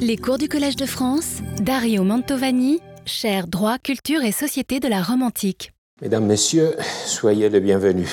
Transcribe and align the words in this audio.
Les 0.00 0.16
cours 0.16 0.38
du 0.38 0.48
Collège 0.48 0.76
de 0.76 0.86
France, 0.86 1.38
Dario 1.60 2.02
Mantovani, 2.02 2.80
cher 3.04 3.46
droit, 3.46 3.78
culture 3.78 4.22
et 4.22 4.32
société 4.32 4.80
de 4.80 4.88
la 4.88 5.02
Rome 5.02 5.22
antique. 5.22 5.72
Mesdames, 6.00 6.26
Messieurs, 6.26 6.76
soyez 7.06 7.48
les 7.48 7.60
bienvenus. 7.60 8.10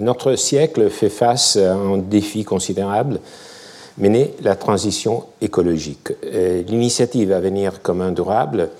Notre 0.00 0.34
siècle 0.36 0.90
fait 0.90 1.08
face 1.08 1.56
à 1.56 1.74
un 1.74 1.98
défi 1.98 2.44
considérable, 2.44 3.20
mener 3.96 4.34
la 4.42 4.56
transition 4.56 5.24
écologique. 5.40 6.12
L'initiative 6.22 7.32
Avenir 7.32 7.80
commun 7.80 8.12
durable 8.12 8.70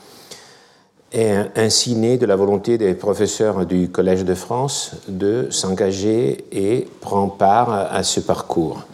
est 1.12 1.46
ainsi 1.56 1.94
née 1.94 2.18
de 2.18 2.26
la 2.26 2.36
volonté 2.36 2.76
des 2.76 2.94
professeurs 2.94 3.64
du 3.64 3.88
Collège 3.88 4.24
de 4.24 4.34
France 4.34 4.92
de 5.08 5.46
s'engager 5.50 6.44
et 6.52 6.86
prendre 7.00 7.34
part 7.34 7.70
à 7.70 8.02
ce 8.02 8.20
parcours. 8.20 8.84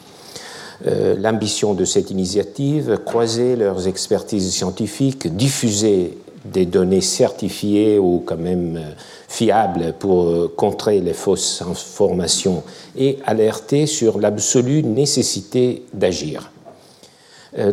Euh, 0.87 1.17
l'ambition 1.19 1.75
de 1.75 1.85
cette 1.85 2.11
initiative, 2.11 2.99
croiser 3.05 3.57
leurs 3.57 3.87
expertises 3.87 4.53
scientifiques, 4.53 5.35
diffuser 5.35 6.19
des 6.45 6.67
données 6.67 7.01
certifiées 7.01 7.99
ou 7.99 8.23
quand 8.25 8.37
même 8.37 8.77
euh, 8.77 8.91
fiables 9.29 9.95
pour 9.99 10.25
euh, 10.25 10.53
contrer 10.55 11.01
les 11.01 11.15
fausses 11.15 11.63
informations 11.63 12.65
et 12.97 13.19
alerter 13.25 13.87
sur 13.87 14.19
l'absolue 14.19 14.83
nécessité 14.83 15.85
d'agir. 15.93 16.51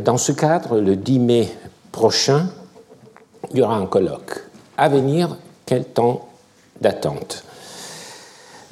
Dans 0.06 0.18
ce 0.18 0.32
cadre, 0.32 0.80
le 0.80 0.96
10 0.96 1.20
mai 1.20 1.50
prochain, 1.92 2.50
il 3.52 3.58
y 3.58 3.62
aura 3.64 3.78
un 3.78 3.88
colloque. 3.88 4.44
À 4.78 4.90
venir, 4.90 5.38
quel 5.66 5.86
temps 5.86 6.30
d'attente? 6.80 7.44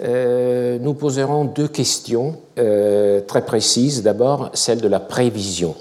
Euh, 0.01 0.77
nous 0.79 0.93
poserons 0.93 1.45
deux 1.45 1.67
questions 1.67 2.37
euh, 2.57 3.21
très 3.21 3.45
précises. 3.45 4.01
D'abord, 4.01 4.49
celle 4.53 4.81
de 4.81 4.87
la 4.87 4.99
prévision. 4.99 5.75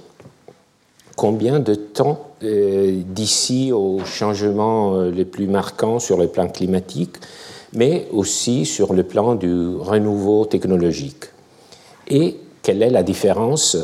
Combien 1.16 1.60
de 1.60 1.74
temps 1.74 2.26
euh, 2.42 3.02
d'ici 3.06 3.72
aux 3.72 4.00
changements 4.04 5.02
les 5.02 5.24
plus 5.24 5.46
marquants 5.46 5.98
sur 5.98 6.16
le 6.16 6.28
plan 6.28 6.48
climatique, 6.48 7.16
mais 7.72 8.08
aussi 8.12 8.66
sur 8.66 8.92
le 8.92 9.02
plan 9.02 9.34
du 9.34 9.76
renouveau 9.76 10.44
technologique? 10.46 11.26
Et 12.08 12.36
quelle 12.62 12.82
est 12.82 12.90
la 12.90 13.02
différence 13.02 13.76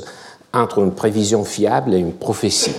entre 0.53 0.79
une 0.79 0.93
prévision 0.93 1.45
fiable 1.45 1.95
et 1.95 1.99
une 1.99 2.13
prophétie? 2.13 2.75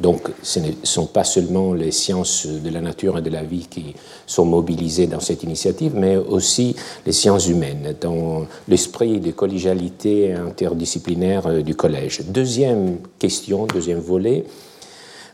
Donc, 0.00 0.30
ce 0.42 0.60
ne 0.60 0.70
sont 0.82 1.06
pas 1.06 1.24
seulement 1.24 1.74
les 1.74 1.90
sciences 1.90 2.46
de 2.46 2.70
la 2.70 2.80
nature 2.80 3.18
et 3.18 3.22
de 3.22 3.30
la 3.30 3.42
vie 3.42 3.66
qui 3.68 3.94
sont 4.26 4.44
mobilisées 4.44 5.08
dans 5.08 5.18
cette 5.20 5.42
initiative, 5.42 5.92
mais 5.94 6.16
aussi 6.16 6.76
les 7.04 7.12
sciences 7.12 7.48
humaines, 7.48 7.94
dans 8.00 8.46
l'esprit 8.68 9.18
de 9.18 9.32
collégialité 9.32 10.34
interdisciplinaire 10.34 11.46
euh, 11.48 11.62
du 11.62 11.74
collège. 11.74 12.20
Deuxième 12.28 12.98
question, 13.18 13.66
deuxième 13.66 13.98
volet. 13.98 14.44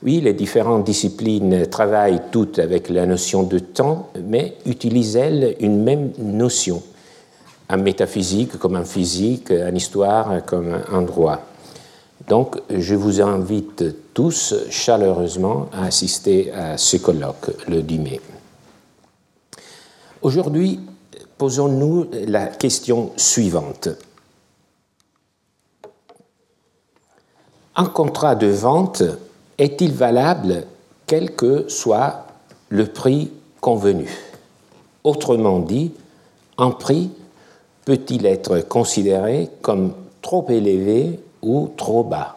Oui, 0.03 0.20
les 0.20 0.35
différentes 0.35 0.85
disciplines 0.85 1.67
travaillent 1.67 2.23
toutes 2.31 2.59
avec 2.59 2.89
la 2.89 3.07
notion 3.07 3.42
de 3.42 3.59
temps, 3.59 4.09
mais 4.27 4.57
utilisent-elles 4.67 5.57
une 5.61 5.83
même 5.83 6.12
notion? 6.19 6.83
En 7.70 7.79
métaphysique 7.79 8.59
comme 8.59 8.77
en 8.77 8.85
physique, 8.85 9.51
en 9.51 9.75
histoire 9.75 10.45
comme 10.45 10.79
en 10.92 11.03
droit? 11.03 11.41
Donc, 12.28 12.56
je 12.70 12.94
vous 12.94 13.20
invite 13.20 14.14
tous 14.14 14.55
chaleureusement 14.70 15.69
à 15.72 15.86
assister 15.86 16.53
à 16.53 16.78
ce 16.78 16.97
colloque 16.97 17.50
le 17.69 17.83
10 17.83 17.98
mai. 17.98 18.20
Aujourd'hui, 20.22 20.80
posons-nous 21.36 22.08
la 22.27 22.47
question 22.47 23.12
suivante. 23.17 23.89
Un 27.77 27.86
contrat 27.86 28.36
de 28.36 28.47
vente 28.47 29.02
est-il 29.58 29.92
valable 29.92 30.64
quel 31.06 31.34
que 31.34 31.69
soit 31.69 32.27
le 32.70 32.86
prix 32.86 33.33
convenu? 33.61 34.08
Autrement 35.02 35.58
dit, 35.58 35.92
un 36.56 36.70
prix 36.70 37.11
peut-il 37.85 38.24
être 38.24 38.61
considéré 38.61 39.51
comme 39.61 39.92
trop 40.23 40.46
élevé 40.48 41.20
ou 41.44 41.70
trop 41.77 42.02
bas. 42.02 42.36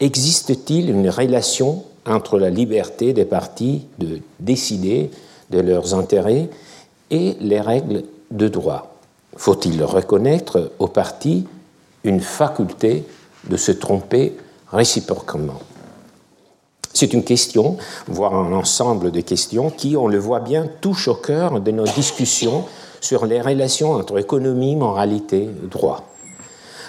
Existe-t-il 0.00 0.90
une 0.90 1.08
relation 1.08 1.84
entre 2.06 2.38
la 2.38 2.50
liberté 2.50 3.12
des 3.12 3.24
partis 3.24 3.86
de 3.98 4.20
décider 4.38 5.10
de 5.50 5.60
leurs 5.60 5.94
intérêts 5.94 6.48
et 7.10 7.36
les 7.40 7.60
règles 7.60 8.04
de 8.30 8.48
droit? 8.48 8.94
Faut-il 9.36 9.82
reconnaître 9.82 10.72
aux 10.78 10.88
partis 10.88 11.46
une 12.04 12.20
faculté 12.20 13.04
de 13.48 13.56
se 13.56 13.72
tromper 13.72 14.36
réciproquement? 14.70 15.60
C'est 16.92 17.12
une 17.12 17.24
question, 17.24 17.76
voire 18.06 18.34
un 18.34 18.52
ensemble 18.54 19.10
de 19.10 19.20
questions 19.20 19.70
qui, 19.70 19.96
on 19.96 20.08
le 20.08 20.18
voit 20.18 20.40
bien, 20.40 20.66
touchent 20.80 21.08
au 21.08 21.14
cœur 21.14 21.60
de 21.60 21.70
nos 21.70 21.84
discussions 21.84 22.64
sur 23.00 23.26
les 23.26 23.40
relations 23.40 23.92
entre 23.92 24.18
économie, 24.18 24.76
moralité 24.76 25.50
droit. 25.70 26.04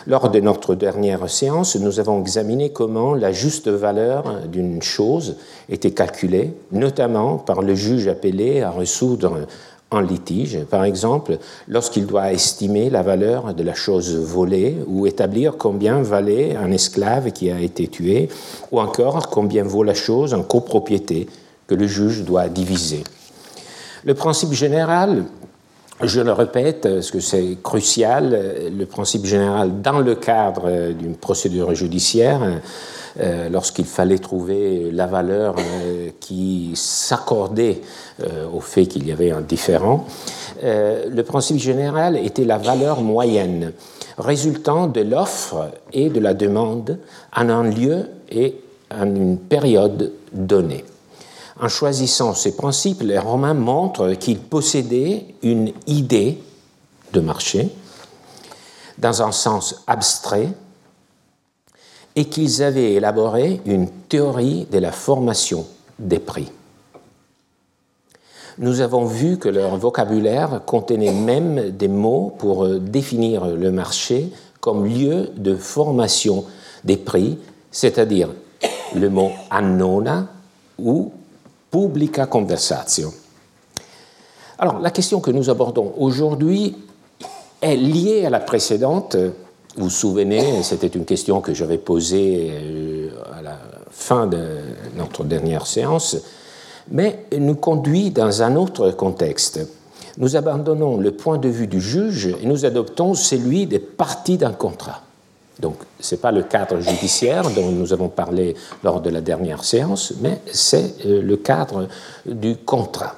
Lors 0.08 0.30
de 0.30 0.40
notre 0.40 0.74
dernière 0.74 1.30
séance, 1.30 1.76
nous 1.76 2.00
avons 2.00 2.22
examiné 2.22 2.70
comment 2.70 3.14
la 3.14 3.34
juste 3.34 3.68
valeur 3.68 4.48
d'une 4.48 4.82
chose 4.82 5.36
était 5.68 5.92
calculée, 5.92 6.54
notamment 6.72 7.38
par 7.38 7.62
le 7.62 7.76
juge 7.76 8.08
appelé 8.08 8.62
à 8.62 8.72
résoudre 8.72 9.48
un 9.92 10.02
litige, 10.02 10.60
par 10.70 10.86
exemple, 10.86 11.40
lorsqu'il 11.68 12.06
doit 12.06 12.32
estimer 12.32 12.90
la 12.90 13.04
valeur 13.04 13.54
de 13.54 13.64
la 13.64 13.74
chose 13.74 14.16
volée 14.16 14.78
ou 14.88 15.08
établir 15.08 15.58
combien 15.58 16.02
valait 16.02 16.56
un 16.56 16.72
esclave 16.72 17.34
qui 17.34 17.52
a 17.52 17.60
été 17.60 17.90
tué, 17.90 18.30
ou 18.72 18.80
encore 18.80 19.28
combien 19.28 19.64
vaut 19.64 19.84
la 19.84 19.94
chose 19.94 20.34
en 20.34 20.42
copropriété 20.42 21.28
que 21.68 21.76
le 21.76 21.86
juge 21.86 22.24
doit 22.24 22.48
diviser. 22.48 23.04
Le 24.06 24.14
principe 24.14 24.54
général 24.54 25.26
je 26.04 26.22
le 26.22 26.32
répète, 26.32 26.82
parce 26.82 27.12
que 27.12 27.20
c'est 27.20 27.58
crucial, 27.64 28.70
le 28.72 28.86
principe 28.86 29.26
général 29.26 29.82
dans 29.82 30.00
le 30.00 30.16
cadre 30.16 30.92
d'une 30.92 31.16
procédure 31.16 31.74
judiciaire, 31.74 32.42
euh, 33.20 33.50
lorsqu'il 33.50 33.86
fallait 33.86 34.20
trouver 34.20 34.92
la 34.92 35.08
valeur 35.08 35.56
euh, 35.58 36.10
qui 36.20 36.72
s'accordait 36.76 37.82
euh, 38.22 38.46
au 38.54 38.60
fait 38.60 38.86
qu'il 38.86 39.08
y 39.08 39.12
avait 39.12 39.32
un 39.32 39.42
différent, 39.42 40.06
le 40.64 41.22
principe 41.22 41.58
général 41.58 42.18
était 42.18 42.44
la 42.44 42.58
valeur 42.58 43.02
moyenne 43.02 43.74
résultant 44.18 44.88
de 44.88 45.02
l'offre 45.02 45.70
et 45.94 46.10
de 46.10 46.20
la 46.20 46.34
demande 46.34 46.98
en 47.36 47.50
un 47.50 47.70
lieu 47.70 48.06
et 48.32 48.56
en 48.92 49.06
une 49.06 49.38
période 49.38 50.14
donnée. 50.34 50.84
En 51.60 51.70
choisissant 51.70 52.34
ces 52.36 52.56
principes, 52.56 53.02
les 53.02 53.18
Romains 53.18 53.56
montrent 53.56 54.14
qu'ils 54.14 54.40
possédaient 54.40 55.26
une 55.42 55.72
idée 55.88 56.38
de 57.14 57.20
marché 57.20 57.70
dans 59.00 59.24
un 59.24 59.32
sens 59.32 59.84
abstrait 59.88 60.50
et 62.16 62.26
qu'ils 62.26 62.62
avaient 62.62 62.94
élaboré 62.94 63.62
une 63.66 63.90
théorie 63.90 64.68
de 64.72 64.78
la 64.78 64.92
formation 64.92 65.66
des 65.98 66.20
prix. 66.20 66.52
Nous 68.60 68.82
avons 68.82 69.06
vu 69.06 69.38
que 69.38 69.50
leur 69.50 69.78
vocabulaire 69.78 70.62
contenait 70.66 71.14
même 71.14 71.72
des 71.72 71.88
mots 71.88 72.36
pour 72.38 72.68
définir 72.68 73.46
le 73.46 73.72
marché 73.72 74.32
comme 74.60 74.86
lieu 74.86 75.30
de 75.38 75.56
formation 75.56 76.46
des 76.84 76.98
prix, 76.98 77.38
c'est-à-dire 77.72 78.30
le 78.96 79.10
mot 79.10 79.32
annona 79.52 80.28
ou 80.80 81.12
publica 81.78 82.26
conversatio. 82.26 83.14
Alors, 84.58 84.80
la 84.80 84.90
question 84.90 85.20
que 85.20 85.30
nous 85.30 85.52
abordons 85.52 85.94
aujourd'hui 86.00 86.76
est 87.62 87.76
liée 87.76 88.26
à 88.26 88.32
la 88.32 88.40
précédente. 88.40 89.16
Vous 89.76 89.84
vous 89.84 89.90
souvenez, 89.92 90.64
c'était 90.64 90.88
une 90.88 91.06
question 91.06 91.40
que 91.40 91.54
j'avais 91.54 91.78
posée 91.78 92.50
euh, 92.52 93.10
à 93.38 93.44
la 93.44 93.60
fin 93.92 94.26
de 94.26 94.40
notre 94.96 95.24
dernière 95.24 95.68
séance, 95.68 96.18
mais 96.90 97.26
nous 97.38 97.54
conduit 97.54 98.10
dans 98.10 98.42
un 98.42 98.56
autre 98.56 98.90
contexte. 98.90 99.60
Nous 100.18 100.36
abandonnons 100.36 100.98
le 100.98 101.12
point 101.12 101.38
de 101.38 101.50
vue 101.50 101.68
du 101.68 101.80
juge 101.80 102.36
et 102.42 102.48
nous 102.48 102.66
adoptons 102.66 103.14
celui 103.14 103.68
des 103.68 103.78
parties 103.78 104.38
d'un 104.38 104.54
contrat. 104.54 105.04
Donc, 105.60 105.78
ce 106.00 106.16
n'est 106.16 106.22
pas 106.22 106.32
le 106.32 106.44
cadre 106.44 106.80
judiciaire 106.80 107.50
dont 107.52 107.72
nous 107.72 107.92
avons 107.92 108.10
parlé 108.10 108.56
lors 108.84 109.02
de 109.02 109.10
la 109.10 109.22
dernière 109.22 109.64
séance, 109.64 110.14
mais 110.22 110.42
c'est 110.52 111.06
euh, 111.06 111.22
le 111.22 111.38
cadre 111.38 111.88
du 112.26 112.58
contrat. 112.58 113.16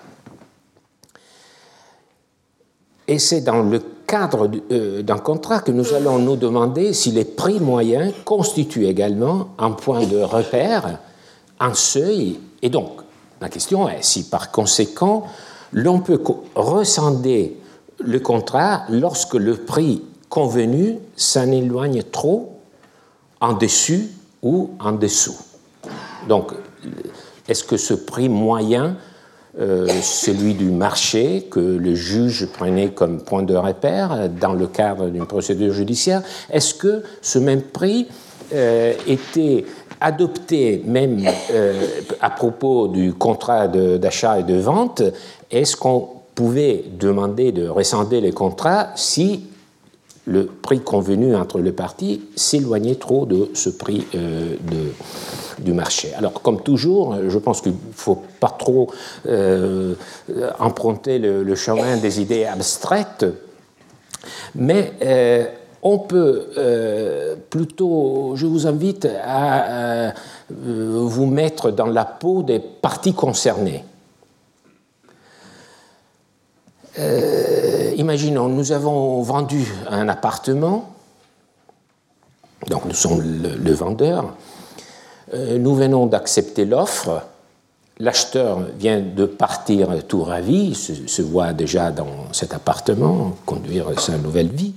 Et 3.07 3.19
c'est 3.19 3.41
dans 3.41 3.63
le 3.63 3.81
cadre 4.07 4.49
euh, 4.71 5.01
d'un 5.01 5.17
contrat 5.17 5.59
que 5.59 5.71
nous 5.71 5.93
allons 5.93 6.19
nous 6.19 6.35
demander 6.35 6.93
si 6.93 7.11
les 7.11 7.25
prix 7.25 7.59
moyens 7.59 8.13
constituent 8.23 8.85
également 8.85 9.49
un 9.57 9.71
point 9.71 10.05
de 10.05 10.19
repère, 10.19 10.99
un 11.59 11.73
seuil. 11.73 12.39
Et 12.61 12.69
donc, 12.69 13.01
la 13.41 13.49
question 13.49 13.89
est 13.89 14.03
si 14.03 14.29
par 14.29 14.51
conséquent, 14.51 15.25
l'on 15.73 15.99
peut 15.99 16.21
rescender 16.55 17.57
le 17.99 18.19
contrat 18.19 18.83
lorsque 18.89 19.35
le 19.35 19.55
prix 19.55 20.03
convenu 20.29 20.99
s'en 21.15 21.51
éloigne 21.51 22.03
trop 22.03 22.59
en 23.41 23.53
dessus 23.53 24.09
ou 24.41 24.71
en 24.79 24.91
dessous. 24.93 25.37
Donc, 26.27 26.53
est-ce 27.47 27.63
que 27.63 27.77
ce 27.77 27.93
prix 27.93 28.29
moyen, 28.29 28.95
euh, 29.59 29.87
celui 30.01 30.53
du 30.53 30.69
marché 30.69 31.47
que 31.49 31.59
le 31.59 31.95
juge 31.95 32.47
prenait 32.53 32.89
comme 32.89 33.21
point 33.21 33.43
de 33.43 33.55
repère 33.55 34.29
dans 34.29 34.53
le 34.53 34.67
cadre 34.67 35.09
d'une 35.09 35.25
procédure 35.25 35.73
judiciaire, 35.73 36.21
est-ce 36.51 36.75
que 36.75 37.03
ce 37.21 37.39
même 37.39 37.63
prix 37.63 38.07
euh, 38.53 38.93
était 39.07 39.65
adopté 39.99 40.83
même 40.85 41.25
euh, 41.51 41.87
à 42.21 42.29
propos 42.29 42.87
du 42.87 43.13
contrat 43.13 43.67
d'achat 43.67 44.39
et 44.39 44.43
de 44.43 44.55
vente? 44.55 45.01
Est-ce 45.49 45.75
qu'on 45.75 46.07
pouvait 46.35 46.85
demander 46.99 47.51
de 47.51 47.67
rescinder 47.67 48.21
les 48.21 48.31
contrats 48.31 48.89
si 48.95 49.48
le 50.29 50.45
prix 50.45 50.79
convenu 50.79 51.35
entre 51.35 51.59
les 51.59 51.71
parties 51.71 52.21
s'éloignait 52.35 52.95
trop 52.95 53.25
de 53.25 53.49
ce 53.55 53.69
prix 53.69 54.05
euh, 54.13 54.55
de, 54.61 55.63
du 55.63 55.73
marché. 55.73 56.13
Alors, 56.15 56.33
comme 56.43 56.61
toujours, 56.61 57.15
je 57.27 57.37
pense 57.39 57.61
qu'il 57.61 57.71
ne 57.71 57.93
faut 57.93 58.21
pas 58.39 58.55
trop 58.57 58.91
euh, 59.27 59.95
emprunter 60.59 61.17
le, 61.17 61.55
chemin 61.55 61.97
des 61.97 62.21
idées 62.21 62.45
abstraites, 62.45 63.25
mais 64.53 64.93
euh, 65.01 65.45
on 65.81 65.97
peut 65.97 66.45
plutôt, 67.49 68.33
je 68.35 68.45
vous 68.45 68.67
invite 68.67 69.07
à 69.25 70.13
vous 70.49 71.25
mettre 71.25 71.71
dans 71.71 71.87
la 71.87 72.05
peau 72.05 72.43
des 72.43 72.59
parties 72.59 73.13
concernées. 73.13 73.83
Euh, 76.97 77.93
imaginons, 77.97 78.47
nous 78.47 78.71
avons 78.71 79.21
vendu 79.21 79.67
un 79.89 80.09
appartement, 80.09 80.89
donc 82.67 82.85
nous 82.85 82.93
sommes 82.93 83.21
le, 83.21 83.73
vendeur, 83.73 84.33
euh, 85.33 85.59
nous 85.59 85.75
venons 85.75 86.07
d'accepter 86.07 86.65
l'offre, 86.65 87.21
l'acheteur 87.99 88.61
vient 88.79 89.01
de 89.01 89.25
partir 89.25 90.03
tout 90.07 90.23
ravi, 90.23 90.73
se, 90.73 91.07
se, 91.07 91.21
voit 91.21 91.53
déjà 91.53 91.91
dans 91.91 92.31
cet 92.31 92.53
appartement, 92.53 93.35
conduire 93.45 93.99
sa 93.99 94.17
nouvelle 94.17 94.49
vie. 94.49 94.73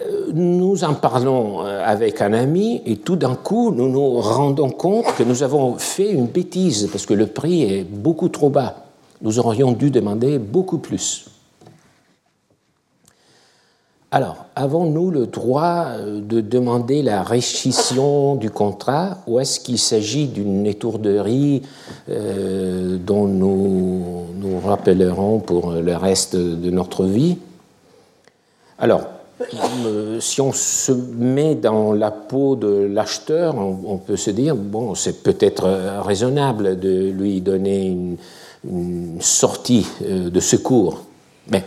Euh, 0.00 0.32
nous 0.32 0.82
en 0.82 0.94
parlons 0.94 1.60
avec 1.60 2.20
un 2.20 2.32
ami 2.32 2.82
et 2.86 2.96
tout 2.96 3.16
d'un 3.16 3.36
coup, 3.36 3.70
nous 3.70 3.88
nous 3.88 4.20
rendons 4.20 4.70
compte 4.70 5.14
que 5.14 5.22
nous 5.22 5.44
avons 5.44 5.78
fait 5.78 6.10
une 6.10 6.26
bêtise 6.26 6.88
parce 6.90 7.06
que 7.06 7.14
le 7.14 7.28
prix 7.28 7.62
est 7.62 7.84
beaucoup 7.84 8.28
trop 8.28 8.50
bas 8.50 8.81
nous 9.22 9.38
aurions 9.38 9.72
dû 9.72 9.90
demander 9.90 10.38
beaucoup 10.38 10.78
plus. 10.78 11.26
Alors, 14.14 14.44
avons-nous 14.56 15.10
le 15.10 15.26
droit 15.26 15.86
euh, 15.86 16.20
de 16.20 16.42
demander 16.42 17.00
la 17.00 17.22
rescission 17.22 18.34
du 18.34 18.50
contrat 18.50 19.16
ou 19.26 19.40
est-ce 19.40 19.58
qu'il 19.58 19.78
s'agit 19.78 20.26
d'une 20.26 20.66
étourderie 20.66 21.62
euh, 22.10 22.98
dont 22.98 23.26
nous 23.26 24.26
nous 24.36 24.60
rappellerons 24.60 25.38
pour 25.38 25.72
le 25.72 25.96
reste 25.96 26.36
de 26.36 26.70
notre 26.70 27.04
vie? 27.04 27.38
Alors, 28.78 29.04
euh, 29.86 30.20
si 30.20 30.42
on 30.42 30.52
se 30.52 30.92
met 30.92 31.54
dans 31.54 31.94
la 31.94 32.10
peau 32.10 32.54
de 32.54 32.68
l'acheteur, 32.92 33.56
on, 33.56 33.96
peut 33.96 34.16
se 34.16 34.30
dire, 34.30 34.56
bon, 34.56 34.94
c'est 34.94 35.22
peut-être 35.22 36.02
raisonnable 36.02 36.78
de 36.78 37.08
lui 37.08 37.40
donner 37.40 37.86
une, 37.86 38.18
une 38.64 39.20
sortie 39.20 39.86
euh, 40.02 40.30
de 40.30 40.40
secours. 40.40 41.02
Mais 41.48 41.64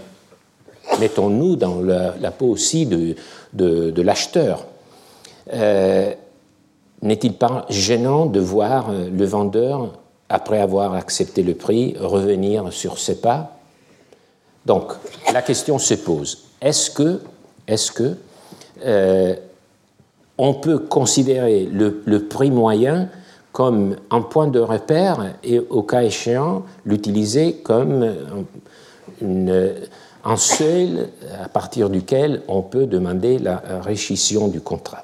mettons-nous 1.00 1.56
dans 1.56 1.82
la, 1.82 2.32
peau 2.32 2.48
aussi 2.48 2.86
de, 2.86 3.16
de, 3.54 4.02
l'acheteur. 4.02 4.66
Euh, 5.54 6.14
n'est-il 7.02 7.34
pas 7.34 7.66
gênant 7.70 8.26
de 8.26 8.40
voir 8.40 8.90
euh, 8.90 9.10
le 9.10 9.26
vendeur, 9.26 9.94
après 10.30 10.60
avoir 10.60 10.94
accepté 10.94 11.44
le 11.44 11.54
prix, 11.54 11.96
revenir 12.00 12.72
sur 12.72 12.98
ses 12.98 13.22
pas? 13.22 13.58
Donc, 14.66 14.94
la 15.32 15.42
question 15.42 15.78
se 15.78 15.94
pose 15.94 16.46
est-ce 16.62 16.90
que, 16.90 17.22
on 20.38 20.54
peut 20.56 20.80
considérer 20.80 21.70
le 21.72 22.28
prix 22.28 22.50
moyen 22.50 23.10
comme 23.56 23.96
un 24.12 24.20
point 24.20 24.48
de 24.48 24.60
repère 24.60 25.36
et 25.42 25.60
au 25.60 25.82
cas 25.84 26.04
échéant 26.04 26.64
l'utiliser 26.86 27.54
comme 27.64 28.06
un 29.22 30.36
seul 30.36 31.08
à 31.42 31.48
partir 31.48 31.90
duquel 31.90 32.42
on 32.50 32.62
peut 32.62 32.86
demander 32.86 33.40
la 33.40 33.64
rescission 33.82 34.50
du 34.50 34.60
contrat. 34.60 35.04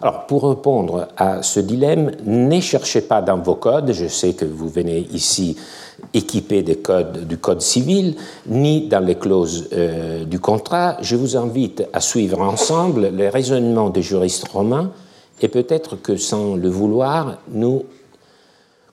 Alors, 0.00 0.26
pour 0.26 0.48
répondre 0.48 1.08
à 1.16 1.42
ce 1.42 1.58
dilemme, 1.58 2.12
ne 2.24 2.60
cherchez 2.60 3.00
pas 3.00 3.20
dans 3.22 3.38
vos 3.38 3.56
codes, 3.56 3.90
je 3.90 4.06
sais 4.06 4.34
que 4.34 4.44
vous 4.44 4.68
venez 4.68 5.00
ici 5.10 5.56
équipé 6.14 6.62
des 6.62 6.76
codes, 6.76 7.26
du 7.26 7.38
code 7.38 7.60
civil, 7.60 8.14
ni 8.46 8.86
dans 8.86 9.04
les 9.04 9.16
clauses 9.16 9.68
euh, 9.72 10.24
du 10.24 10.38
contrat. 10.38 10.96
Je 11.00 11.16
vous 11.16 11.36
invite 11.36 11.82
à 11.92 12.00
suivre 12.00 12.40
ensemble 12.40 13.08
les 13.08 13.28
raisonnements 13.28 13.90
des 13.90 14.00
juristes 14.00 14.46
romains 14.46 14.92
et 15.40 15.48
peut-être 15.48 15.96
que 15.96 16.16
sans 16.16 16.56
le 16.56 16.68
vouloir, 16.68 17.38
nous 17.50 17.84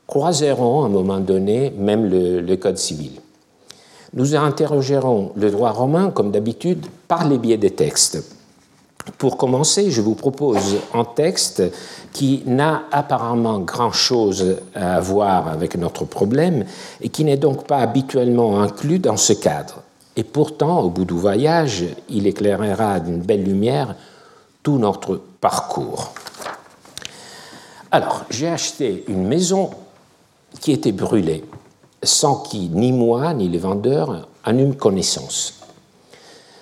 croiserons 0.07 0.83
à 0.83 0.85
un 0.85 0.89
moment 0.89 1.19
donné 1.19 1.71
même 1.77 2.05
le, 2.05 2.55
Code 2.55 2.77
civil. 2.77 3.11
Nous 4.13 4.35
interrogerons 4.35 5.31
le 5.35 5.51
droit 5.51 5.71
romain, 5.71 6.11
comme 6.11 6.31
d'habitude, 6.31 6.85
par 7.07 7.27
les 7.27 7.37
biais 7.37 7.57
des 7.57 7.71
textes. 7.71 8.23
Pour 9.17 9.37
commencer, 9.37 9.91
je 9.91 10.01
vous 10.01 10.15
propose 10.15 10.77
un 10.93 11.05
texte 11.05 11.63
qui 12.13 12.43
n'a 12.45 12.83
apparemment 12.91 13.59
grand-chose 13.59 14.57
à 14.75 14.99
voir 14.99 15.47
avec 15.47 15.77
notre 15.77 16.05
problème 16.05 16.65
et 17.01 17.09
qui 17.09 17.23
n'est 17.23 17.37
donc 17.37 17.65
pas 17.65 17.77
habituellement 17.77 18.61
inclus 18.61 18.99
dans 18.99 19.17
ce 19.17 19.33
cadre. 19.33 19.81
Et 20.15 20.23
pourtant, 20.23 20.81
au 20.81 20.89
bout 20.89 21.05
du 21.05 21.13
voyage, 21.13 21.85
il 22.09 22.27
éclairera 22.27 22.99
d'une 22.99 23.21
belle 23.21 23.43
lumière 23.43 23.95
tout 24.63 24.77
notre 24.77 25.21
parcours. 25.39 26.11
Alors, 27.89 28.25
j'ai 28.29 28.49
acheté 28.49 29.05
une 29.07 29.25
maison 29.25 29.69
qui 30.59 30.73
était 30.73 30.91
brûlée, 30.91 31.45
sans 32.03 32.41
qui 32.41 32.69
ni 32.69 32.91
moi 32.91 33.33
ni 33.33 33.47
les 33.47 33.57
vendeurs 33.57 34.27
en 34.45 34.57
eûmes 34.57 34.75
connaissance. 34.75 35.53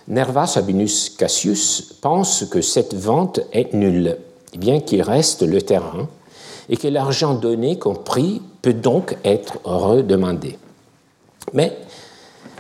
Nerva 0.07 0.45
Sabinus 0.45 1.09
Cassius 1.09 1.81
pense 1.99 2.45
que 2.45 2.61
cette 2.61 2.93
vente 2.93 3.39
est 3.51 3.73
nulle, 3.73 4.17
bien 4.55 4.79
qu'il 4.79 5.01
reste 5.01 5.41
le 5.41 5.63
terrain, 5.63 6.07
et 6.69 6.77
que 6.77 6.87
l'argent 6.87 7.33
donné 7.33 7.79
comme 7.79 8.03
prix 8.03 8.41
peut 8.61 8.73
donc 8.73 9.17
être 9.23 9.59
redemandé. 9.63 10.59
Mais 11.53 11.75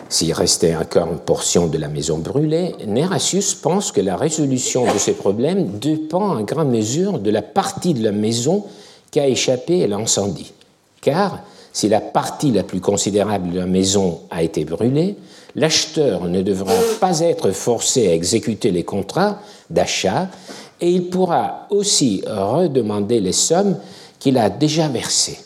s'il 0.09 0.33
restait 0.33 0.75
encore 0.75 1.11
une 1.11 1.19
portion 1.19 1.67
de 1.67 1.77
la 1.77 1.87
maison 1.87 2.19
brûlée, 2.19 2.75
Nerasius 2.85 3.55
pense 3.55 3.91
que 3.91 4.01
la 4.01 4.15
résolution 4.15 4.91
de 4.91 4.97
ces 4.99 5.13
problèmes 5.13 5.79
dépend 5.79 6.37
en 6.37 6.41
grande 6.43 6.71
mesure 6.71 7.19
de 7.19 7.31
la 7.31 7.41
partie 7.41 7.93
de 7.93 8.03
la 8.03 8.11
maison 8.11 8.65
qui 9.09 9.19
a 9.19 9.27
échappé 9.27 9.83
à 9.83 9.87
l'incendie. 9.87 10.53
Car 11.01 11.39
si 11.73 11.89
la 11.89 12.01
partie 12.01 12.51
la 12.51 12.63
plus 12.63 12.81
considérable 12.81 13.51
de 13.51 13.59
la 13.59 13.65
maison 13.65 14.21
a 14.29 14.43
été 14.43 14.63
brûlée, 14.63 15.17
l'acheteur 15.55 16.25
ne 16.25 16.41
devra 16.41 16.73
pas 16.99 17.19
être 17.21 17.51
forcé 17.51 18.07
à 18.07 18.13
exécuter 18.13 18.71
les 18.71 18.83
contrats 18.83 19.39
d'achat 19.69 20.29
et 20.79 20.89
il 20.89 21.09
pourra 21.09 21.67
aussi 21.69 22.23
redemander 22.27 23.19
les 23.19 23.33
sommes 23.33 23.77
qu'il 24.19 24.37
a 24.37 24.49
déjà 24.49 24.87
versées. 24.87 25.39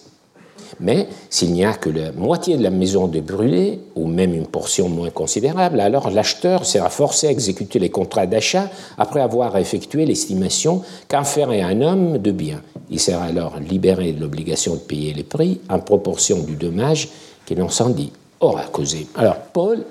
Mais 0.80 1.08
s'il 1.30 1.52
n'y 1.52 1.66
a 1.66 1.74
que 1.74 1.90
la 1.90 2.12
moitié 2.14 2.58
de 2.58 2.64
la 2.64 2.70
maison 2.70 3.08
de 3.08 3.20
brûlée, 3.20 3.80
ou 3.96 4.08
même 4.08 4.34
une 4.34 4.48
portion 4.48 4.88
moins 4.88 5.10
considérable, 5.10 5.80
alors 5.80 6.10
l'acheteur 6.10 6.66
sera 6.66 6.90
forcé 6.90 7.28
à 7.28 7.32
exécuter 7.32 7.80
les 7.80 7.90
contrats 7.90 8.26
d'achat 8.26 8.70
après 8.98 9.22
avoir 9.22 9.58
effectué 9.58 10.06
l'estimation 10.06 10.82
qu'en 11.10 11.24
ferait 11.24 11.62
un 11.62 11.82
homme 11.82 12.18
de 12.18 12.32
bien. 12.32 12.62
Il 12.90 13.00
sera 13.00 13.26
alors 13.26 13.60
libéré 13.60 14.14
de 14.14 14.22
l'obligation 14.22 14.76
de 14.76 14.80
payer 14.80 15.14
les 15.14 15.24
prix 15.24 15.60
en 15.70 15.80
proportion 15.80 16.40
du 16.40 16.56
dommage 16.56 17.10
que 17.46 17.54
l'incendie 17.54 18.12
aura 18.40 18.64
causé. 18.64 19.08
Alors 19.16 19.38
Paul 19.38 19.84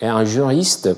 est 0.00 0.06
un 0.06 0.24
juriste 0.24 0.90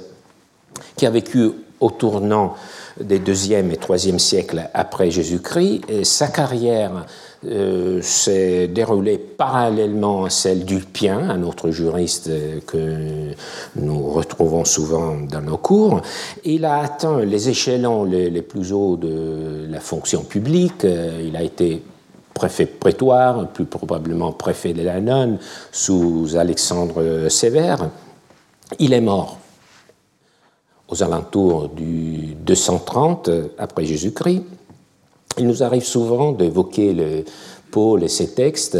qui 0.97 1.06
a 1.06 1.11
vécu 1.11 1.50
au 1.80 1.90
tournant 1.90 2.54
des 3.00 3.18
deuxième 3.18 3.70
et 3.70 3.76
troisième 3.76 4.18
siècles 4.18 4.68
après 4.75 5.11
Jésus-Christ. 5.11 6.04
Sa 6.04 6.28
carrière 6.28 7.06
euh, 7.47 8.02
s'est 8.02 8.68
déroulée 8.68 9.16
parallèlement 9.16 10.25
à 10.25 10.30
celle 10.30 10.66
d'Ulpien, 10.66 11.18
un 11.18 11.42
autre 11.42 11.70
juriste 11.70 12.30
que 12.66 13.32
nous 13.76 14.11
retrouvons 14.11 14.66
souvent 14.66 15.16
dans 15.16 15.40
nos 15.40 15.56
cours. 15.56 16.02
Il 16.44 16.66
a 16.66 16.80
atteint 16.80 17.25
les 17.25 17.49
échelons 17.49 18.04
les, 18.04 18.42
plus 18.42 18.75
hauts 18.75 18.97
de 18.97 19.66
la 19.70 19.80
fonction 19.80 20.23
publique. 20.23 20.85
Il 20.85 21.35
a 21.35 21.42
été 21.42 21.82
préfet 22.35 22.66
prétoire, 22.66 23.49
plus 23.49 23.64
probablement 23.64 24.32
préfet 24.32 24.75
de 24.75 24.82
la 24.82 25.00
Nonne 25.00 25.38
sous 25.73 26.37
Alexandre 26.37 27.28
Sévère. 27.30 27.88
Il 28.78 28.92
est 28.92 29.00
mort 29.00 29.38
aux 30.88 31.02
alentours 31.02 31.68
du 31.70 32.35
230 32.35 33.30
après 33.56 33.87
Jésus-Christ. 33.87 34.42
Il 35.40 35.49
nous 35.49 35.62
arrive 35.62 35.85
souvent 35.85 36.32
d'évoquer 36.32 36.92
le, 36.92 37.25
Paul 37.70 38.02
et 38.02 38.09
ses 38.09 38.28
textes, 38.28 38.78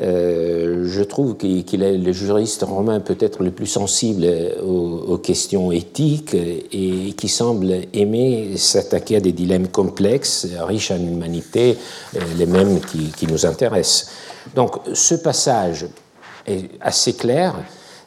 euh, 0.00 0.84
je 0.86 1.02
trouve 1.02 1.36
qu'il 1.36 1.82
est 1.82 1.96
le 1.96 2.12
juriste 2.12 2.62
romain 2.62 3.00
peut-être 3.00 3.42
le 3.42 3.50
plus 3.50 3.66
sensible 3.66 4.26
aux, 4.64 5.18
questions 5.18 5.70
éthiques 5.70 6.34
et 6.34 7.12
qui 7.12 7.28
semble 7.28 7.72
aimer 7.92 8.56
s'attaquer 8.56 9.16
à 9.16 9.20
des 9.20 9.32
dilemmes 9.32 9.68
complexes, 9.68 10.48
riches 10.60 10.90
en 10.90 10.96
humanité, 10.96 11.76
euh, 12.16 12.20
les 12.36 12.46
mêmes 12.46 12.80
qui, 12.80 13.26
nous 13.26 13.46
intéressent. 13.46 14.10
Donc 14.56 14.76
ce 14.92 15.14
passage 15.14 15.86
est 16.46 16.70
assez 16.80 17.12
clair. 17.12 17.54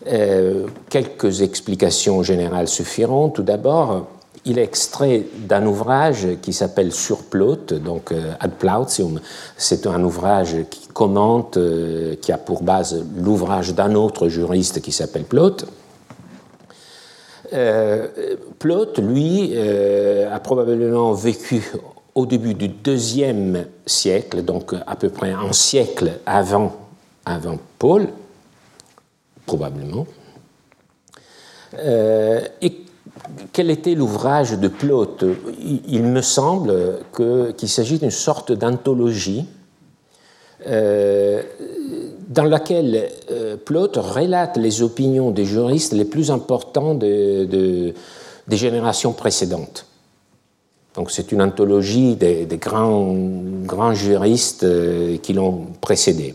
Euh, 0.07 0.67
quelques 0.89 1.41
explications 1.41 2.21
générales 2.21 2.67
suffiront. 2.67 3.29
Tout 3.29 3.43
d'abord, 3.43 4.07
il 4.45 4.59
est 4.59 4.63
extrait 4.63 5.25
d'un 5.35 5.65
ouvrage 5.65 6.27
qui 6.41 6.53
s'appelle 6.53 6.91
Surplaute, 6.91 7.73
donc 7.73 8.11
euh, 8.11 8.33
Ad 8.39 8.51
Plautium. 8.51 9.19
C'est 9.57 9.87
un 9.87 10.03
ouvrage 10.03 10.55
qui 10.69 10.87
commente, 10.87 11.57
euh, 11.57 12.15
qui 12.21 12.31
a 12.31 12.37
pour 12.37 12.61
base 12.61 13.03
l'ouvrage 13.17 13.73
d'un 13.73 13.95
autre 13.95 14.27
juriste 14.27 14.81
qui 14.81 14.91
s'appelle 14.91 15.23
Plaute. 15.23 15.65
Euh, 17.53 18.07
Plaute, 18.59 18.99
lui, 18.99 19.57
a 19.57 20.39
probablement 20.39 21.13
vécu 21.13 21.71
au 22.13 22.25
début 22.25 22.53
du 22.53 22.67
deuxième 22.67 23.65
siècle, 23.85 24.43
donc 24.43 24.73
à 24.85 24.95
peu 24.95 25.09
près 25.09 25.31
un 25.31 25.53
siècle 25.53 26.19
avant, 26.25 26.75
avant 27.25 27.57
Paul, 27.79 28.07
probablement. 29.45 30.05
Quel 33.53 33.70
était 33.72 33.96
l'ouvrage 33.96 34.51
de 34.51 34.67
Plaute? 34.67 35.25
Il 35.88 36.03
me 36.03 36.22
semble 36.22 37.00
qu'il 37.13 37.70
s'agit 37.70 38.00
d'une 38.00 38.12
sorte 38.12 38.51
d'anthologie 38.51 39.46
euh, 40.67 41.44
dans 42.27 42.44
laquelle 42.44 43.10
euh, 43.32 43.55
Plaute 43.55 43.98
relate 43.98 44.58
les 44.58 44.82
opinions 44.82 45.29
des 45.29 45.46
juristes 45.46 45.94
les 45.94 46.05
plus 46.05 46.32
importants 46.32 46.96
des 46.96 47.94
générations 48.50 49.13
précédentes. 49.13 49.86
Donc 50.96 51.12
c'est 51.12 51.32
une 51.32 51.41
anthologie 51.41 52.15
des, 52.15 52.48
grands, 52.58 53.94
juristes 53.94 54.63
euh, 54.63 55.17
qui 55.17 55.34
l'ont 55.34 55.67
précédé. 55.82 56.34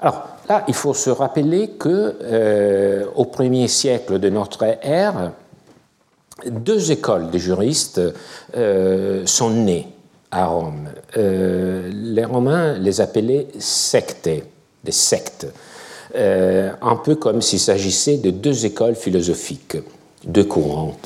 Alors 0.00 0.28
là, 0.48 0.64
il 0.68 0.74
faut 0.74 0.94
se 0.94 1.10
rappeler 1.10 1.70
que 1.70 3.08
au 3.16 3.24
premier 3.24 3.66
siècle 3.66 4.18
de 4.18 4.28
notre 4.28 4.64
ère, 4.82 5.32
deux 6.50 6.90
écoles 6.90 7.30
de 7.30 7.38
juristes 7.38 8.00
euh, 8.56 9.26
sont 9.26 9.50
nées 9.50 9.88
à 10.30 10.46
Rome. 10.46 10.88
Euh, 11.16 11.90
les 11.92 12.24
Romains 12.24 12.78
les 12.78 13.00
appelaient 13.00 13.48
sectes, 13.58 14.30
des 14.84 14.92
sectes, 14.92 15.46
euh, 16.14 16.70
un 16.80 16.96
peu 16.96 17.14
comme 17.14 17.42
s'il 17.42 17.60
s'agissait 17.60 18.16
de 18.16 18.30
deux 18.30 18.66
écoles 18.66 18.94
philosophiques, 18.94 19.76
deux 20.24 20.44
courants. 20.44 20.96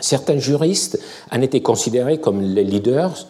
Certains 0.00 0.38
juristes 0.38 0.98
en 1.30 1.40
étaient 1.40 1.62
considérés 1.62 2.18
comme 2.18 2.42
les 2.42 2.64
leaders 2.64 3.26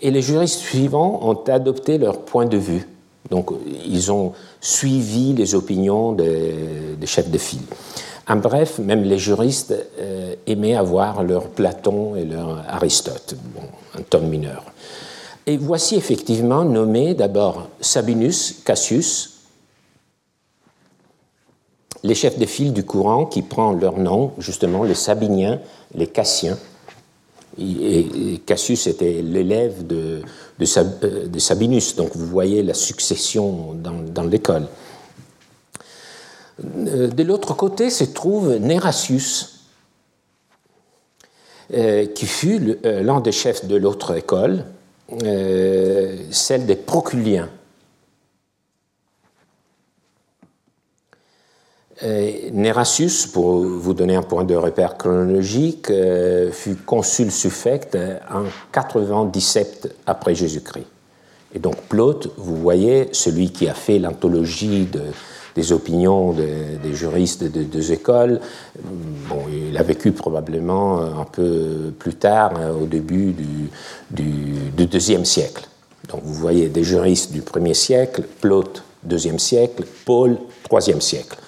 et 0.00 0.10
les 0.10 0.22
juristes 0.22 0.60
suivants 0.60 1.20
ont 1.22 1.50
adopté 1.50 1.98
leur 1.98 2.22
point 2.22 2.46
de 2.46 2.56
vue. 2.56 2.88
Donc, 3.30 3.50
ils 3.86 4.10
ont 4.10 4.32
suivi 4.60 5.32
les 5.32 5.54
opinions 5.54 6.12
des 6.12 7.06
chefs 7.06 7.30
de 7.30 7.38
file. 7.38 7.62
En 8.28 8.36
bref, 8.36 8.78
même 8.78 9.02
les 9.02 9.18
juristes 9.18 9.74
euh, 9.98 10.34
aimaient 10.46 10.76
avoir 10.76 11.22
leur 11.22 11.48
Platon 11.48 12.14
et 12.14 12.24
leur 12.24 12.62
Aristote, 12.68 13.34
un 13.98 14.02
ton 14.02 14.20
mineur. 14.20 14.64
Et 15.46 15.56
voici 15.56 15.96
effectivement 15.96 16.64
nommé 16.64 17.14
d'abord 17.14 17.68
Sabinus, 17.80 18.60
Cassius, 18.64 19.40
les 22.04 22.14
chefs 22.14 22.38
de 22.38 22.46
file 22.46 22.72
du 22.72 22.84
courant 22.84 23.26
qui 23.26 23.42
prend 23.42 23.72
leur 23.72 23.98
nom, 23.98 24.32
justement 24.38 24.84
les 24.84 24.94
Sabiniens, 24.94 25.60
les 25.94 26.06
Cassiens. 26.06 26.58
Et 27.58 28.40
Cassius 28.46 28.86
était 28.86 29.20
l'élève 29.20 29.86
de, 29.86 30.22
euh, 30.60 31.26
de, 31.26 31.38
Sabinus, 31.38 31.96
donc 31.96 32.16
vous 32.16 32.26
voyez 32.26 32.62
la 32.62 32.72
succession 32.72 33.74
dans 33.74 34.22
l'école. 34.22 34.66
Euh, 36.60 37.08
de 37.08 37.22
l'autre 37.22 37.54
côté 37.54 37.90
se 37.90 38.04
trouve 38.04 38.56
Nerasius, 38.56 39.60
euh, 41.72 42.06
qui 42.06 42.26
fut 42.26 42.78
euh, 42.84 43.02
l'un 43.02 43.20
des 43.20 43.32
chefs 43.32 43.64
de 43.64 43.76
l'autre 43.76 44.16
école, 44.16 44.64
celle 46.30 46.64
des 46.64 46.76
Proculiens. 46.76 47.50
Nerasius, 52.02 53.26
pour 53.26 53.58
vous 53.58 53.92
donner 53.92 54.16
un 54.16 54.22
point 54.22 54.44
de 54.44 54.54
repère 54.54 54.96
chronologique, 54.96 55.92
fut 56.50 56.76
consul 56.76 57.30
suffect 57.30 57.96
en 58.30 58.44
97 58.72 59.94
après 60.06 60.34
Jésus-Christ. 60.34 60.86
Et 61.54 61.58
donc 61.58 61.76
Plaute, 61.90 62.32
vous 62.38 62.56
voyez, 62.56 63.10
celui 63.12 63.52
qui 63.52 63.68
a 63.68 63.74
fait 63.74 63.98
l'anthologie 63.98 64.86
de, 64.86 65.02
des 65.54 65.72
opinions 65.72 66.32
des, 66.32 66.94
juristes 66.94 67.44
de 67.44 67.62
deux 67.62 67.92
écoles. 67.92 68.40
Bon, 69.28 69.42
il 69.50 69.76
a 69.76 69.82
vécu 69.82 70.12
probablement 70.12 71.00
un 71.00 71.24
peu 71.24 71.92
plus 71.98 72.14
tard, 72.14 72.52
hein, 72.56 72.70
au 72.70 72.86
début 72.86 73.34
du, 74.10 74.86
deuxième 74.86 75.24
siècle. 75.24 75.68
Donc 76.08 76.20
vous 76.24 76.34
voyez 76.34 76.68
des 76.68 76.84
juristes 76.84 77.32
du 77.32 77.42
premier 77.42 77.74
siècle, 77.74 78.22
Plaute, 78.40 78.82
deuxième 79.02 79.38
siècle, 79.38 79.84
Paul, 80.04 80.36
troisième 80.64 81.00
siècle. 81.00 81.38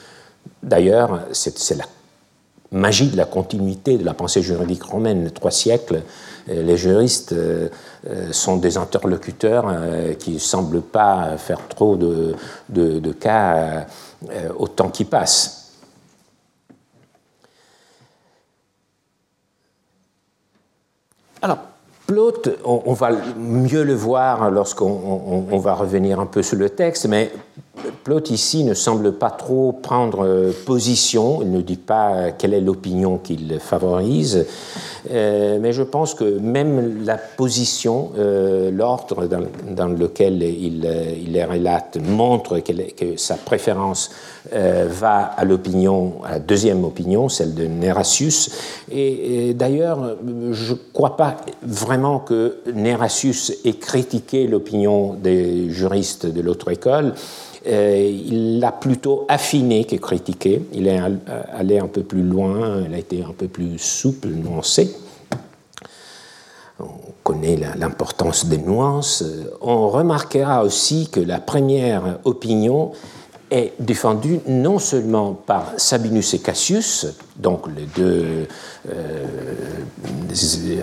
D'ailleurs, 0.62 1.20
c'est 1.32 1.76
la 1.76 1.84
magie 2.74 3.08
de 3.08 3.16
la 3.16 3.24
continuité 3.24 3.96
de 3.96 4.04
la 4.04 4.14
pensée 4.14 4.42
juridique 4.42 4.82
romaine. 4.82 5.30
Trois 5.30 5.50
siècles, 5.50 6.02
euh, 6.48 6.62
les 6.62 6.76
juristes 6.76 7.32
euh, 7.32 7.68
euh, 8.10 8.32
sont 8.32 8.56
des 8.56 8.76
interlocuteurs 8.76 9.72
qui 10.18 10.32
ne 10.32 10.38
semblent 10.38 10.82
pas 10.82 11.36
faire 11.38 11.66
trop 11.68 11.96
de, 11.96 12.34
de 12.68 13.12
cas 13.12 13.86
au 14.58 14.68
temps 14.68 14.90
qui 14.90 15.04
passe. 15.04 15.72
Alors, 21.40 21.58
Plaute, 22.06 22.50
on, 22.64 22.92
va 22.92 23.12
mieux 23.38 23.82
le 23.82 23.94
voir 23.94 24.50
lorsqu'on 24.50 25.58
va 25.58 25.74
revenir 25.74 26.20
un 26.20 26.26
peu 26.26 26.42
sur 26.42 26.58
le 26.58 26.68
texte, 26.68 27.06
mais 27.06 27.32
Plaute 28.04 28.30
ici 28.30 28.64
ne 28.64 28.74
semble 28.74 29.12
pas 29.14 29.30
trop 29.30 29.72
prendre 29.72 30.52
position, 30.64 31.40
il 31.42 31.50
ne 31.50 31.60
dit 31.60 31.76
pas 31.76 32.30
quelle 32.32 32.54
est 32.54 32.60
l'opinion 32.60 33.18
qu'il 33.18 33.58
favorise, 33.60 34.46
euh, 35.10 35.58
mais 35.60 35.72
je 35.72 35.82
pense 35.82 36.14
que 36.14 36.38
même 36.38 37.04
la 37.04 37.18
position, 37.18 38.12
euh, 38.18 38.70
l'ordre 38.70 39.26
dans, 39.26 39.88
lequel 39.88 40.42
il, 40.42 40.80
les 40.80 41.44
relate 41.44 41.98
montre 42.00 42.58
que 42.60 43.16
sa 43.16 43.34
préférence 43.34 44.10
euh, 44.52 44.86
va 44.88 45.24
à 45.24 45.44
l'opinion, 45.44 46.14
à 46.24 46.32
la 46.32 46.38
deuxième 46.38 46.84
opinion, 46.84 47.28
celle 47.28 47.54
de 47.54 47.66
Nerasius. 47.66 48.50
Et, 48.90 49.52
d'ailleurs, 49.54 50.16
je 50.52 50.72
ne 50.72 50.78
crois 50.92 51.16
pas 51.16 51.36
vraiment 51.62 52.18
que 52.18 52.58
Nerasius 52.72 53.52
ait 53.64 53.74
critiqué 53.74 54.46
l'opinion 54.46 55.14
des 55.14 55.70
juristes 55.70 56.26
de 56.26 56.40
l'autre 56.40 56.70
école. 56.70 57.14
Euh, 57.66 58.22
il 58.26 58.60
l'a 58.60 58.72
plutôt 58.72 59.24
affiné 59.28 59.84
que 59.84 59.96
critiqué. 59.96 60.62
Il 60.72 60.86
est 60.86 61.00
allé 61.52 61.78
un 61.78 61.86
peu 61.86 62.02
plus 62.02 62.22
loin, 62.22 62.82
il 62.86 62.94
a 62.94 62.98
été 62.98 63.22
un 63.22 63.32
peu 63.32 63.48
plus 63.48 63.78
souple, 63.78 64.28
nuancé. 64.28 64.94
On 66.78 67.12
connaît 67.22 67.58
l'importance 67.78 68.46
des 68.46 68.58
nuances. 68.58 69.24
On 69.60 69.88
remarquera 69.88 70.64
aussi 70.64 71.08
que 71.10 71.20
la 71.20 71.40
première 71.40 72.18
opinion 72.24 72.92
est 73.50 73.72
défendu 73.78 74.40
non 74.46 74.78
seulement 74.78 75.32
par 75.32 75.72
Sabinus 75.76 76.34
et 76.34 76.40
Cassius, 76.40 77.06
donc 77.36 77.66
les 77.68 77.86
deux 77.94 78.48
euh, 78.90 79.26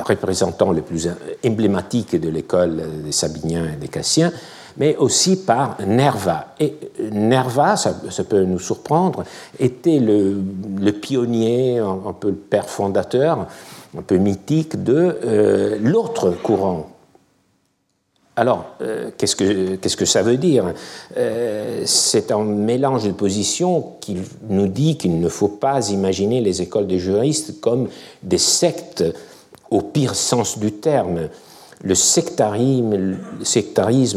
représentants 0.07 0.71
les 0.71 0.81
plus 0.81 1.09
emblématiques 1.45 2.19
de 2.19 2.29
l'école 2.29 2.83
des 3.03 3.11
Sabiniens 3.11 3.73
et 3.73 3.75
des 3.75 3.87
Cassiens, 3.87 4.31
mais 4.77 4.95
aussi 4.97 5.37
par 5.37 5.77
Nerva. 5.85 6.53
Et 6.59 6.75
Nerva, 7.11 7.75
ça, 7.77 7.93
peut 8.27 8.43
nous 8.43 8.59
surprendre, 8.59 9.23
était 9.59 9.99
le, 9.99 10.91
pionnier, 10.91 11.79
un, 11.79 12.13
peu 12.13 12.29
le 12.29 12.35
père 12.35 12.69
fondateur, 12.69 13.47
un 13.97 14.01
peu 14.01 14.17
mythique 14.17 14.83
de 14.83 15.17
euh, 15.23 15.77
l'autre 15.81 16.31
courant 16.41 16.87
alors, 18.37 18.65
euh, 18.81 19.11
qu'est-ce, 19.17 19.35
que, 19.35 20.05
ça 20.05 20.21
veut 20.21 20.37
dire? 20.37 20.73
Euh, 21.17 21.83
C'est 21.85 22.31
un 22.31 22.43
mélange 22.43 23.03
de 23.03 23.11
positions 23.11 23.93
qui 23.99 24.17
nous 24.49 24.67
dit 24.67 24.97
qu'il 24.97 25.19
ne 25.19 25.27
faut 25.27 25.49
pas 25.49 25.89
imaginer 25.89 26.39
les 26.39 26.61
écoles 26.61 26.87
de 26.87 26.97
juristes 26.97 27.59
comme 27.59 27.89
des 28.23 28.37
sectes 28.37 29.03
au 29.69 29.81
pire 29.81 30.15
sens 30.15 30.57
du 30.57 30.71
terme. 30.71 31.27
Le 31.83 31.95
sectarisme, 31.95 32.95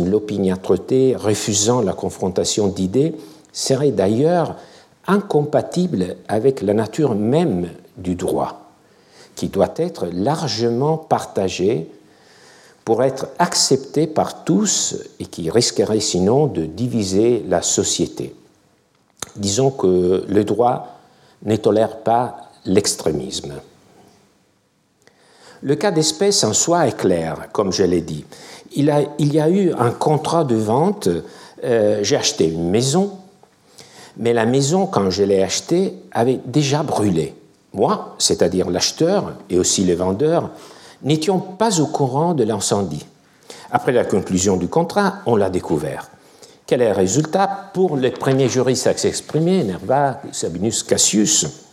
l'opiniâtreté, 0.08 1.16
refusant 1.16 1.80
la 1.80 1.92
confrontation 1.92 2.68
d'idées, 2.68 3.14
serait 3.52 3.92
d'ailleurs 3.92 4.56
incompatible 5.06 6.16
avec 6.28 6.62
la 6.62 6.74
nature 6.74 7.14
même 7.14 7.68
du 7.96 8.14
droit, 8.14 8.70
qui 9.34 9.48
doit 9.48 9.74
être 9.76 10.08
largement 10.12 10.98
partagé 10.98 11.88
pour 12.84 13.02
être 13.02 13.28
accepté 13.38 14.06
par 14.06 14.44
tous 14.44 14.96
et 15.18 15.24
qui 15.26 15.50
risquerait 15.50 16.00
sinon 16.00 16.46
de 16.46 16.66
diviser 16.66 17.44
la 17.48 17.62
société. 17.62 18.34
Disons 19.36 19.70
que 19.70 20.24
le 20.28 20.44
droit 20.44 20.98
ne 21.44 21.56
tolère 21.56 21.98
pas 21.98 22.50
l'extrémisme. 22.66 23.54
Le 25.64 25.76
cas 25.76 25.90
d'espèce 25.90 26.44
en 26.44 26.52
soi 26.52 26.86
est 26.86 26.96
clair, 26.96 27.48
comme 27.52 27.72
je 27.72 27.84
l'ai 27.84 28.02
dit. 28.02 28.26
Il, 28.76 28.84
y 29.18 29.40
a 29.40 29.48
eu 29.48 29.72
un 29.72 29.92
contrat 29.92 30.44
de 30.44 30.56
vente. 30.56 31.08
Euh, 31.64 32.00
j'ai 32.02 32.16
acheté 32.16 32.48
une 32.48 32.68
maison, 32.68 33.12
mais 34.18 34.34
la 34.34 34.44
maison, 34.44 34.84
quand 34.84 35.08
je 35.08 35.22
l'ai 35.22 35.42
achetée, 35.42 35.94
avait 36.12 36.38
déjà 36.44 36.82
brûlé. 36.82 37.34
Moi, 37.72 38.14
c'est-à-dire 38.18 38.68
l'acheteur 38.68 39.32
et 39.48 39.58
aussi 39.58 39.84
les 39.84 39.94
vendeurs, 39.94 40.50
n'étions 41.02 41.38
pas 41.38 41.80
au 41.80 41.86
courant 41.86 42.34
de 42.34 42.44
l'incendie. 42.44 43.06
Après 43.70 43.92
la 43.92 44.04
conclusion 44.04 44.58
du 44.58 44.68
contrat, 44.68 45.14
on 45.24 45.34
l'a 45.34 45.48
découvert. 45.48 46.10
Quel 46.66 46.82
est 46.82 46.90
le 46.90 46.94
résultat? 46.94 47.70
Pour 47.72 47.96
les 47.96 48.10
premiers 48.10 48.50
juristes 48.50 48.86
à 48.86 48.94
s'exprimer, 48.94 49.64
Nerva, 49.64 50.20
Sabinus, 50.30 50.82
Cassius, 50.82 51.63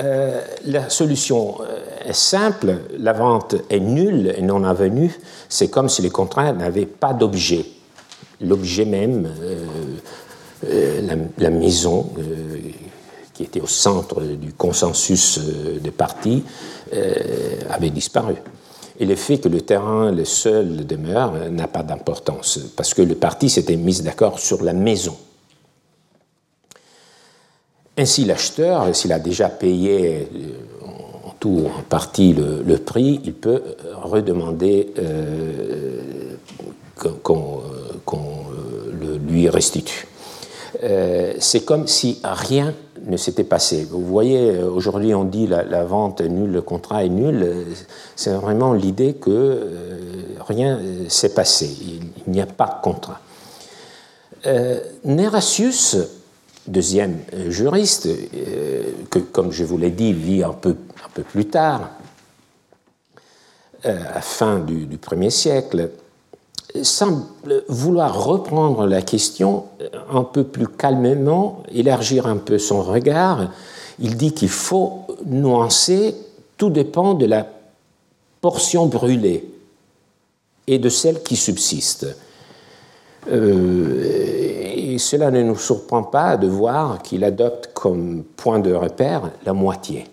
euh, 0.00 0.40
la 0.66 0.90
solution 0.90 1.58
euh, 1.60 2.08
est 2.08 2.14
simple, 2.14 2.78
la 2.98 3.12
vente 3.12 3.54
est 3.70 3.78
nulle 3.78 4.34
et 4.36 4.42
non 4.42 4.64
avenue, 4.64 5.14
c'est 5.48 5.68
comme 5.68 5.88
si 5.88 6.02
les 6.02 6.10
contrats 6.10 6.52
n'avaient 6.52 6.86
pas 6.86 7.12
d'objet. 7.12 7.64
L'objet 8.40 8.84
même, 8.84 9.30
euh, 9.42 11.00
la, 11.02 11.14
la, 11.38 11.50
maison 11.50 12.10
qui 13.32 13.44
était 13.44 13.60
au 13.60 13.68
centre 13.68 14.20
du 14.22 14.52
consensus 14.52 15.38
des 15.80 15.90
partis, 15.90 16.42
avait 17.70 17.90
disparu. 17.90 18.34
Et 18.98 19.06
le 19.06 19.16
fait 19.16 19.38
que 19.38 19.48
le 19.48 19.60
terrain, 19.60 20.10
le 20.10 20.24
seul 20.24 20.86
demeure, 20.86 21.32
n'a 21.50 21.66
pas 21.66 21.82
d'importance, 21.82 22.58
parce 22.76 22.94
que 22.94 23.02
le 23.02 23.14
parti 23.14 23.50
s'était 23.50 23.76
mis 23.76 24.00
d'accord 24.02 24.38
sur 24.38 24.62
la 24.62 24.72
maison. 24.72 25.16
Ainsi, 27.96 28.24
l'acheteur, 28.24 28.94
s'il 28.94 29.12
a 29.12 29.20
déjà 29.20 29.48
payé 29.48 30.28
euh, 30.34 30.88
en 31.28 31.34
tout 31.38 31.68
en 31.78 31.82
partie 31.82 32.32
le, 32.32 32.76
prix, 32.78 33.20
il 33.24 33.34
peut 33.34 33.62
redemander 34.02 34.92
euh, 34.98 36.00
qu'on 37.22 37.60
le 39.00 39.16
lui 39.16 39.48
restitue. 39.48 40.08
Euh, 40.82 41.34
c'est 41.38 41.64
comme 41.64 41.86
si 41.86 42.18
rien 42.24 42.74
ne 43.06 43.16
s'était 43.16 43.44
passé. 43.44 43.86
Vous 43.88 44.04
voyez, 44.04 44.58
aujourd'hui 44.58 45.14
on 45.14 45.24
dit 45.24 45.46
la, 45.46 45.62
la, 45.62 45.84
vente 45.84 46.20
est 46.20 46.28
nulle, 46.28 46.50
le 46.50 46.62
contrat 46.62 47.04
est 47.04 47.08
nul. 47.08 47.64
C'est 48.16 48.32
vraiment 48.32 48.72
l'idée 48.72 49.14
que 49.14 49.70
rien 50.48 50.80
s'est 51.08 51.32
passé. 51.32 51.70
Il, 52.26 52.32
n'y 52.32 52.40
a 52.40 52.46
pas 52.46 52.80
de 52.80 52.82
contrat. 52.82 53.20
Nerasius 55.04 55.96
deuxième 56.66 57.18
euh, 57.34 57.50
juriste, 57.50 58.06
euh, 58.06 58.92
que, 59.10 59.18
comme 59.18 59.52
je 59.52 59.64
vous 59.64 59.78
l'ai 59.78 59.90
dit, 59.90 60.12
vit 60.12 60.42
un 60.42 60.52
peu, 60.52 60.76
plus 61.30 61.46
tard, 61.46 61.90
euh, 63.84 64.00
à 64.10 64.14
la 64.14 64.20
fin 64.20 64.58
du, 64.58 64.86
du 64.86 64.98
premier 64.98 65.30
siècle, 65.30 65.90
semble 66.82 67.22
vouloir 67.68 68.24
reprendre 68.24 68.86
la 68.86 69.00
question 69.00 69.66
un 70.10 70.24
peu 70.24 70.42
plus 70.42 70.66
calmement, 70.66 71.62
élargir 71.72 72.26
un 72.26 72.36
peu 72.36 72.58
son 72.58 72.82
regard. 72.82 73.52
Il 74.00 74.16
dit 74.16 74.32
qu'il 74.32 74.48
faut 74.48 75.02
nuancer, 75.24 76.16
tout 76.56 76.70
dépend 76.70 77.14
de 77.14 77.26
la 77.26 77.46
portion 78.40 78.86
brûlée 78.86 79.48
et 80.66 80.80
de 80.80 80.88
celle 80.88 81.22
qui 81.22 81.36
subsiste. 81.36 82.08
Et 84.94 84.98
cela 84.98 85.32
ne 85.32 85.42
nous 85.42 85.56
surprend 85.56 86.04
pas 86.04 86.36
de 86.36 86.46
voir 86.46 87.02
qu'il 87.02 87.24
adopte 87.24 87.70
comme 87.74 88.22
point 88.36 88.60
de 88.60 88.72
repère 88.72 89.32
la 89.44 89.52
moitié. 89.52 90.06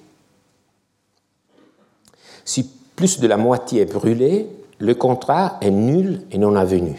Si 2.43 2.67
plus 2.95 3.19
de 3.19 3.27
la 3.27 3.37
moitié 3.37 3.81
est 3.81 3.93
brûlée, 3.93 4.47
le 4.79 4.95
contrat 4.95 5.59
est 5.61 5.69
nul 5.69 6.23
et 6.31 6.39
non 6.39 6.55
avenu, 6.55 6.95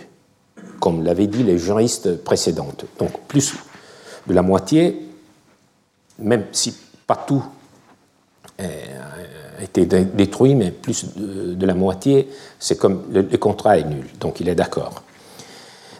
comme 0.78 1.02
l'avaient 1.02 1.26
dit 1.26 1.42
les 1.42 1.58
juristes 1.58 2.22
précédentes. 2.22 2.84
Donc 3.00 3.18
plus 3.26 3.52
de 4.28 4.32
la 4.32 4.42
moitié, 4.42 5.08
même 6.20 6.44
si 6.52 6.76
pas 7.04 7.16
tout 7.16 7.42
a 8.60 9.60
été 9.60 9.86
détruit, 9.86 10.54
mais 10.54 10.70
plus 10.70 11.16
de, 11.16 11.66
la 11.66 11.74
moitié, 11.74 12.28
c'est 12.60 12.78
comme 12.78 13.06
le 13.10 13.24
contrat 13.38 13.76
est 13.76 13.88
nul, 13.88 14.06
donc 14.20 14.38
il 14.38 14.48
est 14.48 14.54
d'accord. 14.54 15.02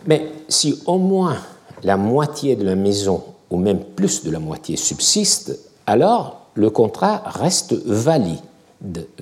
Mais 0.07 0.31
si 0.49 0.81
au 0.87 0.99
moins 0.99 1.39
la 1.85 1.97
moitié 1.97 2.57
de 2.57 2.65
la 2.65 2.75
maison 2.75 3.23
ou 3.51 3.57
même 3.57 3.81
plus 3.81 4.25
de 4.25 4.31
la 4.31 4.39
moitié 4.39 4.77
subsiste, 4.77 5.59
alors 5.87 6.47
le 6.55 6.71
contrat 6.71 7.23
reste 7.27 7.75
valide, 7.87 8.41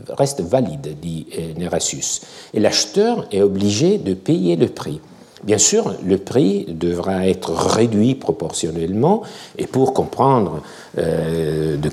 reste 0.08 0.40
valide 0.40 0.96
dit 1.00 1.26
euh, 1.38 1.52
Nerasius. 1.58 2.22
Et 2.54 2.60
l'acheteur 2.60 3.26
est 3.32 3.42
obligé 3.42 3.98
de 3.98 4.14
payer 4.14 4.56
le 4.56 4.68
prix. 4.68 5.00
Bien 5.42 5.58
sûr, 5.58 5.94
le 6.04 6.18
prix 6.18 6.66
devra 6.68 7.26
être 7.26 7.52
réduit 7.52 8.14
proportionnellement, 8.14 9.22
et 9.56 9.66
pour 9.66 9.94
comprendre 9.94 10.62
euh, 10.98 11.76
de, 11.78 11.90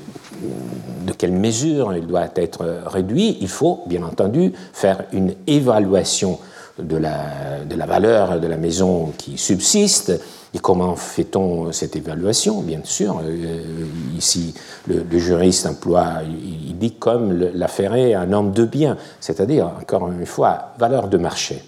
quelle 1.17 1.31
mesure 1.31 1.95
il 1.95 2.05
doit 2.05 2.27
être 2.35 2.81
réduit, 2.85 3.37
il 3.41 3.47
faut 3.47 3.83
bien 3.87 4.03
entendu 4.03 4.51
faire 4.73 5.05
une 5.13 5.33
évaluation 5.47 6.37
de 6.77 6.97
la 6.97 7.85
valeur 7.87 8.39
de 8.39 8.45
la 8.45 8.57
maison 8.57 9.11
qui 9.17 9.37
subsiste, 9.37 10.19
et 10.53 10.59
comment 10.59 10.95
fait-on 10.95 11.71
cette 11.71 11.95
évaluation 11.95 12.61
Bien 12.61 12.81
sûr, 12.83 13.21
euh, 13.23 13.85
ici, 14.15 14.53
le, 14.87 15.03
juriste 15.17 15.65
emploie, 15.65 16.21
il, 16.23 16.77
dit 16.77 16.93
comme 16.93 17.33
l'affaire 17.53 17.95
est 17.95 18.13
un 18.13 18.31
homme 18.31 18.51
de 18.51 18.63
bien, 18.63 18.97
c'est-à-dire, 19.19 19.71
encore 19.79 20.09
une 20.09 20.25
fois, 20.25 20.73
valeur 20.77 21.09
de 21.09 21.17
marché. 21.17 21.61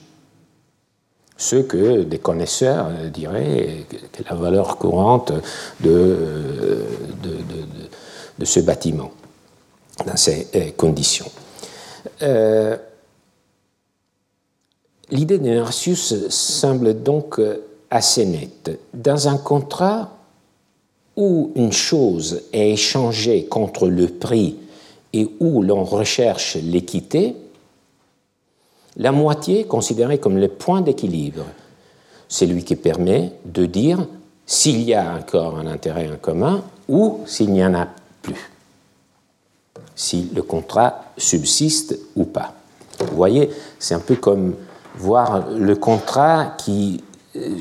Ce 1.35 1.57
que 1.57 2.03
des 2.03 2.19
connaisseurs 2.19 2.89
diraient 3.13 3.85
que 3.89 4.23
la 4.29 4.35
valeur 4.35 4.77
courante 4.77 5.31
de, 5.81 6.17
de, 8.37 8.45
ce 8.45 8.59
bâtiment 8.61 9.11
dans 10.05 10.15
ces 10.15 10.47
euh, 10.55 10.71
conditions. 10.77 11.29
Euh, 12.21 12.77
l'idée 15.11 15.37
de 15.37 15.49
Narcius 15.49 16.29
semble 16.29 17.03
donc 17.03 17.39
assez 17.89 18.25
nette. 18.25 18.79
Dans 18.93 19.27
un 19.27 19.37
contrat 19.37 20.11
où 21.15 21.51
une 21.55 21.73
chose 21.73 22.43
est 22.53 22.71
échangée 22.71 23.45
contre 23.45 23.87
le 23.87 24.07
prix 24.07 24.57
et 25.13 25.27
où 25.39 25.61
l'on 25.61 25.83
recherche 25.83 26.55
l'équité, 26.55 27.35
la 28.97 29.11
moitié 29.11 29.61
est 29.61 29.67
considérée 29.67 30.19
comme 30.19 30.37
le 30.37 30.47
point 30.47 30.81
d'équilibre. 30.81 31.45
C'est 32.27 32.45
lui 32.45 32.63
qui 32.63 32.75
permet 32.75 33.31
de 33.45 33.65
dire 33.65 34.07
s'il 34.45 34.81
y 34.83 34.93
a 34.93 35.15
encore 35.15 35.57
un 35.57 35.67
intérêt 35.67 36.09
en 36.11 36.17
commun 36.17 36.63
ou 36.87 37.19
s'il 37.25 37.51
n'y 37.51 37.63
en 37.63 37.73
a 37.73 37.87
plus, 38.21 38.51
si 39.95 40.29
le 40.33 40.41
contrat 40.41 41.05
subsiste 41.17 41.97
ou 42.15 42.25
pas. 42.25 42.53
Vous 42.99 43.15
voyez, 43.15 43.49
c'est 43.77 43.95
un 43.95 43.99
peu 43.99 44.15
comme 44.15 44.55
voir 44.95 45.49
le 45.51 45.75
contrat 45.75 46.55
qui 46.57 47.03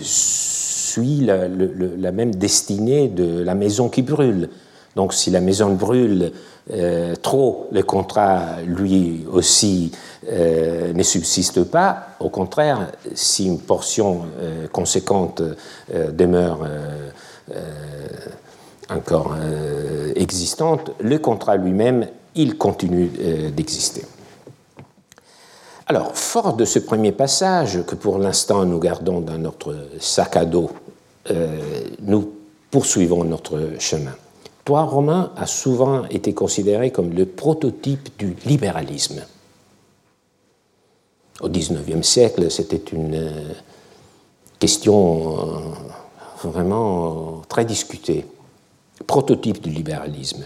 suit 0.02 1.24
la, 1.26 2.12
même 2.12 2.34
destinée 2.34 3.08
de 3.08 3.42
la 3.42 3.54
maison 3.54 3.88
qui 3.88 4.02
brûle. 4.02 4.48
Donc 4.96 5.14
si 5.14 5.30
la 5.30 5.40
maison 5.40 5.74
brûle 5.74 6.32
euh, 6.70 7.14
trop, 7.16 7.68
le 7.72 7.82
contrat 7.82 8.60
lui 8.66 9.24
aussi 9.30 9.92
euh, 10.30 10.92
ne 10.92 11.02
subsiste 11.02 11.64
pas. 11.64 12.08
Au 12.20 12.28
contraire, 12.30 12.90
si 13.14 13.46
une 13.46 13.60
portion 13.60 14.22
euh, 14.40 14.66
conséquente 14.68 15.42
demeure 16.12 16.66
encore 18.90 19.36
existante, 20.16 20.90
le 21.00 21.18
contrat 21.18 21.56
lui-même, 21.56 22.06
il 22.34 22.56
continue 22.56 23.10
d'exister. 23.54 24.04
Alors, 25.90 26.14
fort 26.14 26.52
de 26.52 26.66
ce 26.66 26.78
premier 26.78 27.12
passage, 27.12 27.82
que 27.86 27.94
pour 27.94 28.18
l'instant 28.18 28.66
nous 28.66 28.78
gardons 28.78 29.22
dans 29.22 29.38
notre 29.38 29.74
sac 29.98 30.36
à 30.36 30.44
dos, 30.44 30.70
euh, 31.30 31.56
nous 32.02 32.30
poursuivons 32.70 33.24
notre 33.24 33.70
chemin. 33.78 34.14
Toi, 34.66 34.82
Romain, 34.82 35.32
a 35.34 35.46
souvent 35.46 36.04
été 36.10 36.34
considéré 36.34 36.90
comme 36.90 37.14
le 37.14 37.24
prototype 37.24 38.10
du 38.18 38.36
libéralisme. 38.44 39.22
Au 41.40 41.48
XIXe 41.48 42.06
siècle, 42.06 42.50
c'était 42.50 42.92
une 42.92 43.30
question 44.58 45.72
vraiment 46.44 47.40
très 47.48 47.64
discutée, 47.64 48.26
prototype 49.06 49.62
du 49.62 49.70
libéralisme, 49.70 50.44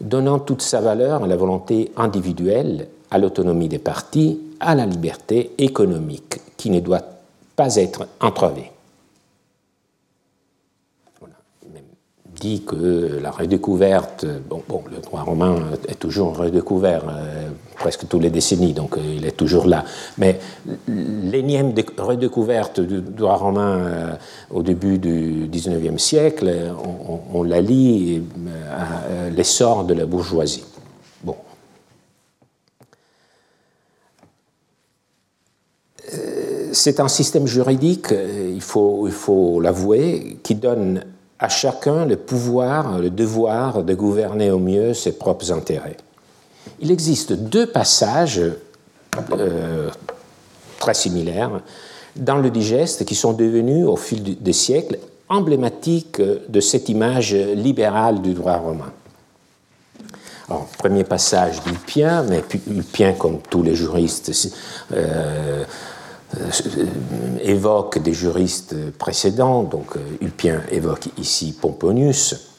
donnant 0.00 0.38
toute 0.38 0.62
sa 0.62 0.80
valeur 0.80 1.24
à 1.24 1.26
la 1.26 1.36
volonté 1.36 1.90
individuelle, 1.96 2.86
à 3.14 3.18
l'autonomie 3.18 3.68
des 3.68 3.78
partis, 3.78 4.40
à 4.58 4.74
la 4.74 4.86
liberté 4.86 5.52
économique, 5.58 6.40
qui 6.56 6.68
ne 6.70 6.80
doit 6.80 7.04
pas 7.54 7.76
être 7.76 8.08
entravée. 8.20 8.72
dit 12.44 12.62
que 12.66 13.20
la 13.22 13.30
redécouverte, 13.30 14.26
bon, 14.48 14.62
le 14.90 14.98
droit 15.00 15.22
romain 15.22 15.56
est 15.88 15.98
toujours 15.98 16.36
redécouvert 16.36 17.04
euh, 17.08 17.48
presque 17.76 18.06
tous 18.08 18.18
les 18.18 18.30
décennies, 18.30 18.72
donc 18.72 18.98
euh, 18.98 19.00
il 19.16 19.24
est 19.24 19.36
toujours 19.36 19.66
là. 19.66 19.84
Mais 20.18 20.40
l'énième 20.88 21.72
redécouverte 21.96 22.80
du 22.80 23.00
droit 23.00 23.36
romain 23.36 23.78
euh, 23.78 24.12
au 24.50 24.62
début 24.62 24.98
du 24.98 25.48
XIXe 25.50 26.02
siècle, 26.02 26.52
on, 27.32 27.42
la 27.44 27.60
lie 27.60 28.22
à 28.70 29.30
l'essor 29.30 29.84
de 29.84 29.94
la 29.94 30.04
bourgeoisie. 30.04 30.64
Bon. 31.22 31.36
C'est 36.74 36.98
un 36.98 37.08
système 37.08 37.46
juridique, 37.46 38.08
il 38.10 38.60
faut, 38.60 39.06
il 39.06 39.12
faut 39.12 39.60
l'avouer, 39.60 40.38
qui 40.42 40.56
donne 40.56 41.04
à 41.38 41.48
chacun 41.48 42.04
le 42.04 42.16
pouvoir, 42.16 42.98
le 42.98 43.10
devoir 43.10 43.84
de 43.84 43.94
gouverner 43.94 44.50
au 44.50 44.58
mieux 44.58 44.92
ses 44.92 45.12
propres 45.12 45.52
intérêts. 45.52 45.96
Il 46.80 46.90
existe 46.90 47.32
deux 47.32 47.66
passages 47.66 48.42
euh, 49.30 49.90
très 50.78 50.94
similaires 50.94 51.60
dans 52.16 52.38
le 52.38 52.50
digeste 52.50 53.04
qui 53.04 53.14
sont 53.14 53.32
devenus 53.32 53.86
au 53.86 53.96
fil 53.96 54.42
des 54.42 54.52
siècles 54.52 54.98
emblématiques 55.28 56.20
de 56.20 56.60
cette 56.60 56.88
image 56.88 57.34
libérale 57.34 58.20
du 58.20 58.34
droit 58.34 58.56
romain. 58.56 58.92
Premier 60.78 61.04
passage 61.04 61.62
d'Ulpien, 61.62 62.22
mais 62.24 62.44
Ulpien, 62.68 63.14
comme 63.14 63.38
tous 63.48 63.62
les 63.62 63.74
juristes, 63.74 64.30
euh, 64.92 64.96
euh, 64.96 65.64
évoque 67.42 67.98
des 67.98 68.12
juristes 68.12 68.74
précédents, 68.92 69.62
donc 69.62 69.96
euh, 69.96 70.00
Ulpien 70.20 70.62
évoque 70.70 71.08
ici 71.18 71.56
Pomponius. 71.60 72.50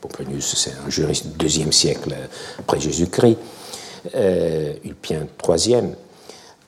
Pomponius, 0.00 0.54
c'est 0.56 0.72
un 0.86 0.90
juriste 0.90 1.28
du 1.28 1.36
deuxième 1.36 1.72
siècle 1.72 2.14
après 2.58 2.80
Jésus-Christ. 2.80 3.38
Euh, 4.14 4.74
Ulpien 4.84 5.26
troisième. 5.38 5.94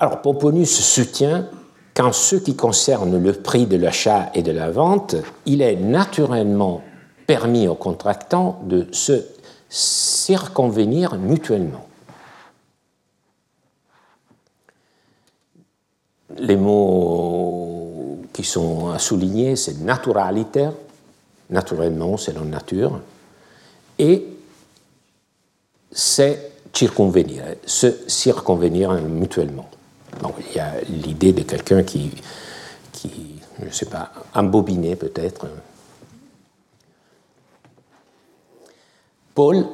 Alors 0.01 0.23
Pomponius 0.23 0.81
soutient 0.81 1.47
qu'en 1.95 2.13
ce 2.13 2.37
qui 2.37 2.55
concerne 2.55 3.21
le 3.21 3.33
prix 3.33 3.67
de 3.67 3.77
l'achat 3.77 4.31
et 4.35 4.43
de 4.43 4.53
la 4.53 4.71
vente, 4.71 5.17
il 5.47 5.63
est 5.63 5.77
naturellement 5.77 6.83
permis 7.27 7.69
aux 7.69 7.75
contractants 7.75 8.61
de 8.65 8.87
se 8.93 9.25
circonvenir 9.69 11.17
mutuellement. 11.17 11.88
Les 16.37 16.57
mots 16.57 18.19
qui 18.33 18.45
sont 18.45 18.91
à 18.91 18.99
souligner, 18.99 19.57
c'est 19.57 19.81
naturalité, 19.81 20.69
naturellement, 21.51 22.17
c'est 22.17 22.35
la 22.35 22.43
nature, 22.43 23.01
et 23.99 24.27
c'est 25.91 26.53
circonvenir, 26.73 27.43
se 27.67 28.09
circonvenir 28.09 28.93
mutuellement. 28.93 29.69
Donc, 30.23 30.35
il 30.51 30.57
y 30.57 30.61
a 30.61 30.81
l'idée 30.89 31.33
de 31.33 31.43
quelqu'un 31.43 31.83
qui, 31.83 32.11
qui, 32.93 33.37
je 33.61 33.67
ne 33.67 33.71
sais 33.71 33.87
pas, 33.87 34.13
embobiné 34.35 34.95
peut-être. 34.95 35.47
Paul, 39.35 39.65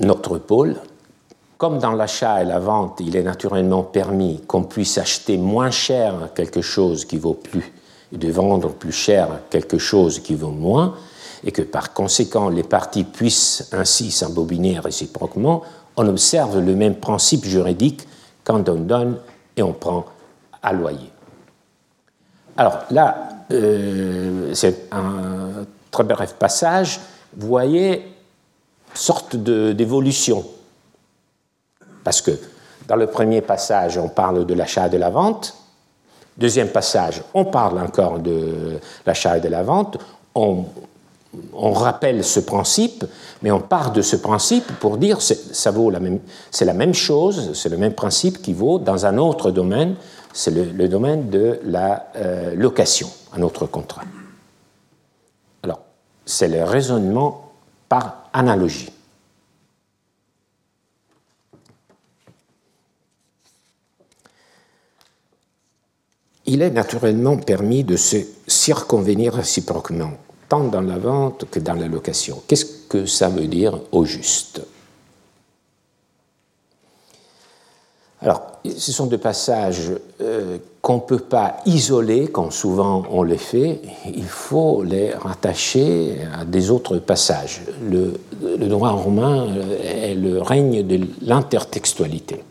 notre 0.00 0.38
Paul, 0.38 0.76
comme 1.58 1.78
dans 1.78 1.92
l'achat 1.92 2.42
et 2.42 2.44
la 2.44 2.58
vente, 2.58 3.00
il 3.00 3.16
est 3.16 3.22
naturellement 3.22 3.82
permis 3.82 4.42
qu'on 4.46 4.64
puisse 4.64 4.98
acheter 4.98 5.38
moins 5.38 5.70
cher 5.70 6.30
quelque 6.34 6.60
chose 6.60 7.04
qui 7.04 7.16
vaut 7.16 7.34
plus 7.34 7.72
et 8.12 8.18
de 8.18 8.30
vendre 8.30 8.70
plus 8.70 8.92
cher 8.92 9.28
quelque 9.50 9.78
chose 9.78 10.20
qui 10.20 10.34
vaut 10.34 10.50
moins, 10.50 10.94
et 11.44 11.50
que 11.50 11.62
par 11.62 11.92
conséquent 11.92 12.48
les 12.48 12.62
parties 12.62 13.04
puissent 13.04 13.68
ainsi 13.72 14.10
s'embobiner 14.10 14.78
réciproquement, 14.78 15.62
on 15.96 16.06
observe 16.08 16.60
le 16.60 16.74
même 16.74 16.96
principe 16.96 17.44
juridique 17.44 18.06
quand 18.44 18.68
on 18.68 18.76
donne 18.76 19.18
et 19.56 19.62
on 19.62 19.72
prend 19.72 20.04
à 20.62 20.72
loyer. 20.72 21.10
Alors 22.56 22.78
là, 22.90 23.28
euh, 23.50 24.54
c'est 24.54 24.92
un 24.92 25.64
très 25.90 26.04
bref 26.04 26.34
passage. 26.38 27.00
Vous 27.36 27.48
voyez, 27.48 28.02
sorte 28.94 29.36
d'évolution 29.36 30.44
parce 32.06 32.20
que 32.20 32.30
dans 32.86 32.94
le 32.94 33.08
premier 33.08 33.40
passage, 33.40 33.98
on 33.98 34.08
parle 34.08 34.46
de 34.46 34.54
l'achat 34.54 34.86
et 34.86 34.90
de 34.90 34.96
la 34.96 35.10
vente. 35.10 35.56
Deuxième 36.38 36.68
passage, 36.68 37.20
on 37.34 37.46
parle 37.46 37.80
encore 37.80 38.20
de 38.20 38.78
l'achat 39.04 39.38
et 39.38 39.40
de 39.40 39.48
la 39.48 39.64
vente. 39.64 39.98
On, 40.36 40.64
rappelle 41.72 42.22
ce 42.22 42.38
principe, 42.38 43.04
mais 43.42 43.50
on 43.50 43.58
part 43.58 43.90
de 43.90 44.02
ce 44.02 44.14
principe 44.14 44.66
pour 44.78 44.98
dire 44.98 45.18
ça 45.20 45.70
vaut 45.72 45.90
la 45.90 45.98
même, 45.98 46.20
c'est 46.52 46.64
la 46.64 46.74
même 46.74 46.94
chose, 46.94 47.50
c'est 47.54 47.70
le 47.70 47.76
même 47.76 47.94
principe 47.94 48.40
qui 48.40 48.52
vaut 48.52 48.78
dans 48.78 49.04
un 49.04 49.18
autre 49.18 49.50
domaine, 49.50 49.96
c'est 50.32 50.52
le, 50.52 50.88
domaine 50.88 51.28
de 51.28 51.58
la 51.64 52.06
euh, 52.14 52.54
location, 52.54 53.10
un 53.36 53.42
autre 53.42 53.66
contrat. 53.66 54.02
Alors, 55.64 55.80
c'est 56.24 56.46
le 56.46 56.62
raisonnement 56.62 57.50
par 57.88 58.28
analogie. 58.32 58.92
Il 66.46 66.62
est 66.62 66.70
naturellement 66.70 67.36
permis 67.36 67.84
de 67.84 67.96
se 67.96 68.16
circonvenir 68.46 69.34
réciproquement, 69.34 70.12
tant 70.48 70.64
dans 70.64 70.80
la 70.80 70.98
vente 70.98 71.44
que 71.50 71.58
dans 71.58 71.74
la 71.74 71.88
location. 71.88 72.42
Qu'est-ce 72.46 72.66
que 72.88 73.06
ça 73.06 73.28
veut 73.28 73.48
dire 73.48 73.78
au 73.92 74.04
juste? 74.04 74.62
Alors, 78.22 78.42
ce 78.64 78.92
sont 78.92 79.06
des 79.06 79.18
passages 79.18 79.92
euh, 80.20 80.58
qu'on 80.80 80.96
ne 80.96 81.00
peut 81.00 81.18
pas 81.18 81.58
isoler, 81.66 82.28
comme 82.28 82.50
souvent 82.50 83.04
on 83.10 83.22
les 83.22 83.38
fait, 83.38 83.80
il 84.06 84.24
faut 84.24 84.82
les 84.82 85.10
rattacher 85.12 86.18
à 86.32 86.44
des 86.44 86.70
autres 86.70 86.98
passages. 86.98 87.60
Le, 87.82 88.18
le 88.40 88.66
droit 88.68 88.90
romain 88.90 89.48
est 89.82 90.14
le 90.14 90.40
règne 90.40 90.86
de 90.86 91.06
l'intertextualité. 91.22 92.42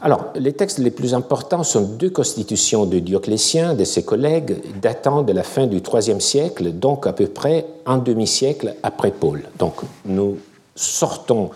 Alors, 0.00 0.26
les 0.36 0.52
textes 0.52 0.78
les 0.78 0.92
plus 0.92 1.12
importants 1.12 1.64
sont 1.64 1.82
deux 1.82 2.10
constitutions 2.10 2.86
de 2.86 3.00
Dioclétien, 3.00 3.74
de 3.74 3.82
ses 3.82 4.04
collègues, 4.04 4.62
datant 4.80 5.22
de 5.22 5.32
la 5.32 5.42
fin 5.42 5.66
du 5.66 5.78
IIIe 5.78 6.20
siècle, 6.20 6.70
donc 6.70 7.08
à 7.08 7.12
peu 7.12 7.26
près 7.26 7.66
un 7.84 7.98
demi-siècle 7.98 8.76
après 8.84 9.10
Paul. 9.10 9.42
Donc, 9.58 9.74
nous 10.04 10.38
sortons 10.76 11.50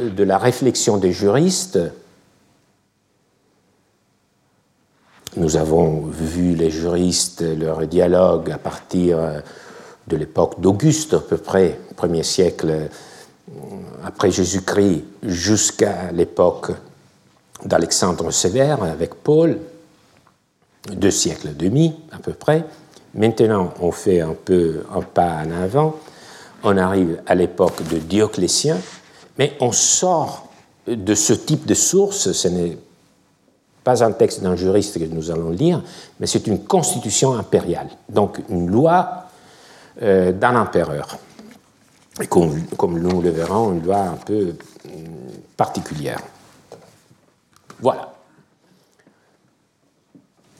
de 0.00 0.24
la 0.24 0.38
réflexion 0.38 0.96
des 0.96 1.12
juristes. 1.12 1.78
Nous 5.36 5.56
avons 5.56 6.06
vu 6.06 6.54
les 6.54 6.70
juristes, 6.70 7.42
leur 7.42 7.86
dialogue 7.86 8.50
à 8.50 8.58
partir 8.58 9.18
de 10.08 10.16
l'époque 10.16 10.58
d'Auguste, 10.58 11.12
à 11.12 11.20
peu 11.20 11.36
près, 11.36 11.78
premier 11.96 12.22
siècle 12.22 12.88
après 14.02 14.30
Jésus-Christ, 14.30 15.04
jusqu'à 15.22 16.12
l'époque 16.12 16.70
d'Alexandre 17.64 18.30
Sévère 18.30 18.82
avec 18.82 19.14
Paul, 19.14 19.58
deux 20.92 21.10
siècles 21.10 21.48
et 21.48 21.54
demi 21.54 21.94
à 22.12 22.18
peu 22.18 22.32
près. 22.32 22.64
Maintenant, 23.14 23.72
on 23.80 23.92
fait 23.92 24.20
un 24.20 24.34
peu 24.34 24.84
un 24.92 25.00
pas 25.00 25.42
en 25.44 25.50
avant. 25.52 25.96
On 26.62 26.76
arrive 26.76 27.22
à 27.26 27.34
l'époque 27.34 27.82
de 27.90 27.98
Dioclétien, 27.98 28.78
mais 29.38 29.56
on 29.60 29.72
sort 29.72 30.48
de 30.86 31.14
ce 31.14 31.32
type 31.32 31.66
de 31.66 31.74
source. 31.74 32.32
Ce 32.32 32.48
n'est 32.48 32.76
pas 33.84 34.02
un 34.02 34.12
texte 34.12 34.42
d'un 34.42 34.56
juriste 34.56 34.98
que 34.98 35.04
nous 35.04 35.30
allons 35.30 35.50
lire, 35.50 35.82
mais 36.18 36.26
c'est 36.26 36.46
une 36.46 36.64
constitution 36.64 37.34
impériale, 37.34 37.88
donc 38.08 38.40
une 38.48 38.70
loi 38.70 39.26
euh, 40.02 40.32
d'un 40.32 40.56
empereur. 40.56 41.18
Et 42.20 42.26
comme, 42.26 42.62
comme, 42.76 42.98
nous 42.98 43.20
le 43.20 43.30
verrons, 43.30 43.72
une 43.72 43.84
loi 43.84 43.98
un 43.98 44.16
peu 44.16 44.54
particulière. 45.56 46.20
Voilà. 47.80 48.12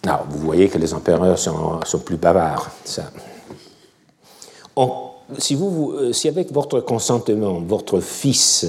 Alors, 0.05 0.27
vous 0.29 0.39
voyez 0.39 0.69
que 0.69 0.79
les 0.79 0.93
empereurs 0.93 1.39
sont, 1.39 1.99
plus 2.05 2.17
bavards. 2.17 2.71
Ça. 2.85 3.05
si, 5.39 5.57
euh, 5.57 6.13
si 6.13 6.29
avec 6.29 6.53
votre 6.53 6.81
consentement, 6.81 7.61
votre 7.61 8.01
fils 8.01 8.67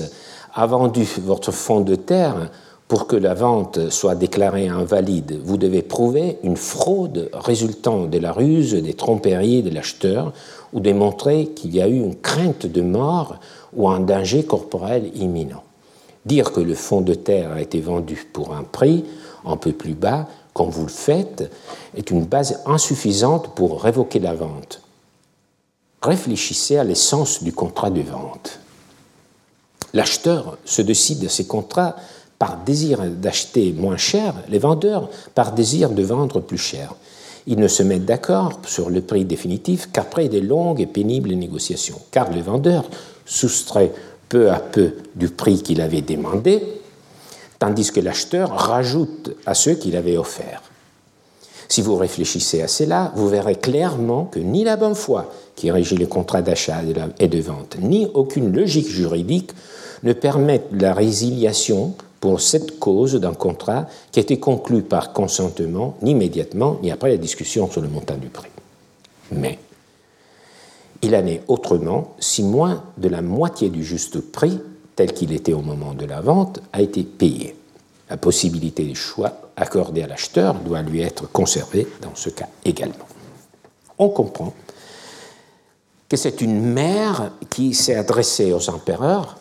a 0.54 0.66
vendu 0.66 1.06
votre 1.22 1.52
fonds 1.52 1.82
de 1.82 1.96
terre, 1.96 2.50
pour 2.88 3.08
que 3.08 3.16
la 3.16 3.34
vente 3.34 3.90
soit 3.90 4.16
déclarée 4.16 4.68
invalide, 4.68 5.40
vous 5.44 5.58
devez 5.58 5.82
prouver 5.82 6.38
une 6.44 6.56
fraude 6.56 7.30
résultant 7.34 8.06
de 8.06 8.20
la 8.20 8.32
ruse, 8.32 8.76
des 8.76 8.94
tromperies 8.94 9.64
de 9.64 9.72
l'acheteur, 9.72 10.34
ou 10.72 10.80
démontrer 10.80 11.48
qu'il 11.48 11.76
y 11.76 11.82
a 11.82 11.88
eu 11.88 11.98
une 11.98 12.16
crainte 12.16 12.68
de 12.68 12.82
mort 12.82 13.40
ou 13.76 13.90
un 13.90 14.00
danger 14.00 14.44
corporel 14.44 15.10
imminent. 15.16 15.64
Dire 16.26 16.52
que 16.52 16.60
le 16.60 16.76
fonds 16.76 17.02
de 17.02 17.14
terre 17.14 17.52
a 17.52 17.62
été 17.62 17.80
vendu 17.80 18.28
pour 18.34 18.56
un 18.56 18.64
prix 18.64 19.06
un 19.46 19.58
peu 19.58 19.72
plus 19.72 19.94
bas, 19.94 20.28
comme 20.54 20.70
vous 20.70 20.84
le 20.84 20.92
faites, 20.92 21.52
est 21.96 22.10
une 22.10 22.26
base 22.26 22.62
insuffisante 22.66 23.54
pour 23.56 23.82
révoquer 23.82 24.20
la 24.20 24.34
vente. 24.34 24.82
Réfléchissez 26.02 26.78
à 26.78 26.84
l'essence 26.84 27.44
du 27.44 27.52
contrat 27.52 27.90
de 27.90 28.02
vente. 28.02 28.60
L'acheteur 29.94 30.58
se 30.66 30.82
décide 30.82 31.26
à 31.26 31.30
ces 31.30 31.48
contrats 31.48 31.96
par 32.38 32.58
désir 32.58 33.02
d'acheter 33.04 33.72
moins 33.74 33.98
cher, 33.98 34.34
les 34.50 34.60
vendeurs 34.60 35.10
par 35.36 35.54
désir 35.54 35.90
de 35.90 36.04
vendre 36.04 36.42
plus 36.42 36.58
cher. 36.58 36.96
Ils 37.48 37.60
ne 37.60 37.68
se 37.68 37.84
mettent 37.84 38.06
d'accord 38.06 38.60
sur 38.66 38.90
le 38.90 39.02
prix 39.02 39.26
définitif 39.26 39.90
qu'après 39.92 40.28
des 40.28 40.42
longues 40.42 40.82
et 40.82 40.88
pénibles 40.88 41.34
négociations, 41.34 42.02
car 42.12 42.32
le 42.32 42.42
vendeur 42.42 42.86
soustrait 43.26 43.92
peu 44.36 44.52
à 44.52 44.60
peu 44.60 44.92
du 45.16 45.30
prix 45.30 45.64
qu'il 45.64 45.80
avait 45.80 46.02
demandé, 46.02 46.62
tandis 47.58 47.90
que 47.90 48.02
l'acheteur 48.02 48.50
rajoute 48.50 49.34
à 49.46 49.54
ceux 49.54 49.76
qu'il 49.76 49.96
avait 49.96 50.18
offerts. 50.18 50.62
Si 51.70 51.82
vous 51.82 51.96
réfléchissez 51.96 52.62
à 52.62 52.68
cela, 52.68 53.14
vous 53.16 53.30
verrez 53.30 53.56
clairement 53.56 54.26
que 54.26 54.40
ni 54.40 54.66
la 54.66 54.76
bonne 54.76 54.94
foi 54.94 55.32
qui 55.56 55.72
régit 55.72 55.96
les 55.96 56.08
contrats 56.08 56.42
d'achat 56.42 56.82
et 57.18 57.30
de 57.30 57.40
vente, 57.40 57.78
ni 57.80 58.10
aucune 58.14 58.54
logique 58.54 58.90
juridique 58.90 59.52
ne 60.04 60.12
permettent 60.12 60.68
la 60.74 60.94
résiliation 60.94 61.94
pour 62.20 62.42
cette 62.42 62.78
cause 62.78 63.16
d'un 63.16 63.34
contrat 63.34 63.88
qui 64.12 64.20
a 64.20 64.24
été 64.24 64.38
conclu 64.38 64.82
par 64.82 65.14
consentement, 65.14 65.96
ni 66.02 66.12
immédiatement, 66.12 66.78
ni 66.84 66.92
après 66.92 67.12
la 67.12 67.18
discussion 67.18 67.72
sur 67.72 67.80
le 67.80 67.88
montant 67.88 68.18
du 68.18 68.28
prix. 68.28 68.50
Mais 69.32 69.60
il 71.06 71.16
en 71.16 71.26
est 71.28 71.44
autrement 71.48 72.16
si 72.20 72.42
moins 72.42 72.84
de 72.98 73.08
la 73.08 73.22
moitié 73.22 73.70
du 73.70 73.84
juste 73.84 74.20
prix, 74.20 74.60
tel 74.96 75.14
qu'il 75.14 75.32
était 75.32 75.54
au 75.54 75.62
moment 75.62 75.94
de 75.94 76.06
la 76.06 76.20
vente, 76.20 76.62
a 76.74 76.82
été 76.82 77.04
payé. 77.04 77.56
La 78.10 78.18
possibilité 78.18 78.86
de 78.86 78.96
choix 78.96 79.34
accordée 79.56 80.02
à 80.02 80.08
l'acheteur 80.08 80.56
doit 80.56 80.82
lui 80.82 81.02
être 81.02 81.32
conservée 81.32 81.88
dans 82.02 82.16
ce 82.16 82.30
cas 82.30 82.48
également. 82.64 83.06
On 84.00 84.10
comprend 84.10 84.54
que 86.10 86.18
c'est 86.18 86.42
une 86.42 86.62
mère 86.62 87.32
qui 87.52 87.76
s'est 87.76 87.96
adressée 87.96 88.52
aux 88.52 88.70
empereurs 88.70 89.38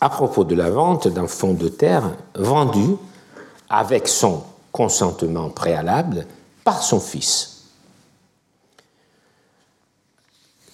à 0.00 0.08
propos 0.08 0.44
de 0.44 0.54
la 0.54 0.70
vente 0.70 1.08
d'un 1.08 1.26
fonds 1.26 1.54
de 1.54 1.68
terre 1.68 2.12
vendu 2.36 2.96
avec 3.68 4.06
son 4.06 4.42
consentement 4.70 5.50
préalable 5.50 6.24
par 6.62 6.82
son 6.82 7.00
fils. 7.00 7.55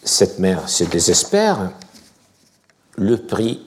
Cette 0.04 0.38
mère 0.38 0.68
se 0.68 0.84
désespère, 0.84 1.70
le 2.96 3.16
prix 3.16 3.64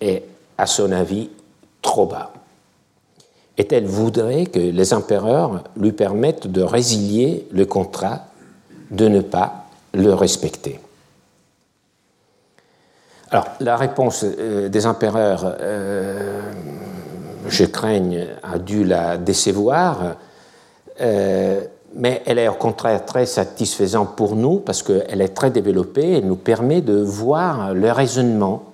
est, 0.00 0.24
à 0.58 0.66
son 0.66 0.90
avis, 0.92 1.30
trop 1.80 2.06
bas. 2.06 2.32
Et 3.58 3.66
elle 3.72 3.86
voudrait 3.86 4.46
que 4.46 4.58
les 4.58 4.94
empereurs 4.94 5.64
lui 5.76 5.92
permettent 5.92 6.46
de 6.46 6.62
résilier 6.62 7.46
le 7.52 7.64
contrat, 7.64 8.26
de 8.90 9.08
ne 9.08 9.20
pas 9.20 9.66
le 9.94 10.12
respecter. 10.14 10.80
Alors, 13.30 13.46
la 13.60 13.76
réponse 13.76 14.24
euh, 14.24 14.68
des 14.68 14.86
empereurs, 14.86 15.56
euh, 15.60 16.42
je 17.48 17.64
craigne, 17.64 18.26
a 18.42 18.58
dû 18.58 18.84
la 18.84 19.16
décevoir, 19.16 20.16
euh, 21.00 21.64
mais 21.94 22.22
elle 22.26 22.38
est 22.38 22.48
au 22.48 22.54
contraire 22.54 23.04
très 23.04 23.26
satisfaisante 23.26 24.16
pour 24.16 24.36
nous 24.36 24.58
parce 24.58 24.82
qu'elle 24.82 25.20
est 25.20 25.34
très 25.34 25.50
développée, 25.50 26.18
elle 26.18 26.26
nous 26.26 26.36
permet 26.36 26.80
de 26.80 26.94
voir 27.00 27.74
le 27.74 27.90
raisonnement, 27.92 28.64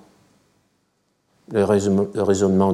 le 1.51 1.63
raisonnement, 1.63 2.73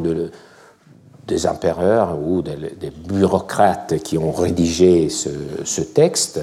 des 1.28 1.48
empereurs 1.48 2.20
ou 2.20 2.42
des, 2.42 2.92
bureaucrates 3.08 3.98
qui 4.00 4.18
ont 4.18 4.32
rédigé 4.32 5.10
ce, 5.10 5.82
texte, 5.82 6.40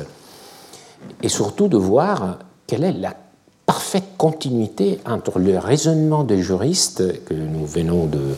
et 1.23 1.29
surtout 1.29 1.69
de 1.69 1.77
voir 1.77 2.39
quelle 2.67 2.85
est 2.85 2.93
la 2.93 3.15
parfaite 3.67 4.17
continuité 4.19 4.99
entre 5.07 5.39
le 5.39 5.57
raisonnement 5.59 6.25
des 6.25 6.43
juristes 6.43 7.25
que 7.25 7.35
nous 7.35 7.65
venons 7.67 8.07
de, 8.07 8.37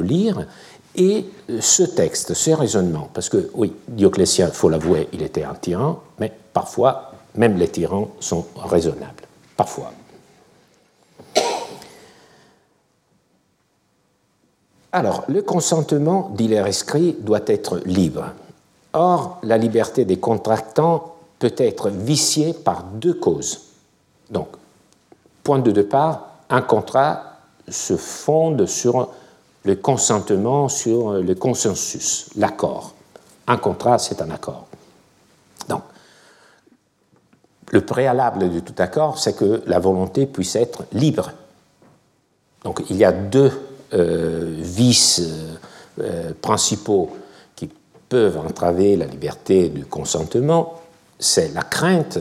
lire 0.00 0.46
et 0.96 1.24
ce 1.60 1.82
texte, 1.82 2.34
ces 2.34 2.54
raisonnements. 2.54 3.08
Parce 3.12 3.28
que 3.28 3.50
oui, 3.54 3.72
Dioclétien, 3.88 4.48
il 4.48 4.54
faut 4.54 4.68
l'avouer, 4.68 5.08
il 5.12 5.22
était 5.22 5.44
un 5.44 5.54
tyran, 5.54 6.00
mais 6.18 6.32
parfois, 6.52 7.12
même 7.34 7.56
les 7.56 7.68
tyrans 7.68 8.08
sont 8.20 8.46
raisonnables. 8.56 9.24
Parfois. 9.56 9.92
Alors, 14.92 15.24
le 15.28 15.42
consentement, 15.42 16.30
dit 16.34 16.48
les 16.48 16.60
rescrits, 16.60 17.16
doit 17.20 17.42
être 17.46 17.78
libre. 17.84 18.32
Or, 18.92 19.38
la 19.44 19.56
liberté 19.56 20.04
des 20.04 20.18
contractants 20.18 21.14
peut 21.38 21.54
être 21.56 21.90
vicié 21.90 22.52
par 22.52 22.82
deux 22.82 23.14
causes. 23.14 23.60
Donc, 24.30 24.48
point 25.44 25.60
de 25.60 25.70
départ, 25.70 26.30
un 26.48 26.60
contrat 26.60 27.22
se 27.68 27.96
fonde 27.96 28.66
sur 28.66 29.10
le 29.64 29.76
consentement, 29.76 30.68
sur 30.68 31.12
le 31.12 31.34
consensus, 31.34 32.28
l'accord. 32.36 32.94
Un 33.46 33.56
contrat, 33.56 33.98
c'est 33.98 34.22
un 34.22 34.30
accord. 34.30 34.66
Donc, 35.68 35.82
le 37.70 37.84
préalable 37.84 38.52
de 38.52 38.60
tout 38.60 38.74
accord, 38.78 39.18
c'est 39.18 39.36
que 39.36 39.62
la 39.66 39.78
volonté 39.78 40.26
puisse 40.26 40.56
être 40.56 40.84
libre. 40.92 41.32
Donc, 42.64 42.82
il 42.90 42.96
y 42.96 43.04
a 43.04 43.12
deux 43.12 43.52
euh, 43.92 44.56
vices 44.58 45.22
euh, 46.00 46.32
principaux 46.40 47.10
qui 47.54 47.68
peuvent 48.08 48.38
entraver 48.38 48.96
la 48.96 49.06
liberté 49.06 49.68
du 49.68 49.84
consentement 49.84 50.80
c'est 51.20 51.52
la 51.52 51.62
crainte. 51.62 52.18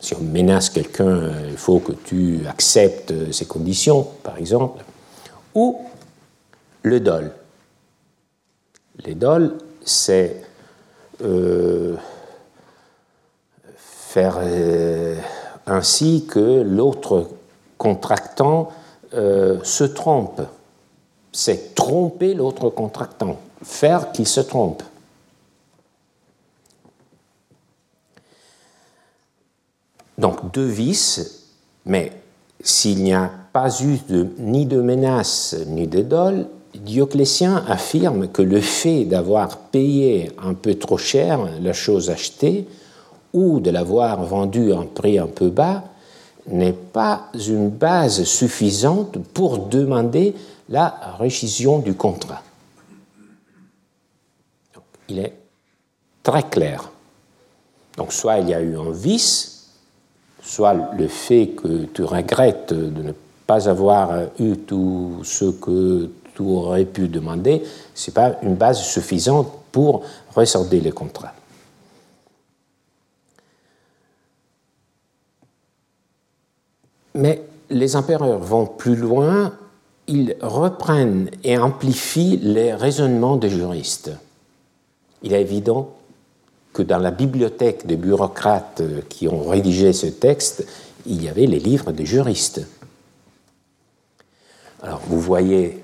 Si 0.00 0.14
on 0.14 0.20
menace 0.20 0.70
quelqu'un, 0.70 1.30
il 1.48 1.56
faut 1.56 1.78
que 1.78 1.92
tu 1.92 2.40
acceptes 2.48 3.30
ses 3.30 3.44
conditions, 3.44 4.08
par 4.24 4.38
exemple. 4.38 4.82
Ou 5.54 5.80
le 6.82 7.00
dol. 7.00 7.32
Le 9.04 9.14
dol, 9.14 9.58
c'est 9.84 10.42
euh, 11.22 11.96
faire 13.76 14.38
euh, 14.40 15.16
ainsi 15.66 16.26
que 16.26 16.62
l'autre 16.62 17.30
contractant 17.78 18.72
euh, 19.14 19.62
se 19.62 19.84
trompe. 19.84 20.42
C'est 21.32 21.74
tromper 21.74 22.34
l'autre 22.34 22.68
contractant, 22.70 23.38
faire 23.62 24.12
qu'il 24.12 24.26
se 24.26 24.40
trompe. 24.40 24.82
Donc 30.18 30.52
deux 30.52 30.66
vices, 30.66 31.48
mais 31.86 32.12
s'il 32.60 33.02
n'y 33.02 33.14
a 33.14 33.30
pas 33.52 33.68
eu 33.82 33.98
ni 34.38 34.66
de 34.66 34.80
menace 34.80 35.56
ni 35.66 35.86
de 35.86 36.02
dol, 36.02 36.46
Dioclétien 36.74 37.64
affirme 37.68 38.28
que 38.28 38.40
le 38.40 38.60
fait 38.60 39.04
d'avoir 39.04 39.58
payé 39.58 40.32
un 40.42 40.54
peu 40.54 40.74
trop 40.74 40.96
cher 40.96 41.46
la 41.60 41.74
chose 41.74 42.08
achetée 42.08 42.66
ou 43.34 43.60
de 43.60 43.70
l'avoir 43.70 44.22
vendue 44.24 44.72
à 44.72 44.78
un 44.78 44.86
prix 44.86 45.18
un 45.18 45.26
peu 45.26 45.50
bas 45.50 45.84
n'est 46.48 46.72
pas 46.72 47.28
une 47.46 47.68
base 47.68 48.24
suffisante 48.24 49.18
pour 49.34 49.66
demander 49.66 50.34
la 50.70 51.16
récision 51.18 51.78
du 51.78 51.94
contrat. 51.94 52.42
il 55.08 55.18
est 55.18 55.34
très 56.22 56.42
clair. 56.42 56.90
Donc 57.96 58.12
soit 58.12 58.38
il 58.38 58.48
y 58.48 58.54
a 58.54 58.60
eu 58.60 58.76
un 58.76 58.90
vice, 58.90 59.68
soit 60.42 60.74
le 60.96 61.08
fait 61.08 61.48
que 61.48 61.84
tu 61.84 62.02
regrettes 62.02 62.72
de 62.72 63.02
ne 63.02 63.12
pas 63.52 63.68
avoir 63.68 64.08
eu 64.38 64.56
tout 64.56 65.20
ce 65.24 65.44
que 65.44 66.08
tu 66.34 66.42
aurais 66.42 66.86
pu 66.86 67.08
demander, 67.08 67.62
ce 67.94 68.10
n'est 68.10 68.14
pas 68.14 68.38
une 68.42 68.54
base 68.54 68.80
suffisante 68.82 69.48
pour 69.70 70.04
ressortir 70.34 70.82
les 70.82 70.92
contrats. 70.92 71.34
Mais 77.14 77.42
les 77.68 77.94
empereurs 77.94 78.38
vont 78.38 78.64
plus 78.64 78.96
loin, 78.96 79.52
ils 80.08 80.34
reprennent 80.40 81.28
et 81.44 81.58
amplifient 81.58 82.38
les 82.38 82.72
raisonnements 82.72 83.36
des 83.36 83.50
juristes. 83.50 84.12
Il 85.22 85.34
est 85.34 85.42
évident 85.42 85.90
que 86.72 86.82
dans 86.82 86.98
la 86.98 87.10
bibliothèque 87.10 87.86
des 87.86 87.96
bureaucrates 87.96 88.82
qui 89.10 89.28
ont 89.28 89.46
rédigé 89.46 89.92
ce 89.92 90.06
texte, 90.06 90.66
il 91.04 91.22
y 91.22 91.28
avait 91.28 91.46
les 91.46 91.58
livres 91.58 91.92
des 91.92 92.06
juristes. 92.06 92.66
Alors 94.82 95.00
vous 95.06 95.20
voyez 95.20 95.82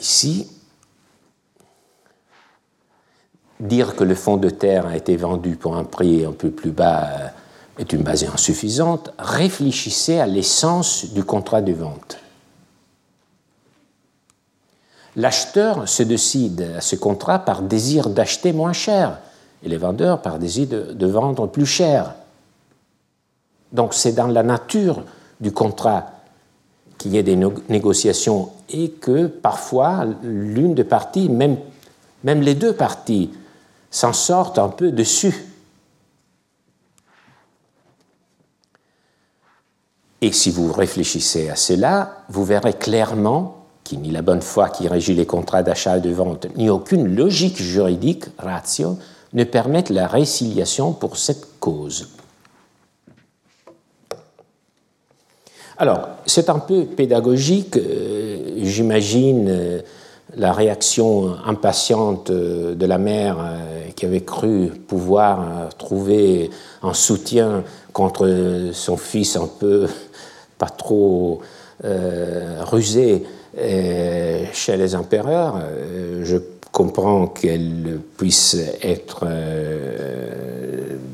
ici, 0.00 0.48
dire 3.58 3.96
que 3.96 4.04
le 4.04 4.14
fonds 4.14 4.36
de 4.36 4.48
terre 4.48 4.86
a 4.86 4.96
été 4.96 5.16
vendu 5.16 5.56
pour 5.56 5.76
un 5.76 5.84
prix 5.84 6.24
un 6.24 6.32
peu 6.32 6.50
plus 6.50 6.70
bas 6.70 7.08
euh, 7.08 7.28
est 7.78 7.92
une 7.92 8.02
base 8.02 8.24
insuffisante. 8.24 9.10
Réfléchissez 9.18 10.18
à 10.18 10.26
l'essence 10.26 11.06
du 11.12 11.24
contrat 11.24 11.62
de 11.62 11.72
vente. 11.72 12.18
L'acheteur 15.16 15.88
se 15.88 16.02
décide 16.02 16.74
à 16.76 16.80
ce 16.80 16.94
contrat 16.94 17.40
par 17.40 17.62
désir 17.62 18.08
d'acheter 18.10 18.52
moins 18.52 18.72
cher 18.72 19.18
et 19.62 19.68
les 19.68 19.76
vendeurs 19.76 20.22
par 20.22 20.38
désir 20.38 20.68
de, 20.68 21.06
vendre 21.06 21.48
plus 21.48 21.66
cher. 21.66 22.14
Donc 23.72 23.94
c'est 23.94 24.12
dans 24.12 24.28
la 24.28 24.42
nature 24.42 25.02
du 25.40 25.52
contrat 25.52 26.19
qu'il 27.00 27.12
y 27.12 27.16
ait 27.16 27.22
des 27.22 27.38
négociations 27.70 28.50
et 28.68 28.90
que 28.90 29.26
parfois 29.26 30.04
l'une 30.22 30.74
des 30.74 30.84
parties, 30.84 31.30
même, 31.30 31.56
les 32.22 32.54
deux 32.54 32.74
parties, 32.74 33.30
s'en 33.90 34.12
sortent 34.12 34.58
un 34.58 34.68
peu 34.68 34.92
dessus. 34.92 35.46
Et 40.20 40.30
si 40.30 40.50
vous 40.50 40.70
réfléchissez 40.70 41.48
à 41.48 41.56
cela, 41.56 42.18
vous 42.28 42.44
verrez 42.44 42.74
clairement 42.74 43.64
qu'il 43.82 44.02
ni 44.02 44.10
la 44.10 44.20
bonne 44.20 44.42
foi 44.42 44.68
qui 44.68 44.86
régit 44.86 45.14
les 45.14 45.24
contrats 45.24 45.62
d'achat 45.62 45.96
et 45.96 46.02
de 46.02 46.10
vente, 46.10 46.48
ni 46.56 46.68
aucune 46.68 47.16
logique 47.16 47.56
juridique, 47.56 48.26
ratio, 48.36 48.98
ne 49.32 49.44
permettent 49.44 49.88
la 49.88 50.06
résiliation 50.06 50.92
pour 50.92 51.16
cette 51.16 51.58
cause. 51.60 52.08
Alors, 55.80 56.08
c'est 56.26 56.50
un 56.50 56.58
peu 56.58 56.84
pédagogique, 56.84 57.78
euh, 57.78 58.58
j'imagine 58.64 59.46
euh, 59.48 59.80
la 60.36 60.52
réaction 60.52 61.34
impatiente 61.46 62.28
euh, 62.28 62.74
de 62.74 62.84
la 62.84 62.98
mère 62.98 63.38
qui 63.96 64.04
avait 64.04 64.20
cru 64.20 64.72
pouvoir 64.86 65.70
trouver 65.78 66.50
un 66.82 66.92
soutien 66.92 67.64
contre 67.94 68.28
son 68.74 68.98
fils 68.98 69.36
un 69.36 69.48
peu 69.58 69.88
pas 70.58 70.68
trop 70.68 71.40
rusé 71.82 73.24
chez 73.56 74.76
les 74.76 74.94
empereurs. 74.94 75.62
Je 76.22 76.36
comprends 76.70 77.26
qu'elle 77.26 78.00
puisse 78.18 78.54
être 78.82 79.26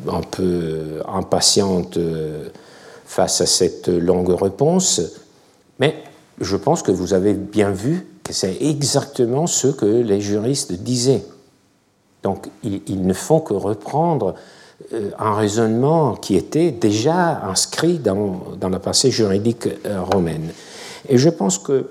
un 0.09 0.23
peu 0.23 1.03
impatiente 1.07 1.99
face 3.07 3.41
à 3.41 3.47
cette 3.47 3.89
longue 3.89 4.31
réponse, 4.31 5.01
mais 5.79 5.95
je 6.41 6.57
pense 6.57 6.83
que 6.83 6.93
vous 6.93 7.15
avez 7.15 7.33
bien 7.33 7.71
vu 7.71 8.07
que 8.23 8.33
c'est 8.33 8.59
exactement 8.61 9.47
ce 9.47 9.69
que 9.69 9.87
les 9.87 10.21
juristes 10.21 10.73
disaient. 10.73 11.25
Donc 12.23 12.49
ils, 12.65 13.07
ne 13.07 13.13
font 13.13 13.41
que 13.41 13.55
reprendre 13.55 14.35
euh, 14.93 15.11
un 15.19 15.35
raisonnement 15.35 16.15
qui 16.15 16.35
était 16.35 16.73
déjà 16.73 17.45
inscrit 17.45 17.99
dans, 17.99 18.43
dans 18.59 18.69
la 18.69 18.81
passé 18.81 19.11
juridique 19.11 19.69
romaine. 20.13 20.51
Et 21.09 21.19
je 21.19 21.29
pense 21.29 21.59
que 21.59 21.89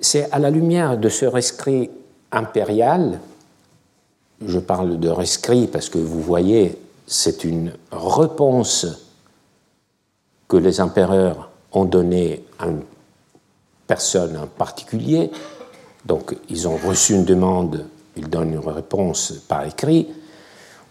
c'est 0.00 0.30
à 0.30 0.38
la 0.38 0.50
lumière 0.50 0.96
de 0.98 1.08
ce 1.08 1.26
rescrit 1.26 1.90
impérial, 2.30 3.20
je 4.46 4.58
parle 4.58 4.98
de 4.98 5.08
rescrit 5.08 5.66
parce 5.66 5.88
que 5.88 5.98
vous 5.98 6.20
voyez, 6.20 6.78
c'est 7.06 7.44
une 7.44 7.72
réponse 7.90 9.01
que 10.52 10.58
les 10.58 10.82
empereurs 10.82 11.48
ont 11.72 11.86
donnée 11.86 12.44
à 12.58 12.66
une 12.66 12.82
personne 13.86 14.36
en 14.36 14.46
particulier. 14.46 15.30
Donc 16.04 16.36
ils 16.50 16.68
ont 16.68 16.76
reçu 16.76 17.14
une 17.14 17.24
demande, 17.24 17.86
ils 18.18 18.28
donnent 18.28 18.52
une 18.52 18.68
réponse 18.68 19.32
par 19.48 19.64
écrit. 19.64 20.08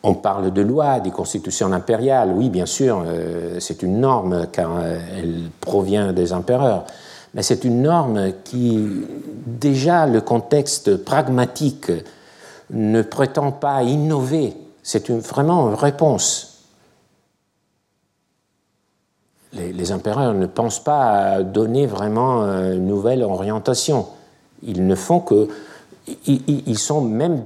On 0.02 0.16
parle 0.16 0.52
de 0.52 0.62
loi, 0.64 1.00
des 1.00 1.12
constitutions 1.12 1.72
impériales. 1.74 2.34
Oui, 2.36 2.50
bien 2.50 2.66
sûr, 2.66 3.04
euh, 3.06 3.60
c'est 3.60 3.84
une 3.84 4.00
norme 4.00 4.48
car 4.52 4.82
elle 4.82 5.52
provient 5.62 6.12
des 6.12 6.34
empereurs 6.34 6.86
mais 7.34 7.44
c'est 7.44 7.64
une 7.64 7.84
norme 7.84 8.34
qui, 8.44 9.06
déjà, 9.46 10.06
le 10.06 10.20
contexte 10.20 10.98
pragmatique 10.98 11.92
ne 12.72 13.02
prétend 13.02 13.52
pas 13.52 13.84
innover, 13.84 14.54
c'est 14.84 15.10
vraiment 15.10 15.70
une 15.70 15.76
réponse. 15.76 16.51
Les, 19.54 19.74
les, 19.74 19.92
empereurs 19.92 20.34
ne 20.34 20.46
pensent 20.46 20.84
pas 20.84 21.10
à 21.10 21.44
donner 21.44 21.86
vraiment 21.86 22.44
une 22.44 22.88
nouvelle 22.88 23.22
orientation. 23.24 24.08
Ils 24.64 24.86
ne 24.86 24.96
font 24.96 25.20
que. 25.20 25.50
Ils, 26.26 26.80
sont 26.80 27.02
même, 27.02 27.42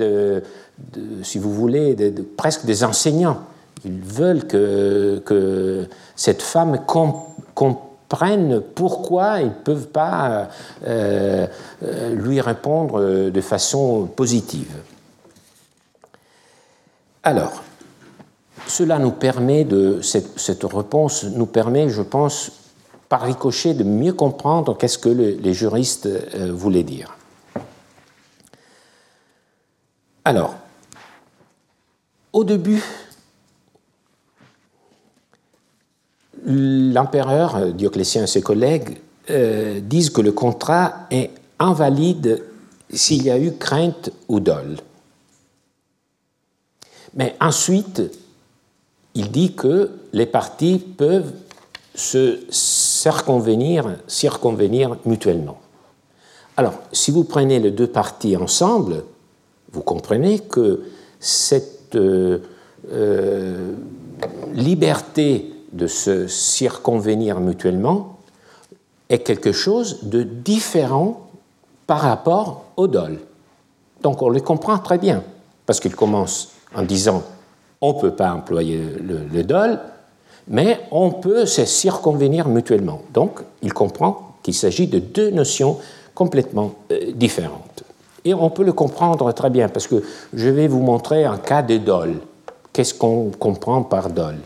si 1.24 1.40
vous 1.40 1.54
voulez, 1.54 1.96
presque 2.38 2.66
des 2.66 2.84
enseignants. 2.84 3.40
Ils 3.84 4.02
veulent 4.02 4.46
que, 4.48 5.88
cette 6.16 6.42
femme 6.42 6.80
comprenne 7.54 8.62
pourquoi 8.74 9.42
ils 9.42 9.48
ne 9.48 9.64
peuvent 9.64 9.88
pas 9.88 10.48
euh, 10.88 11.48
euh, 11.84 12.16
lui 12.16 12.42
répondre 12.42 13.30
de 13.30 13.42
façon 13.42 14.08
positive. 14.16 14.72
Alors, 17.24 17.64
cela 18.68 19.00
nous 19.00 19.12
permet 19.12 19.64
de, 19.64 20.02
cette, 20.02 20.64
réponse 20.64 21.24
nous 21.24 21.46
permet, 21.46 21.90
je 21.90 22.02
pense, 22.02 22.52
par 23.10 23.22
ricochet, 23.22 23.74
de 23.74 23.84
mieux 23.84 24.14
comprendre 24.14 24.78
qu'est-ce 24.78 24.98
que 24.98 25.10
les 25.10 25.54
juristes 25.54 26.08
euh, 26.08 26.52
voulaient 26.52 26.84
dire. 26.84 27.16
Alors, 30.24 30.56
au 32.34 32.44
début 32.44 32.84
l'empereur 36.46 37.74
Dioclétien 37.74 38.24
et 38.24 38.28
ses 38.28 38.42
collègues 38.42 39.02
euh, 39.30 39.80
disent 39.80 40.12
que 40.12 40.22
le 40.22 40.32
contrat 40.32 41.08
est 41.12 41.32
invalide 41.60 42.44
s'il 42.92 43.24
y 43.24 43.32
a 43.32 43.40
eu 43.40 43.54
crainte 43.54 44.12
ou 44.28 44.40
dol. 44.40 44.78
Mais 47.16 47.36
ensuite, 47.40 48.02
il 49.16 49.32
dit 49.32 49.54
que 49.54 49.92
les 50.14 50.26
parties 50.26 50.78
peuvent 50.78 51.32
se 51.96 52.40
circonvenir, 52.50 53.98
mutuellement. 55.06 55.58
Alors, 56.58 56.74
si 56.92 57.12
vous 57.12 57.24
prenez 57.24 57.60
les 57.60 57.72
deux 57.72 57.88
parties 57.88 58.36
ensemble, 58.36 59.04
vous 59.72 59.82
comprenez 59.82 60.40
que 60.40 60.84
cette 61.20 61.96
euh, 61.96 62.40
liberté 64.54 65.54
de 65.72 65.88
se 65.88 66.28
circonvenir 66.28 67.40
mutuellement 67.40 68.20
est 69.10 69.20
quelque 69.20 69.52
chose 69.52 70.04
de 70.04 70.24
différent 70.24 71.30
par 71.88 72.00
rapport 72.00 72.66
au 72.78 72.88
dol. 72.88 73.20
Donc 74.02 74.22
on 74.22 74.30
le 74.30 74.40
comprend 74.42 74.78
très 74.80 74.98
bien, 74.98 75.24
parce 75.66 75.80
qu'il 75.80 75.96
commence 75.96 76.52
en 76.76 76.84
disant 76.84 77.24
on 77.86 77.94
ne 77.94 78.00
peut 78.00 78.16
pas 78.16 78.34
employer 78.34 78.82
le, 79.32 79.44
dol, 79.44 79.80
mais 80.48 80.80
on 80.92 81.12
peut 81.12 81.46
se 81.46 81.66
circonvenir 81.66 82.48
mutuellement. 82.48 83.02
Donc 83.14 83.42
il 83.62 83.74
comprend 83.74 84.38
qu'il 84.42 84.56
s'agit 84.56 84.88
de 84.88 85.00
deux 85.00 85.30
notions 85.30 85.78
complètement 86.14 86.74
euh, 86.92 87.12
différentes. 87.14 87.84
Et 88.24 88.34
on 88.34 88.50
peut 88.50 88.64
le 88.64 88.74
comprendre 88.74 89.32
très 89.34 89.52
bien, 89.52 89.70
parce 89.70 89.86
que 89.86 90.04
je 90.34 90.50
vais 90.50 90.68
vous 90.68 90.82
montrer 90.82 91.26
un 91.26 91.38
cas 91.38 91.62
de 91.62 91.78
dol. 91.78 92.16
Qu'est-ce 92.74 92.94
qu'on 92.96 93.30
comprend 93.38 93.84
par 93.84 94.10
dol? 94.10 94.38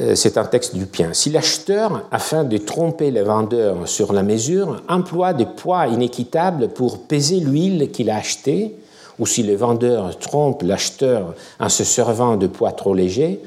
Euh, 0.00 0.14
c'est 0.14 0.38
un 0.38 0.44
texte 0.44 0.74
du 0.74 0.86
Pien. 0.86 1.10
Si 1.12 1.28
l'acheteur, 1.28 2.08
afin 2.10 2.44
de 2.44 2.56
tromper 2.56 3.10
le 3.10 3.22
vendeur 3.22 3.86
sur 3.86 4.14
la 4.14 4.22
mesure, 4.22 4.82
emploie 4.88 5.34
des 5.34 5.44
poids 5.44 5.86
inéquitables 5.86 6.68
pour 6.68 7.00
peser 7.00 7.40
l'huile 7.40 7.90
qu'il 7.92 8.08
a 8.08 8.16
achetée, 8.16 8.74
ou 9.18 9.26
si 9.26 9.42
le 9.42 9.54
vendeur 9.54 10.18
trompe 10.18 10.62
l'acheteur 10.62 11.34
en 11.60 11.68
se 11.68 11.84
servant 11.84 12.36
de 12.36 12.46
poids 12.46 12.72
trop 12.72 12.94
légers, 12.94 13.40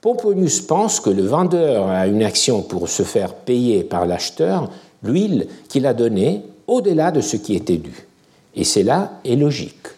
Pomponius 0.00 0.60
pense 0.60 0.98
que 1.00 1.10
le 1.10 1.24
vendeur 1.24 1.88
a 1.88 2.06
une 2.06 2.22
action 2.22 2.62
pour 2.62 2.88
se 2.88 3.02
faire 3.02 3.34
payer 3.34 3.84
par 3.84 4.06
l'acheteur 4.06 4.70
l'huile 5.02 5.46
qu'il 5.68 5.86
a 5.86 5.94
donnée 5.94 6.42
au-delà 6.66 7.10
de 7.10 7.20
ce 7.20 7.36
qui 7.36 7.54
était 7.54 7.76
dû. 7.76 8.06
Et 8.54 8.64
cela 8.64 9.12
est 9.24 9.36
logique. 9.36 9.88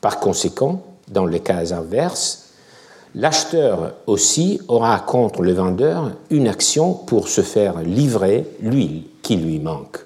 Par 0.00 0.20
conséquent, 0.20 0.82
dans 1.08 1.26
les 1.26 1.40
cas 1.40 1.72
inverses, 1.72 2.46
L'acheteur 3.18 3.94
aussi 4.06 4.60
aura 4.68 4.98
contre 5.00 5.40
le 5.40 5.54
vendeur 5.54 6.12
une 6.28 6.48
action 6.48 6.92
pour 6.92 7.28
se 7.28 7.40
faire 7.40 7.80
livrer 7.80 8.44
l'huile 8.60 9.04
qui 9.22 9.36
lui 9.36 9.58
manque. 9.58 10.05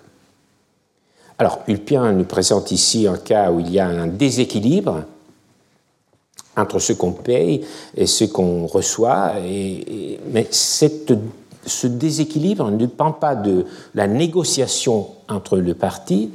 Alors, 1.41 1.61
Ulpien 1.68 2.12
nous 2.12 2.24
présente 2.24 2.70
ici 2.70 3.07
un 3.07 3.16
cas 3.16 3.51
où 3.51 3.61
il 3.61 3.70
y 3.70 3.78
a 3.80 3.86
un 3.86 4.09
déséquilibre 4.09 5.05
entre 6.55 6.78
ce 6.78 6.93
qu'on 6.93 7.12
paye 7.12 7.64
et 7.97 8.05
ce 8.05 8.24
qu'on 8.24 8.66
reçoit, 8.66 9.32
mais 9.41 10.49
ce 10.51 11.86
déséquilibre 11.86 12.70
ne 12.70 12.76
dépend 12.76 13.12
pas 13.12 13.34
de 13.36 13.64
la 13.95 14.07
négociation 14.07 15.07
entre 15.30 15.57
le 15.57 15.72
parti, 15.72 16.30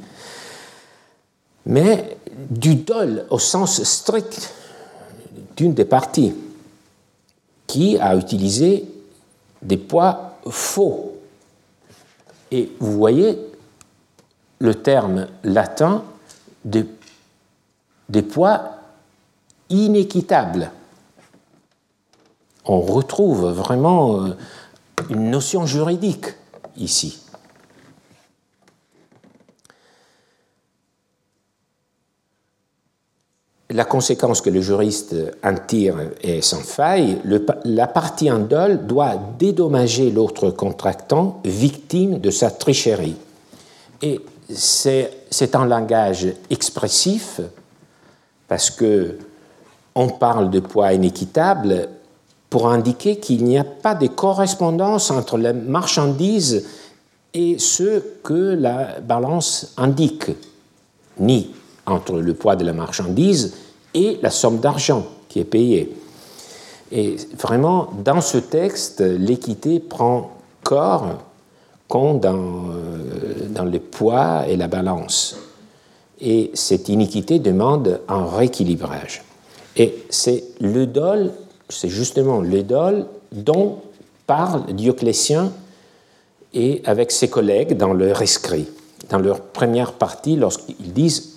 mais 1.66 2.16
du 2.50 2.74
dol 2.74 3.26
au 3.30 3.38
sens 3.38 3.80
strict 3.84 4.52
d'une 5.56 5.72
des 5.72 5.84
parties 5.84 6.34
qui 7.68 7.96
a 7.98 8.16
utilisé 8.16 8.86
des 9.62 9.76
poids 9.76 10.32
faux. 10.50 11.12
Et 12.50 12.70
vous 12.80 12.94
voyez 12.94 13.38
le 14.58 14.74
terme 14.74 15.26
latin 15.44 16.02
de, 16.64 16.86
des 18.08 18.22
poids 18.22 18.62
inéquitables. 19.68 20.70
On 22.64 22.80
retrouve 22.80 23.46
vraiment 23.50 24.22
euh, 24.22 24.36
une 25.10 25.30
notion 25.30 25.66
juridique 25.66 26.26
ici. 26.76 27.22
La 33.70 33.84
conséquence 33.84 34.40
que 34.40 34.48
le 34.48 34.60
juriste 34.60 35.14
en 35.42 35.54
tire 35.54 35.96
est 36.22 36.40
sans 36.40 36.62
faille. 36.62 37.20
la 37.64 37.86
partie 37.88 38.30
en 38.30 38.38
dol 38.38 38.86
doit 38.86 39.16
dédommager 39.38 40.10
l'autre 40.10 40.50
contractant 40.50 41.40
victime 41.44 42.20
de 42.20 42.30
sa 42.30 42.50
tricherie. 42.50 43.16
Et 44.02 44.20
c'est 44.48 45.54
un 45.54 45.66
langage 45.66 46.26
expressif 46.50 47.40
parce 48.48 48.70
que 48.70 49.18
on 49.94 50.08
parle 50.08 50.50
de 50.50 50.60
poids 50.60 50.92
inéquitable 50.92 51.88
pour 52.50 52.68
indiquer 52.68 53.16
qu'il 53.16 53.44
n'y 53.44 53.58
a 53.58 53.64
pas 53.64 53.94
de 53.94 54.06
correspondance 54.06 55.10
entre 55.10 55.38
les 55.38 55.52
marchandises 55.52 56.66
et 57.34 57.58
ce 57.58 58.00
que 58.22 58.54
la 58.54 59.00
balance 59.00 59.72
indique, 59.76 60.30
ni 61.18 61.50
entre 61.86 62.18
le 62.18 62.34
poids 62.34 62.56
de 62.56 62.64
la 62.64 62.72
marchandise 62.72 63.54
et 63.94 64.18
la 64.22 64.30
somme 64.30 64.58
d'argent 64.58 65.06
qui 65.28 65.40
est 65.40 65.44
payée. 65.44 65.96
Et 66.92 67.16
vraiment, 67.36 67.90
dans 68.04 68.20
ce 68.20 68.38
texte, 68.38 69.00
l'équité 69.00 69.80
prend 69.80 70.30
corps 70.62 71.18
dans, 71.88 72.20
euh, 72.24 73.48
dans 73.50 73.64
le 73.64 73.78
poids 73.78 74.46
et 74.48 74.56
la 74.56 74.68
balance. 74.68 75.36
Et 76.20 76.50
cette 76.54 76.88
iniquité 76.88 77.38
demande 77.38 78.00
un 78.08 78.26
rééquilibrage. 78.26 79.22
Et 79.76 80.04
c'est 80.10 80.44
le 80.60 80.86
dol 80.86 81.32
c'est 81.68 81.88
justement 81.88 82.40
l'idole 82.40 83.06
dont 83.32 83.78
parle 84.26 84.72
Dioclétien 84.72 85.52
et 86.54 86.82
avec 86.84 87.10
ses 87.10 87.28
collègues 87.28 87.76
dans 87.76 87.92
leur 87.92 88.22
écrit, 88.22 88.68
dans 89.10 89.18
leur 89.18 89.40
première 89.40 89.92
partie, 89.92 90.36
lorsqu'ils 90.36 90.92
disent, 90.92 91.34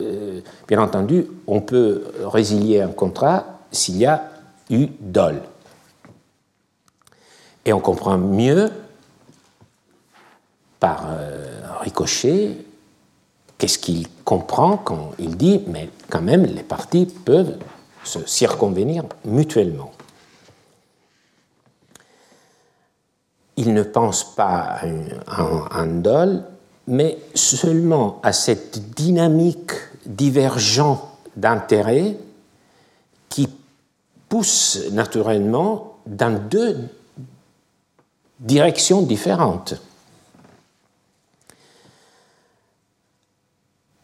euh, 0.00 0.40
bien 0.68 0.80
entendu, 0.80 1.26
on 1.46 1.60
peut 1.60 2.04
résilier 2.24 2.80
un 2.80 2.88
contrat 2.88 3.60
s'il 3.72 3.98
y 3.98 4.06
a 4.06 4.30
eu 4.70 4.88
dol. 5.00 5.40
Et 7.64 7.72
on 7.72 7.80
comprend 7.80 8.16
mieux 8.16 8.70
par 10.80 11.06
euh, 11.08 11.60
ricochet 11.80 12.56
qu'est-ce 13.60 13.78
qu'il 13.78 14.08
comprend 14.24 14.78
quand 14.78 15.12
il 15.18 15.36
dit, 15.36 15.60
mais 15.68 15.90
quand 16.08 16.22
même, 16.22 16.44
les 16.44 16.62
parties 16.62 17.06
peuvent 17.06 17.58
se 18.02 18.26
circonvenir 18.26 19.04
mutuellement. 19.26 19.92
Il 23.58 23.74
ne 23.74 23.82
pense 23.82 24.34
pas 24.34 24.80
à 25.26 25.42
un 25.78 25.86
dol, 25.86 26.42
mais 26.86 27.18
seulement 27.34 28.18
à 28.22 28.32
cette 28.32 28.94
dynamique 28.94 29.72
divergente 30.06 31.02
d'intérêts 31.36 32.16
qui 33.28 33.46
pousse 34.30 34.90
naturellement 34.92 35.98
dans 36.06 36.40
deux 36.48 36.78
directions 38.40 39.02
différentes. 39.02 39.74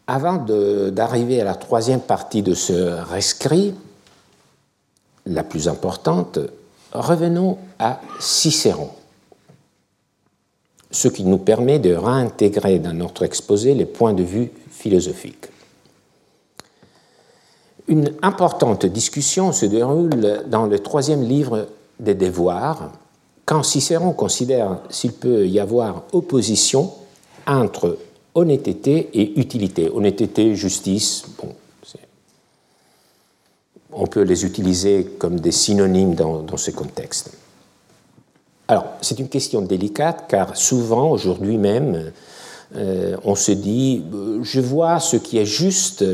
Avant 0.09 0.37
d'arriver 0.37 1.41
à 1.41 1.45
la 1.45 1.57
troisième 1.57 2.01
partie 2.01 2.43
de 2.43 2.55
ce 2.55 2.73
rescrit, 2.73 3.75
la 5.27 5.43
plus 5.43 5.67
importante, 5.67 6.39
revenons 6.93 7.59
à 7.81 8.01
Cicéron, 8.21 8.91
ce 10.93 11.09
qui 11.09 11.25
nous 11.25 11.39
permet 11.39 11.81
de 11.81 11.93
réintégrer 11.93 12.79
dans 12.79 12.93
notre 12.93 13.25
exposé 13.25 13.75
les 13.75 13.85
points 13.85 14.15
de 14.15 14.23
vue 14.23 14.53
philosophiques. 14.71 15.49
Une 17.89 18.13
importante 18.23 18.87
discussion 18.87 19.51
se 19.51 19.67
déroule 19.67 20.45
dans 20.47 20.67
le 20.67 20.79
troisième 20.79 21.23
livre 21.23 21.67
des 21.99 22.15
Devoirs, 22.15 22.93
quand 23.45 23.65
Cicéron 23.65 24.13
considère 24.13 24.79
s'il 24.89 25.13
peut 25.13 25.49
y 25.49 25.59
avoir 25.59 26.03
opposition 26.13 26.93
entre 27.47 27.99
honnêteté 28.37 29.09
et 29.14 29.41
utilité. 29.41 29.91
Honnêteté, 29.91 30.55
justice, 30.55 31.24
bon, 31.39 31.49
on 33.97 34.07
peut 34.07 34.22
les 34.22 34.45
utiliser 34.45 35.05
comme 35.18 35.41
des 35.41 35.53
synonymes 35.53 36.14
dans, 36.14 36.57
ce 36.57 36.70
contexte. 36.70 37.32
Alors, 38.68 38.84
c'est 39.01 39.18
une 39.18 39.28
question 39.28 39.62
délicate 39.62 40.26
car 40.28 40.57
souvent, 40.57 41.11
aujourd'hui 41.11 41.57
même, 41.57 42.12
euh, 42.74 43.16
on 43.24 43.34
se 43.34 43.53
dit, 43.53 44.05
euh, 44.12 44.41
je 44.43 44.61
vois 44.61 45.01
ce 45.01 45.16
qui 45.16 45.39
est 45.39 45.47
juste, 45.47 46.05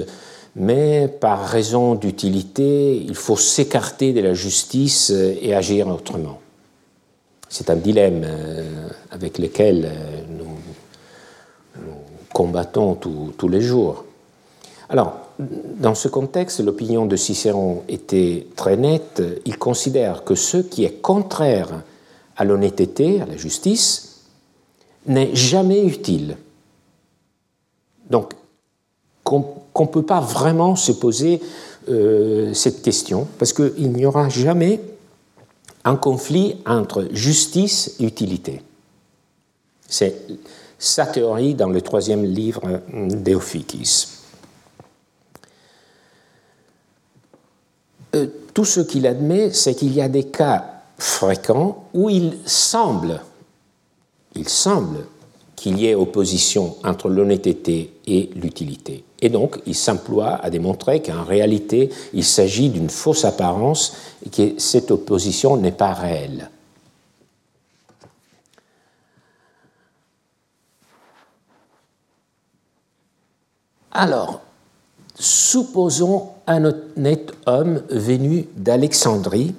mais 0.54 1.08
par 1.08 1.44
raison 1.44 1.94
d'utilité, 1.94 2.96
il 2.96 3.14
faut 3.14 3.36
s'écarter 3.36 4.12
de 4.12 4.20
la 4.20 4.34
justice 4.34 5.10
et 5.10 5.54
agir 5.54 5.88
autrement. 5.88 6.38
C'est 7.48 7.68
un 7.68 7.76
dilemme 7.76 8.22
euh, 8.24 8.88
avec 9.10 9.38
lequel 9.38 9.90
nous, 10.38 10.51
combattons 12.32 12.94
tous 12.94 13.48
les 13.48 13.60
jours. 13.60 14.04
Alors, 14.88 15.16
dans 15.38 15.94
ce 15.94 16.08
contexte, 16.08 16.60
l'opinion 16.60 17.06
de 17.06 17.16
Cicéron 17.16 17.82
était 17.88 18.46
très 18.56 18.76
nette. 18.76 19.22
Il 19.46 19.58
considère 19.58 20.24
que 20.24 20.34
ce 20.34 20.58
qui 20.58 20.84
est 20.84 21.00
contraire 21.00 21.82
à 22.36 22.44
l'honnêteté, 22.44 23.20
à 23.20 23.26
la 23.26 23.36
justice, 23.36 24.20
n'est 25.06 25.34
jamais 25.34 25.84
utile. 25.84 26.36
Donc, 28.10 28.34
qu'on 29.24 29.62
ne 29.78 29.86
peut 29.86 30.02
pas 30.02 30.20
vraiment 30.20 30.76
se 30.76 30.92
poser 30.92 31.40
euh, 31.88 32.52
cette 32.52 32.82
question, 32.82 33.26
parce 33.38 33.52
qu'il 33.52 33.92
n'y 33.92 34.04
aura 34.04 34.28
jamais 34.28 34.80
un 35.84 35.96
conflit 35.96 36.56
entre 36.66 37.08
justice 37.12 37.96
et 37.98 38.04
utilité. 38.04 38.62
C'est 39.88 40.14
sa 40.82 41.06
théorie 41.06 41.54
dans 41.54 41.68
le 41.68 41.80
troisième 41.80 42.24
livre 42.24 42.80
d'Eophitis. 42.92 44.08
Euh, 48.16 48.26
tout 48.52 48.64
ce 48.64 48.80
qu'il 48.80 49.06
admet, 49.06 49.52
c'est 49.52 49.76
qu'il 49.76 49.94
y 49.94 50.00
a 50.02 50.08
des 50.08 50.24
cas 50.24 50.82
fréquents 50.98 51.84
où 51.94 52.10
il 52.10 52.36
semble, 52.44 53.20
il 54.34 54.48
semble 54.48 55.06
qu'il 55.54 55.78
y 55.78 55.86
ait 55.86 55.94
opposition 55.94 56.74
entre 56.82 57.08
l'honnêteté 57.08 57.94
et 58.08 58.30
l'utilité. 58.34 59.04
Et 59.20 59.28
donc, 59.28 59.60
il 59.66 59.76
s'emploie 59.76 60.34
à 60.42 60.50
démontrer 60.50 61.00
qu'en 61.00 61.22
réalité, 61.22 61.90
il 62.12 62.24
s'agit 62.24 62.70
d'une 62.70 62.90
fausse 62.90 63.24
apparence 63.24 63.94
et 64.26 64.30
que 64.30 64.60
cette 64.60 64.90
opposition 64.90 65.56
n'est 65.56 65.70
pas 65.70 65.92
réelle. 65.92 66.50
Alors, 73.92 74.40
supposons 75.14 76.28
un 76.46 76.64
honnête 76.64 77.32
homme 77.46 77.82
venu 77.90 78.48
d'Alexandrie 78.56 79.54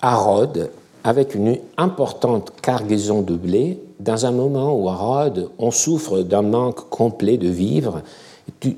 à 0.00 0.14
Rhodes 0.14 0.70
avec 1.02 1.34
une 1.34 1.58
importante 1.76 2.52
cargaison 2.62 3.22
de 3.22 3.34
blé, 3.34 3.80
dans 3.98 4.26
un 4.26 4.30
moment 4.30 4.74
où 4.76 4.88
à 4.88 4.94
Rhodes 4.94 5.50
on 5.58 5.70
souffre 5.70 6.20
d'un 6.20 6.42
manque 6.42 6.88
complet 6.88 7.36
de 7.36 7.48
vivres 7.48 8.02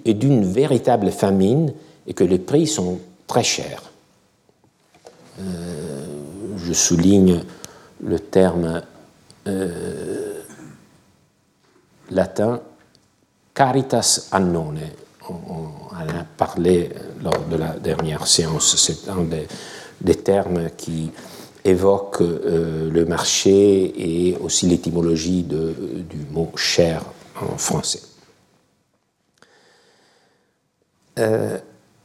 et 0.05 0.15
d'une 0.15 0.45
véritable 0.45 1.11
famine 1.11 1.73
et 2.07 2.15
que 2.15 2.25
les 2.25 2.39
prix 2.39 2.67
sont 2.67 2.99
très 3.27 3.43
chers. 3.43 3.83
Euh, 5.41 6.07
je 6.57 6.73
souligne 6.73 7.43
le 8.03 8.19
terme 8.19 8.83
euh, 9.47 10.28
latin 12.11 12.61
Caritas 13.55 14.29
annone. 14.33 14.81
On, 15.29 15.35
en 15.35 16.09
a 16.09 16.25
parlé 16.37 16.91
lors 17.23 17.41
de 17.51 17.57
la 17.57 17.71
dernière 17.71 18.27
séance. 18.27 18.77
C'est 18.77 19.09
un 19.09 19.27
des 20.01 20.15
termes 20.15 20.71
qui 20.77 21.11
évoquent 21.65 22.21
le 22.21 23.05
marché 23.05 24.29
et 24.31 24.37
aussi 24.39 24.67
l'étymologie 24.67 25.43
du 25.43 26.27
mot 26.31 26.51
cher 26.55 27.03
en 27.41 27.59
français. 27.59 28.03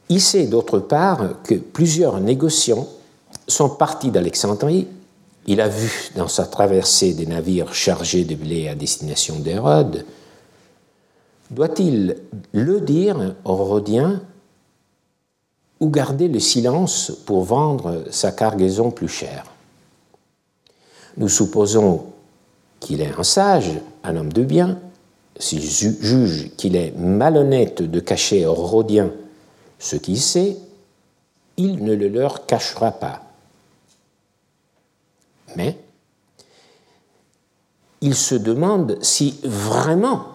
il 0.08 0.20
sait 0.20 0.46
d'autre 0.46 0.80
part 0.80 1.42
que 1.44 1.54
plusieurs 1.54 2.20
négociants 2.20 2.88
sont 3.46 3.70
partis 3.70 4.10
d'Alexandrie. 4.10 4.88
Il 5.46 5.60
a 5.60 5.68
vu 5.68 6.10
dans 6.16 6.28
sa 6.28 6.46
traversée 6.46 7.12
des 7.12 7.26
navires 7.26 7.74
chargés 7.74 8.24
de 8.24 8.34
blé 8.34 8.68
à 8.68 8.74
destination 8.74 9.38
d'Hérode. 9.38 10.06
Doit-il 11.50 12.16
le 12.52 12.80
dire 12.80 13.34
aux 13.44 13.56
Rhodiens 13.56 14.22
ou 15.80 15.90
garder 15.90 16.28
le 16.28 16.40
silence 16.40 17.12
pour 17.26 17.44
vendre 17.44 18.04
sa 18.10 18.32
cargaison 18.32 18.90
plus 18.90 19.08
chère? 19.08 19.44
Nous 21.18 21.28
supposons 21.28 22.06
qu'il 22.80 23.02
est 23.02 23.18
un 23.18 23.22
sage, 23.22 23.70
un 24.02 24.16
homme 24.16 24.32
de 24.32 24.44
bien, 24.44 24.78
s'il 25.38 25.62
juge 25.62 26.50
qu'il 26.56 26.76
est 26.76 26.92
malhonnête 26.96 27.82
de 27.82 28.00
cacher 28.00 28.46
aux 28.46 28.54
Rhodiens 28.54 29.12
ce 29.78 29.96
qu'il 29.96 30.20
sait, 30.20 30.56
il 31.56 31.84
ne 31.84 31.94
le 31.94 32.08
leur 32.08 32.46
cachera 32.46 32.92
pas. 32.92 33.23
Mais 35.56 35.78
il 38.00 38.14
se 38.14 38.34
demande 38.34 38.98
si 39.00 39.38
vraiment 39.44 40.26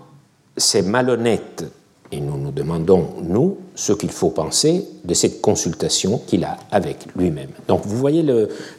c'est 0.58 0.82
malhonnête, 0.82 1.66
et 2.12 2.20
nous 2.20 2.38
nous 2.38 2.52
demandons, 2.52 3.08
nous, 3.22 3.58
ce 3.76 3.94
qu'il 3.94 4.12
faut 4.12 4.32
penser 4.32 4.88
de 5.04 5.14
cette 5.14 5.42
consultation 5.42 6.20
qu'il 6.26 6.44
a 6.44 6.58
avec 6.72 7.06
lui-même. 7.16 7.52
Donc 7.68 7.86
vous 7.86 7.98
voyez 7.98 8.26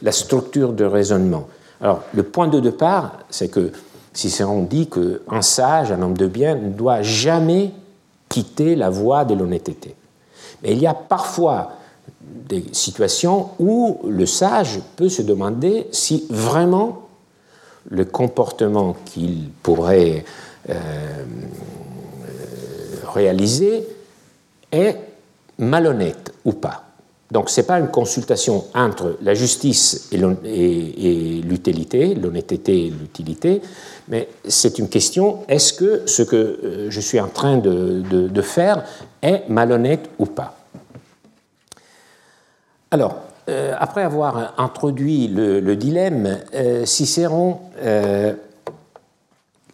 la 0.01 0.11
structure 0.11 0.73
de 0.73 0.83
raisonnement. 0.83 1.47
Alors 1.79 2.03
le 2.13 2.23
point 2.23 2.47
de 2.47 2.59
départ, 2.59 3.19
c'est 3.29 3.49
que 3.49 3.71
Cicéron 4.13 4.63
dit 4.63 4.89
qu'un 4.89 5.41
sage, 5.41 5.91
un 5.91 6.01
homme 6.01 6.17
de 6.17 6.27
bien, 6.27 6.55
ne 6.55 6.69
doit 6.69 7.01
jamais 7.01 7.71
quitter 8.27 8.75
la 8.75 8.89
voie 8.89 9.23
de 9.23 9.33
l'honnêteté. 9.33 9.95
Mais 10.61 10.73
il 10.73 10.79
y 10.79 10.87
a 10.87 10.93
parfois 10.93 11.71
des 12.47 12.65
situations 12.73 13.49
où 13.59 13.99
le 14.07 14.25
sage 14.25 14.79
peut 14.95 15.09
se 15.09 15.21
demander 15.21 15.87
si 15.91 16.25
vraiment 16.29 17.07
le 17.89 18.05
comportement 18.05 18.95
qu'il 19.05 19.49
pourrait 19.63 20.23
euh, 20.69 20.73
réaliser 23.13 23.87
est 24.71 24.97
malhonnête 25.57 26.33
ou 26.45 26.53
pas. 26.53 26.83
Donc 27.31 27.49
ce 27.49 27.61
n'est 27.61 27.67
pas 27.67 27.79
une 27.79 27.87
consultation 27.87 28.65
entre 28.75 29.17
la 29.21 29.33
justice 29.33 30.09
et 30.11 31.41
l'utilité, 31.41 32.13
l'honnêteté 32.13 32.87
et 32.87 32.89
l'utilité, 32.89 33.61
mais 34.09 34.27
c'est 34.45 34.77
une 34.79 34.89
question, 34.89 35.39
est-ce 35.47 35.71
que 35.71 36.01
ce 36.05 36.23
que 36.23 36.35
euh, 36.35 36.87
je 36.89 36.99
suis 36.99 37.19
en 37.19 37.29
train 37.29 37.57
de 37.57 38.41
faire 38.41 38.83
est 39.21 39.43
malhonnête 39.47 40.09
ou 40.19 40.25
pas? 40.25 40.60
Alors, 42.93 43.15
euh, 43.47 43.73
après 43.79 44.03
avoir 44.03 44.53
introduit 44.57 45.29
le, 45.29 45.75
dilemme, 45.77 46.39
euh, 46.53 46.85
Cicéron 46.85 47.59
euh, 47.81 48.33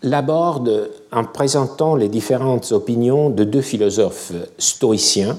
l'aborde 0.03 0.91
en 1.11 1.23
présentant 1.23 1.95
les 1.95 2.09
différentes 2.09 2.71
opinions 2.71 3.31
de 3.31 3.43
deux 3.43 3.61
philosophes 3.61 4.33
stoïciens, 4.59 5.35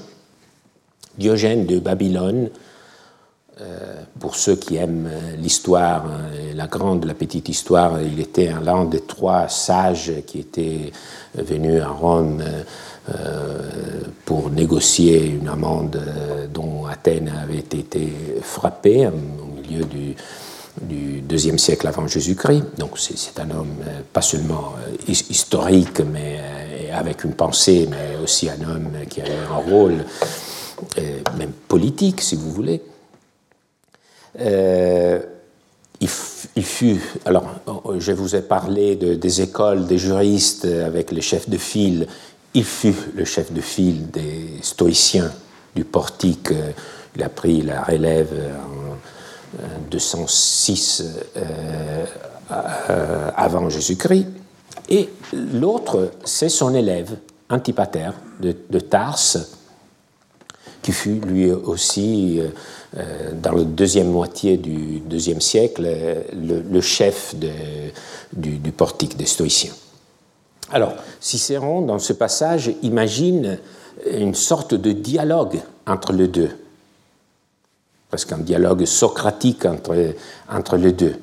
Diogène 1.17 1.65
de 1.65 1.79
Babylone, 1.79 2.49
pour 4.19 4.35
ceux 4.35 4.55
qui 4.55 4.77
aiment 4.77 5.09
l'histoire, 5.37 6.05
la 6.55 6.67
grande, 6.67 7.05
la 7.05 7.13
petite 7.13 7.49
histoire, 7.49 8.01
il 8.01 8.19
était 8.19 8.51
l'un 8.63 8.85
des 8.85 9.01
trois 9.01 9.47
sages 9.49 10.13
qui 10.25 10.39
étaient 10.39 10.91
venus 11.35 11.81
à 11.81 11.89
Rome 11.89 12.41
euh, 13.15 14.01
pour 14.25 14.51
négocier 14.51 15.25
une 15.25 15.47
amende 15.47 15.95
euh, 15.95 16.45
dont 16.47 16.85
Athènes 16.85 17.31
avait 17.41 17.57
été 17.57 18.13
frappée 18.41 19.07
au 19.07 19.61
milieu 19.61 19.83
du, 19.85 20.15
du 20.81 21.21
deuxième 21.21 21.57
siècle 21.57 21.87
avant 21.87 22.05
Jésus-Christ. 22.05 22.65
Donc 22.77 22.99
c'est 22.99 23.39
un 23.39 23.49
homme 23.49 23.77
euh, 23.87 24.01
pas 24.13 24.21
seulement 24.21 24.73
historique, 25.07 26.01
mais 26.01 26.39
avec 26.93 27.23
une 27.23 27.33
pensée, 27.33 27.87
mais 27.89 28.21
aussi 28.23 28.47
un 28.49 28.61
homme 28.69 28.89
qui 29.09 29.21
avait 29.21 29.39
un 29.51 29.55
rôle 29.55 30.05
même 31.37 31.51
politique, 31.67 32.21
si 32.21 32.35
vous 32.35 32.51
voulez. 32.51 32.81
Il, 34.39 36.07
fut, 36.63 37.01
alors 37.25 37.45
je 37.97 38.11
vous 38.11 38.35
ai 38.35 38.41
parlé 38.41 38.95
de, 38.95 39.15
des 39.15 39.41
écoles 39.41 39.87
des 39.87 39.97
juristes 39.97 40.65
avec 40.65 41.11
les 41.11 41.21
chefs 41.21 41.49
de 41.49 41.57
file 41.57 42.07
il 42.53 42.63
fut 42.63 42.95
le 43.15 43.25
chef 43.25 43.51
de 43.51 43.61
file 43.61 44.09
des 44.09 44.49
stoïciens 44.61 45.31
du 45.75 45.83
portique. 45.83 46.49
Il 47.15 47.23
a 47.23 47.29
pris 47.29 47.61
la 47.61 47.83
relève 47.83 48.33
en 48.33 49.89
206 49.91 51.03
euh, 51.37 52.05
euh, 52.51 53.29
avant 53.35 53.69
Jésus-Christ. 53.69 54.27
Et 54.89 55.09
l'autre, 55.53 56.11
c'est 56.23 56.49
son 56.49 56.73
élève, 56.73 57.17
Antipater 57.49 58.09
de 58.39 58.79
Tarse, 58.79 59.58
fut 60.91 61.15
lui 61.15 61.51
aussi, 61.51 62.39
euh, 62.97 63.31
dans 63.33 63.51
la 63.51 63.63
deuxième 63.63 64.09
moitié 64.09 64.57
du 64.57 64.99
deuxième 64.99 65.41
siècle, 65.41 65.87
le, 66.33 66.81
chef 66.81 67.35
du, 68.33 68.71
portique 68.71 69.17
des 69.17 69.25
stoïciens. 69.25 69.73
Alors, 70.71 70.93
Cicéron, 71.19 71.81
dans 71.81 71.99
ce 71.99 72.13
passage, 72.13 72.71
imagine 72.83 73.57
une 74.11 74.35
sorte 74.35 74.75
de 74.75 74.91
dialogue 74.91 75.59
entre 75.87 76.13
les 76.13 76.27
deux, 76.27 76.51
parce 78.09 78.25
qu'un 78.25 78.37
dialogue 78.37 78.85
socratique 78.85 79.65
entre, 79.65 80.13
entre 80.49 80.77
les 80.77 80.91
deux. 80.91 81.15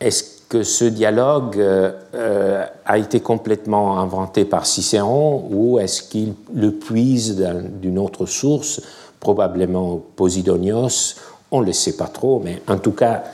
Est-ce 0.00 0.35
que 0.48 0.62
ce 0.62 0.84
dialogue 0.84 1.58
euh, 1.58 2.66
a 2.84 2.98
été 2.98 3.20
complètement 3.20 3.98
inventé 3.98 4.44
par 4.44 4.66
Cicéron 4.66 5.48
ou 5.50 5.78
est-ce 5.78 6.02
qu'il 6.02 6.34
le 6.54 6.70
puise 6.70 7.36
d'une 7.80 7.98
autre 7.98 8.26
source, 8.26 8.80
probablement 9.18 10.00
Posidonios 10.14 11.16
On 11.50 11.60
ne 11.60 11.66
le 11.66 11.72
sait 11.72 11.96
pas 11.96 12.06
trop, 12.06 12.40
mais 12.44 12.62
en 12.68 12.78
tout 12.78 12.92
cas, 12.92 13.24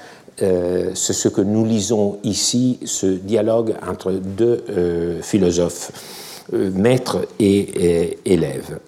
euh, 0.41 0.93
c'est 0.95 1.13
ce 1.13 1.29
que 1.29 1.41
nous 1.41 1.65
lisons 1.65 2.19
ici, 2.25 2.79
ce 2.85 3.07
dialogue 3.07 3.75
entre 3.87 4.13
deux 4.13 4.65
euh, 4.71 5.23
philosophes, 5.23 5.93
euh, 6.55 6.71
maître 6.73 7.27
et, 7.39 8.19
élève. 8.25 8.79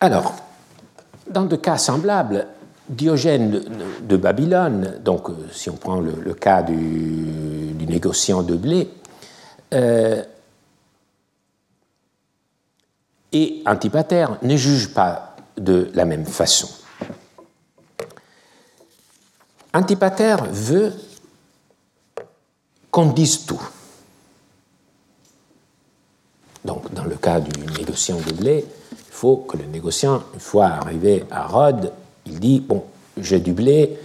Alors, 0.00 0.34
dans 1.30 1.44
des 1.44 1.58
cas 1.58 1.76
semblables, 1.76 2.46
Diogène 2.88 3.62
de, 4.02 4.16
Babylone, 4.16 5.00
donc 5.04 5.28
si 5.52 5.70
on 5.70 5.76
prend 5.76 6.00
le, 6.00 6.34
cas 6.34 6.62
du, 6.62 6.74
négociant 7.86 8.42
de 8.42 8.56
blé, 8.56 8.88
et 13.32 13.62
Antipater 13.66 14.26
ne 14.42 14.56
jugent 14.56 14.94
pas 14.94 15.36
de 15.56 15.90
la 15.94 16.04
même 16.04 16.26
façon. 16.26 16.68
Antipater 19.74 20.36
veut 20.50 20.92
qu'on 22.90 23.12
dise 23.12 23.44
tout. 23.44 23.60
Donc, 26.64 26.92
dans 26.94 27.04
le 27.04 27.16
cas 27.16 27.40
du 27.40 27.60
négociant 27.78 28.16
de 28.16 28.32
blé, 28.32 28.64
il 28.90 29.12
faut 29.12 29.36
que 29.36 29.58
le 29.58 29.66
négociant, 29.66 30.22
une 30.32 30.40
fois 30.40 30.66
arrivé 30.66 31.24
à 31.30 31.46
Rhodes, 31.46 31.92
il 32.26 32.40
dit 32.40 32.60
Bon, 32.60 32.84
j'ai 33.16 33.38
du 33.38 33.52
blé, 33.52 33.98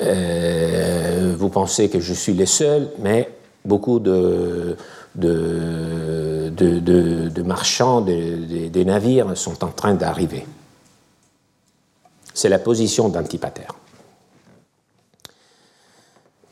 euh, 0.00 1.34
vous 1.38 1.48
pensez 1.48 1.88
que 1.88 2.00
je 2.00 2.12
suis 2.12 2.34
le 2.34 2.46
seul, 2.46 2.90
mais 2.98 3.30
beaucoup 3.64 4.00
de, 4.00 4.76
marchands, 7.44 8.00
des 8.00 8.84
navires 8.84 9.36
sont 9.36 9.64
en 9.64 9.68
train 9.68 9.94
d'arriver. 9.94 10.46
C'est 12.34 12.48
la 12.48 12.58
position 12.58 13.08
d'Antipater 13.08 13.66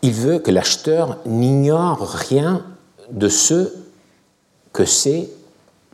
il 0.03 0.13
veut 0.13 0.41
que 0.41 0.51
l'acheteur 0.51 1.19
n'ignore 1.25 2.01
rien 2.01 2.65
de 3.11 3.29
ce 3.29 3.73
que 4.73 4.85
c'est 4.85 5.31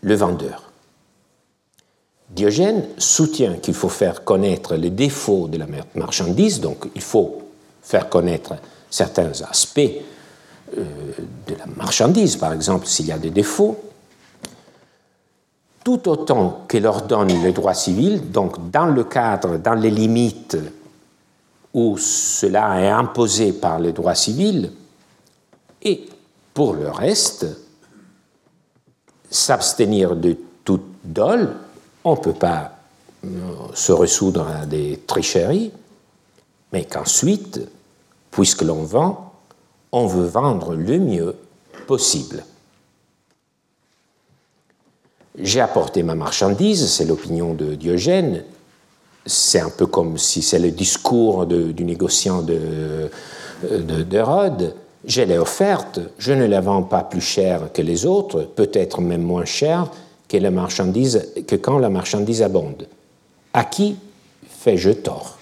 le 0.00 0.14
vendeur. 0.14 0.67
Diogène 2.30 2.84
soutient 2.98 3.54
qu'il 3.54 3.74
faut 3.74 3.88
faire 3.88 4.24
connaître 4.24 4.74
les 4.74 4.90
défauts 4.90 5.48
de 5.48 5.56
la 5.56 5.66
marchandise, 5.94 6.60
donc 6.60 6.88
il 6.94 7.00
faut 7.00 7.42
faire 7.82 8.08
connaître 8.08 8.54
certains 8.90 9.32
aspects 9.48 9.80
euh, 10.76 10.84
de 11.46 11.54
la 11.54 11.66
marchandise, 11.76 12.36
par 12.36 12.52
exemple 12.52 12.86
s'il 12.86 13.06
y 13.06 13.12
a 13.12 13.18
des 13.18 13.30
défauts, 13.30 13.78
tout 15.82 16.06
autant 16.06 16.66
qu'elle 16.68 16.84
ordonne 16.84 17.42
le 17.42 17.52
droit 17.52 17.72
civil, 17.72 18.30
donc 18.30 18.70
dans 18.70 18.86
le 18.86 19.04
cadre, 19.04 19.56
dans 19.56 19.74
les 19.74 19.90
limites 19.90 20.58
où 21.72 21.96
cela 21.96 22.82
est 22.82 22.90
imposé 22.90 23.52
par 23.52 23.78
le 23.78 23.92
droit 23.92 24.14
civil, 24.14 24.70
et 25.82 26.06
pour 26.52 26.74
le 26.74 26.90
reste, 26.90 27.46
s'abstenir 29.30 30.14
de 30.16 30.36
toute 30.64 30.84
dole, 31.04 31.54
on 32.08 32.16
ne 32.16 32.20
peut 32.20 32.32
pas 32.32 32.72
euh, 33.24 33.28
se 33.74 33.92
ressoudre 33.92 34.46
à 34.46 34.66
des 34.66 35.00
tricheries, 35.06 35.72
mais 36.72 36.84
qu'ensuite, 36.84 37.60
puisque 38.30 38.62
l'on 38.62 38.82
vend, 38.82 39.32
on 39.92 40.06
veut 40.06 40.26
vendre 40.26 40.74
le 40.74 40.98
mieux 40.98 41.34
possible. 41.86 42.44
J'ai 45.38 45.60
apporté 45.60 46.02
ma 46.02 46.14
marchandise, 46.14 46.90
c'est 46.90 47.04
l'opinion 47.04 47.54
de 47.54 47.74
Diogène, 47.74 48.44
c'est 49.24 49.60
un 49.60 49.70
peu 49.70 49.86
comme 49.86 50.18
si 50.18 50.42
c'est 50.42 50.58
le 50.58 50.70
discours 50.70 51.46
du 51.46 51.84
négociant 51.84 52.42
de, 52.42 53.10
de, 53.62 54.18
Rhodes. 54.20 54.74
Je 55.04 55.22
je 56.18 56.32
ne 56.32 56.46
la 56.46 56.60
vends 56.60 56.82
pas 56.82 57.02
plus 57.02 57.20
cher 57.20 57.72
que 57.72 57.82
les 57.82 58.04
autres, 58.04 58.42
peut-être 58.42 59.00
même 59.00 59.22
moins 59.22 59.44
cher 59.44 59.90
que, 60.28 60.36
la 60.36 60.50
marchandise, 60.50 61.32
que 61.46 61.56
quand 61.56 61.78
la 61.78 61.90
marchandise 61.90 62.42
abonde. 62.42 62.86
À 63.52 63.64
qui 63.64 63.96
fais-je 64.46 64.90
tort? 64.90 65.38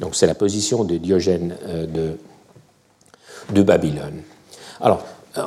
Donc 0.00 0.14
c'est 0.16 0.26
la 0.26 0.34
position 0.34 0.84
de 0.84 0.96
Diogène 0.96 1.56
euh, 1.66 1.86
de, 1.86 2.18
de 3.54 3.62
Babylone. 3.62 4.22
Alors, 4.80 5.04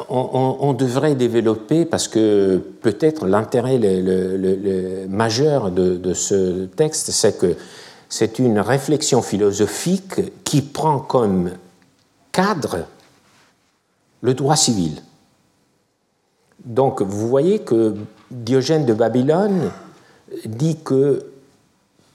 on, 0.10 0.74
devrait 0.74 1.16
développer, 1.16 1.86
parce 1.86 2.08
que 2.08 2.62
peut-être 2.82 3.26
l'intérêt 3.26 3.78
le, 3.78 5.08
majeur 5.08 5.72
de, 5.72 6.14
ce 6.14 6.66
texte, 6.66 7.12
c'est 7.12 7.38
que 7.38 7.56
c'est 8.10 8.40
une 8.40 8.60
réflexion 8.60 9.22
philosophique 9.22 10.44
qui 10.44 10.62
prend 10.62 11.00
comme 11.00 11.52
cadre 12.32 12.86
le 14.22 14.34
droit 14.34 14.56
civil. 14.56 15.02
Donc 16.66 17.02
vous 17.02 17.28
voyez 17.28 17.60
que 17.60 17.96
Diogène 18.32 18.86
de 18.86 18.94
Babylone 18.94 19.72
dit 20.46 20.78
que 20.84 21.26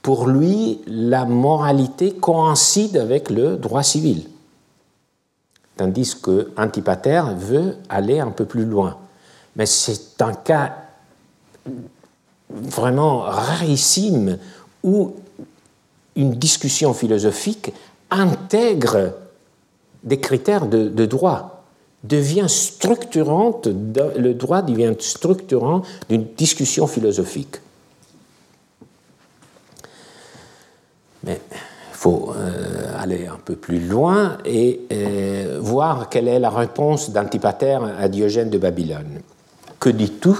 pour 0.02 0.26
lui, 0.26 0.80
la 0.86 1.24
moralité 1.24 2.12
coïncide 2.12 2.96
avec 2.96 3.30
le 3.30 3.56
droit 3.56 3.82
civil 3.82 4.26
tandis 5.76 6.14
que 6.14 6.52
Antipater 6.56 7.22
veut 7.36 7.76
aller 7.88 8.20
un 8.20 8.30
peu 8.30 8.44
plus 8.44 8.64
loin. 8.64 8.98
Mais 9.56 9.66
c'est 9.66 10.20
un 10.22 10.32
cas 10.32 10.76
vraiment 12.48 13.20
rarissime 13.20 14.38
où 14.82 15.14
une 16.16 16.34
discussion 16.34 16.92
philosophique 16.94 17.72
intègre 18.10 19.14
des 20.04 20.20
critères 20.20 20.66
de, 20.66 21.06
droit, 21.06 21.51
devient 22.04 22.48
structurante, 22.48 23.66
le 23.66 24.32
droit 24.32 24.62
devient 24.62 24.94
structurant 24.98 25.82
d'une 26.08 26.24
discussion 26.36 26.86
philosophique. 26.86 27.56
Mais 31.24 31.40
faut 32.02 32.34
euh, 32.36 33.00
aller 33.00 33.28
un 33.28 33.38
peu 33.44 33.54
plus 33.54 33.78
loin 33.78 34.38
et 34.44 34.80
euh, 34.90 35.58
voir 35.62 36.08
quelle 36.08 36.26
est 36.26 36.40
la 36.40 36.50
réponse 36.50 37.10
d'Antipater 37.10 37.78
à 37.96 38.08
Diogène 38.08 38.50
de 38.50 38.58
Babylone. 38.58 39.20
Que 39.78 39.88
dis-tu? 39.88 40.30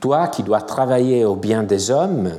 Toi 0.00 0.28
qui 0.28 0.42
dois 0.42 0.62
travailler 0.62 1.26
au 1.26 1.36
bien 1.36 1.62
des 1.62 1.90
hommes, 1.90 2.32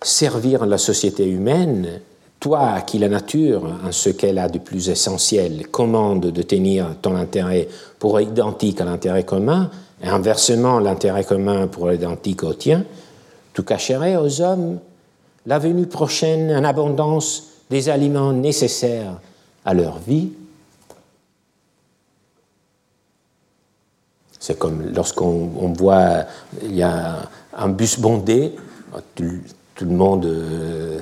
servir 0.00 0.64
la 0.64 0.78
société 0.78 1.28
humaine, 1.28 2.00
toi 2.40 2.80
qui 2.80 2.98
la 2.98 3.08
nature, 3.08 3.62
en 3.86 3.92
ce 3.92 4.08
qu'elle 4.08 4.38
a 4.38 4.48
de 4.48 4.58
plus 4.58 4.88
essentiel, 4.88 5.68
commande 5.68 6.32
de 6.32 6.42
tenir 6.42 6.96
ton 7.02 7.14
intérêt 7.14 7.68
pour 7.98 8.18
identique 8.18 8.80
à 8.80 8.86
l'intérêt 8.86 9.24
commun, 9.24 9.70
et 10.02 10.08
inversement 10.08 10.78
l'intérêt 10.78 11.24
commun 11.24 11.66
pour 11.66 11.92
identique 11.92 12.42
au 12.42 12.54
tien, 12.54 12.84
tu 13.52 13.62
cacherais 13.62 14.16
aux 14.16 14.40
hommes 14.40 14.78
la 15.46 15.58
venue 15.58 15.86
prochaine 15.86 16.50
en 16.50 16.64
abondance 16.64 17.44
des 17.68 17.90
aliments 17.90 18.32
nécessaires 18.32 19.20
à 19.64 19.74
leur 19.74 19.98
vie. 19.98 20.30
C'est 24.38 24.58
comme 24.58 24.90
lorsqu'on 24.94 25.74
voit, 25.76 26.24
il 26.62 26.74
y 26.74 26.82
a 26.82 27.28
un 27.54 27.68
bus 27.68 28.00
bondé, 28.00 28.54
tout, 29.14 29.24
le 29.80 29.86
monde 29.86 30.24
euh, 30.24 31.00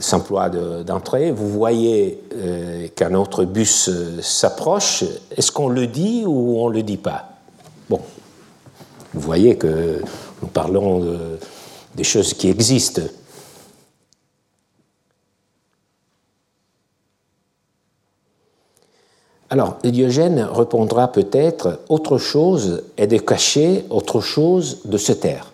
s'emploie 0.00 0.48
d'entrer, 0.48 1.30
vous 1.30 1.48
voyez 1.48 2.20
euh, 2.34 2.88
qu'un 2.94 3.14
autre 3.14 3.44
bus 3.44 3.88
euh, 3.88 4.20
s'approche, 4.20 5.04
est-ce 5.36 5.50
qu'on 5.50 5.68
le 5.68 5.86
dit 5.86 6.24
ou 6.26 6.58
on 6.58 6.68
ne 6.70 6.74
le 6.74 6.82
dit 6.82 6.96
pas? 6.96 7.30
Bon, 7.88 8.00
vous 9.14 9.20
voyez 9.20 9.56
que 9.56 10.00
nous 10.42 10.48
parlons 10.48 11.00
de, 11.00 11.18
des 11.94 12.04
choses 12.04 12.34
qui 12.34 12.48
existent. 12.48 13.02
Alors, 19.48 19.78
Diogène 19.84 20.40
répondra 20.52 21.12
peut-être 21.12 21.80
autre 21.88 22.18
chose 22.18 22.82
est 22.96 23.06
de 23.06 23.18
cacher, 23.18 23.84
autre 23.90 24.20
chose 24.20 24.80
de 24.84 24.98
se 24.98 25.12
taire. 25.12 25.52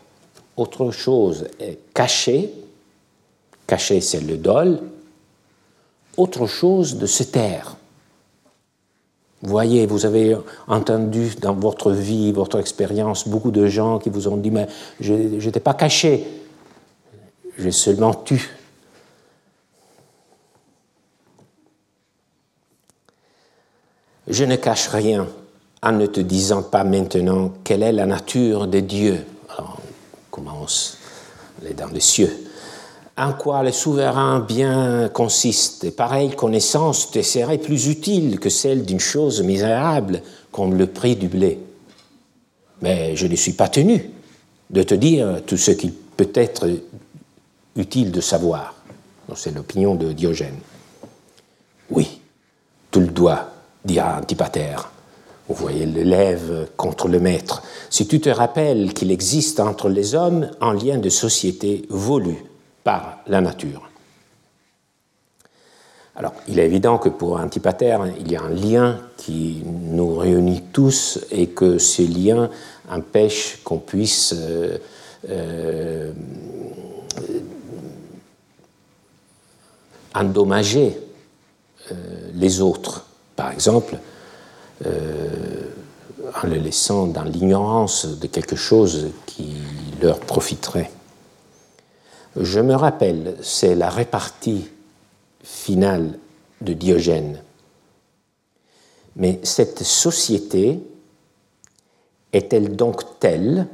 Autre 0.57 0.91
chose 0.91 1.47
est 1.61 1.79
cacher, 1.93 2.53
cacher 3.73 4.03
c'est 4.03 4.20
le 4.20 4.37
dol, 4.37 4.81
autre 6.18 6.47
chose 6.47 6.99
de 6.99 7.07
se 7.07 7.23
taire. 7.23 7.77
Voyez, 9.41 9.87
vous 9.87 10.05
avez 10.05 10.37
entendu 10.68 11.31
dans 11.41 11.55
votre 11.55 11.91
vie, 11.91 12.33
votre 12.33 12.61
expérience, 12.61 13.27
beaucoup 13.27 13.51
de 13.51 13.66
gens 13.66 13.99
qui 13.99 14.11
vous 14.11 14.29
ont 14.29 14.37
dit, 14.37 14.51
mais 14.51 14.66
je 15.01 15.14
n'étais 15.14 15.59
pas 15.59 15.73
caché, 15.73 16.23
j'ai 17.57 17.73
seulement 17.73 18.12
tu. 18.12 18.47
Je 24.29 24.45
ne 24.45 24.57
cache 24.57 24.89
rien 24.89 25.27
en 25.83 25.93
ne 25.93 26.05
te 26.05 26.20
disant 26.20 26.62
pas 26.62 26.85
maintenant 26.85 27.55
quelle 27.64 27.83
est 27.83 27.93
la 27.93 28.05
nature 28.05 28.66
de 28.66 28.81
Dieu. 28.81 29.25
Alors, 29.49 29.79
on 29.81 30.31
commence 30.31 30.99
les 31.62 31.73
dans 31.73 31.89
les 31.89 32.01
cieux. 32.01 32.52
En 33.17 33.35
quoi 33.35 33.63
le 33.63 33.73
souverain 33.73 34.41
bien 34.41 35.11
consiste. 35.13 35.85
Et 35.85 35.91
pareille 35.91 36.31
connaissance 36.31 37.11
te 37.11 37.21
serait 37.21 37.59
plus 37.59 37.89
utile 37.89 38.41
que 38.41 38.49
celle 38.49 38.85
d'une 38.85 39.01
chose 39.01 39.43
misérable 39.43 40.23
comme 40.51 40.79
le 40.79 40.87
prix 40.87 41.17
du 41.17 41.29
blé. 41.29 41.59
Mais 42.81 43.15
je 43.15 43.27
ne 43.27 43.37
suis 43.37 43.53
pas 43.53 43.69
tenu 43.69 44.11
de 44.71 44.83
te 44.83 44.95
dire 44.95 45.43
tout 45.47 45.59
ce 45.59 45.73
qu'il 45.73 45.93
peut 45.93 46.33
être 46.35 46.69
utile 47.77 48.11
de 48.13 48.21
savoir. 48.21 48.75
C'est 49.35 49.55
l'opinion 49.55 49.95
de 49.95 50.13
Diogène. 50.13 50.59
Oui, 51.91 52.21
tu 52.91 53.01
le 53.01 53.07
dois 53.09 53.51
dira 53.85 54.19
Antipater. 54.19 54.77
Vous 55.49 55.55
voyez 55.55 55.85
l'élève 55.85 56.69
contre 56.77 57.09
le 57.09 57.21
maître. 57.21 57.63
Si 57.91 58.07
tu 58.07 58.21
te 58.21 58.31
rappelles 58.31 58.95
qu'il 58.95 59.11
existe 59.11 59.61
entre 59.61 59.89
les 59.89 60.15
hommes 60.15 60.51
un 60.61 60.73
lien 60.73 60.99
de 60.99 61.11
société 61.11 61.85
voulu 61.91 62.45
par 62.85 63.18
la 63.26 63.41
nature. 63.41 63.89
Alors, 66.14 66.35
il 66.47 66.59
est 66.59 66.66
évident 66.66 66.99
que 66.99 67.09
pour 67.09 67.41
Antipater, 67.41 67.97
il 68.20 68.30
y 68.30 68.37
a 68.37 68.43
un 68.43 68.51
lien 68.51 69.01
qui 69.16 69.62
nous 69.64 70.14
réunit 70.16 70.62
tous 70.72 71.18
et 71.30 71.49
que 71.49 71.78
ce 71.78 72.03
lien 72.03 72.51
empêche 72.91 73.61
qu'on 73.64 73.78
puisse 73.78 74.35
euh, 74.37 74.76
euh, 75.30 76.12
endommager 80.14 80.99
euh, 81.91 81.95
les 82.35 82.61
autres 82.61 83.07
par 83.35 83.51
exemple, 83.51 83.97
en 84.85 86.47
les 86.47 86.61
laissant 86.61 87.07
dans 87.07 87.22
l'ignorance 87.22 88.07
de 88.07 88.26
quelque 88.26 88.57
chose 88.57 89.11
qui 89.26 89.55
leur 90.03 90.20
profiterait. 90.20 90.91
Je 92.37 92.61
me 92.61 92.74
rappelle, 92.74 93.37
c'est 93.43 93.74
la 93.74 93.91
répartie 93.91 94.68
finale 95.43 96.18
de 96.61 96.72
Diogène. 96.72 97.43
Mais 99.16 99.41
cette 99.43 99.83
société 99.83 100.80
est-elle 102.33 102.76
donc 102.76 103.20
telle 103.20 103.66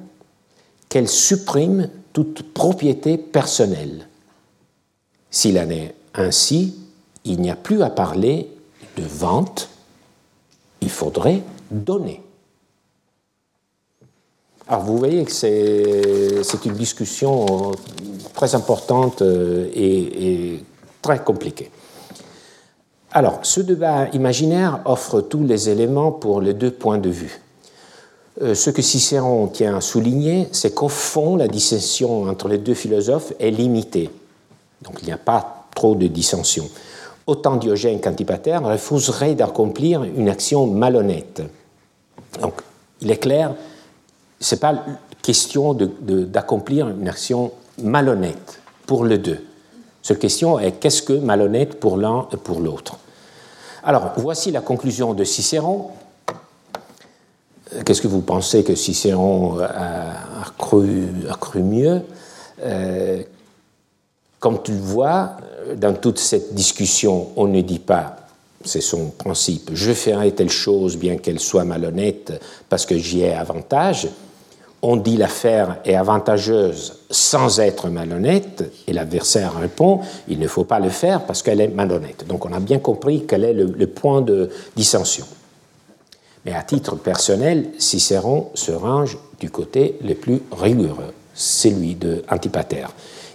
qu'elle 0.88 1.08
supprime 1.08 1.90
toute 2.12 2.52
propriété 2.52 3.16
personnelle? 3.16 4.08
S'il 5.30 5.58
en 5.58 5.70
est 5.70 5.94
ainsi, 6.14 6.74
il 7.24 7.40
n'y 7.40 7.50
a 7.50 7.56
plus 7.56 7.82
à 7.82 7.90
parler 7.90 8.48
de 8.96 9.04
vente, 9.04 9.68
il 10.80 10.90
faudrait 10.90 11.42
donner. 11.70 12.22
Alors 14.68 14.82
vous 14.82 14.98
voyez 14.98 15.24
que 15.24 15.32
c'est 15.32 16.64
une 16.66 16.74
discussion 16.74 17.72
très 18.34 18.54
importante 18.54 19.22
et, 19.22 20.54
et 20.54 20.64
très 21.00 21.24
compliquée. 21.24 21.70
Alors, 23.10 23.40
ce 23.42 23.60
débat 23.60 24.08
imaginaire 24.12 24.80
offre 24.84 25.22
tous 25.22 25.42
les 25.42 25.70
éléments 25.70 26.12
pour 26.12 26.42
les 26.42 26.52
deux 26.52 26.70
points 26.70 26.98
de 26.98 27.08
vue. 27.08 27.40
Euh, 28.42 28.54
ce 28.54 28.68
que 28.68 28.82
Cicéron 28.82 29.48
tient 29.48 29.76
à 29.76 29.80
souligner, 29.80 30.48
c'est 30.52 30.74
qu'au 30.74 30.88
fond, 30.88 31.36
la 31.36 31.48
dissension 31.48 32.24
entre 32.24 32.48
les 32.48 32.58
deux 32.58 32.74
philosophes 32.74 33.32
est 33.40 33.50
limitée. 33.50 34.10
Donc 34.82 34.98
il 35.00 35.06
n'y 35.06 35.12
a 35.12 35.18
pas 35.18 35.66
trop 35.74 35.94
de 35.94 36.06
dissension. 36.06 36.68
Autant 37.26 37.56
Diogène 37.56 38.00
qu'Antipater 38.00 38.58
refuseraient 38.58 39.34
d'accomplir 39.34 40.04
une 40.04 40.28
action 40.28 40.66
malhonnête. 40.66 41.42
Donc 42.40 42.60
il 43.00 43.10
est 43.10 43.16
clair, 43.16 43.54
n'est 44.40 44.58
pas 44.58 44.84
question 45.22 45.74
d'accomplir 45.74 46.88
une 46.88 47.08
action 47.08 47.52
malhonnête 47.82 48.60
pour 48.86 49.04
les 49.04 49.18
deux. 49.18 49.44
Cette 50.02 50.18
question 50.18 50.58
est 50.58 50.72
qu'est-ce 50.72 51.02
que 51.02 51.12
malhonnête 51.12 51.80
pour 51.80 51.96
l'un 51.96 52.26
et 52.32 52.36
pour 52.36 52.60
l'autre? 52.60 52.96
Alors 53.84 54.12
voici 54.16 54.50
la 54.50 54.60
conclusion 54.60 55.14
de 55.14 55.24
Cicéron 55.24 55.90
Qu'est-ce 57.84 58.00
que 58.00 58.08
vous 58.08 58.22
pensez 58.22 58.64
que 58.64 58.74
Cicéron 58.74 59.58
a, 59.60 60.50
cru, 60.56 61.08
a 61.28 61.34
cru, 61.34 61.62
mieux? 61.62 62.00
Euh, 62.62 63.22
Comme 64.38 64.62
tu 64.62 64.72
le 64.72 64.78
vois, 64.78 65.36
dans 65.76 65.94
toute 65.94 66.18
cette 66.18 66.54
discussion, 66.54 67.28
on 67.36 67.46
ne 67.46 67.60
dit 67.60 67.78
pas, 67.78 68.16
c'est 68.64 68.80
son 68.80 69.10
principe, 69.10 69.70
je 69.74 69.92
ferai 69.92 70.32
telle 70.32 70.50
chose 70.50 70.96
bien 70.96 71.16
qu'elle 71.18 71.40
soit 71.40 71.64
malhonnête 71.64 72.40
parce 72.68 72.86
que 72.86 72.96
j'y 72.96 73.22
ai 73.22 73.34
avantage. 73.34 74.08
On 74.80 74.96
dit 74.96 75.16
l'affaire 75.16 75.78
est 75.84 75.96
avantageuse 75.96 77.00
sans 77.10 77.58
être 77.58 77.88
malhonnête, 77.88 78.70
et 78.86 78.92
l'adversaire 78.92 79.58
répond, 79.58 80.00
il 80.28 80.38
ne 80.38 80.46
faut 80.46 80.64
pas 80.64 80.78
le 80.78 80.90
faire 80.90 81.26
parce 81.26 81.42
qu'elle 81.42 81.60
est 81.60 81.68
malhonnête. 81.68 82.26
Donc 82.28 82.46
on 82.46 82.52
a 82.52 82.60
bien 82.60 82.78
compris 82.78 83.24
quel 83.26 83.44
est 83.44 83.54
le 83.54 83.86
point 83.86 84.20
de 84.20 84.50
dissension. 84.76 85.26
Mais 86.44 86.54
à 86.54 86.62
titre 86.62 86.96
personnel, 86.96 87.70
Cicéron 87.78 88.50
se 88.54 88.72
range 88.72 89.18
du 89.40 89.50
côté 89.50 89.98
le 90.02 90.14
plus 90.14 90.40
rigoureux, 90.52 91.12
celui 91.34 91.94
de 91.94 92.22
Antipater. 92.30 92.86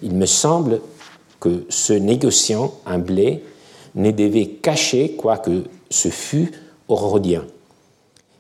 Il 0.02 0.16
me 0.16 0.26
semble 0.26 0.82
que 1.39 1.66
ce 1.70 1.94
négociant 1.94 2.74
un 2.86 3.00
blé 3.00 3.44
ne 3.96 4.12
devait 4.12 4.48
cacher, 4.48 5.16
quoique 5.18 5.64
ce 5.89 6.08
fût 6.08 6.52
Orodien. 6.88 7.44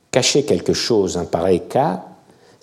Cacher 0.09 0.43
quelque 0.43 0.73
chose 0.73 1.17
en 1.17 1.25
pareil 1.25 1.63
cas, 1.69 2.05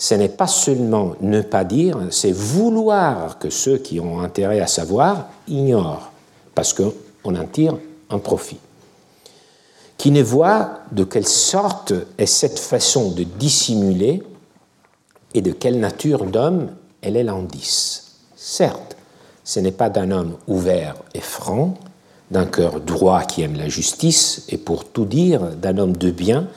ce 0.00 0.14
n'est 0.14 0.30
pas 0.30 0.46
seulement 0.46 1.12
ne 1.20 1.42
pas 1.42 1.62
dire, 1.62 1.98
c'est 2.08 2.32
vouloir 2.32 3.38
que 3.38 3.50
ceux 3.50 3.76
qui 3.76 4.00
ont 4.00 4.20
intérêt 4.20 4.60
à 4.60 4.66
savoir 4.66 5.26
ignorent, 5.46 6.10
parce 6.54 6.72
qu'on 6.72 7.34
en 7.34 7.44
tire 7.44 7.76
un 8.08 8.18
profit 8.18 8.56
qui 9.98 10.10
ne 10.10 10.22
voit 10.22 10.78
de 10.90 11.04
quelle 11.04 11.26
sorte 11.26 11.92
est 12.16 12.24
cette 12.24 12.58
façon 12.58 13.10
de 13.10 13.24
dissimuler 13.24 14.22
et 15.34 15.42
de 15.42 15.52
quelle 15.52 15.78
nature 15.78 16.24
d'homme 16.24 16.70
elle 17.02 17.18
est 17.18 17.22
l'indice. 17.22 18.12
Certes, 18.34 18.96
ce 19.44 19.60
n'est 19.60 19.70
pas 19.70 19.90
d'un 19.90 20.12
homme 20.12 20.38
ouvert 20.48 20.94
et 21.12 21.20
franc, 21.20 21.74
d'un 22.30 22.46
cœur 22.46 22.80
droit 22.80 23.24
qui 23.24 23.42
aime 23.42 23.58
la 23.58 23.68
justice, 23.68 24.46
et 24.48 24.56
pour 24.56 24.86
tout 24.86 25.04
dire, 25.04 25.42
d'un 25.56 25.76
homme 25.76 25.98
de 25.98 26.10
bien, 26.10 26.48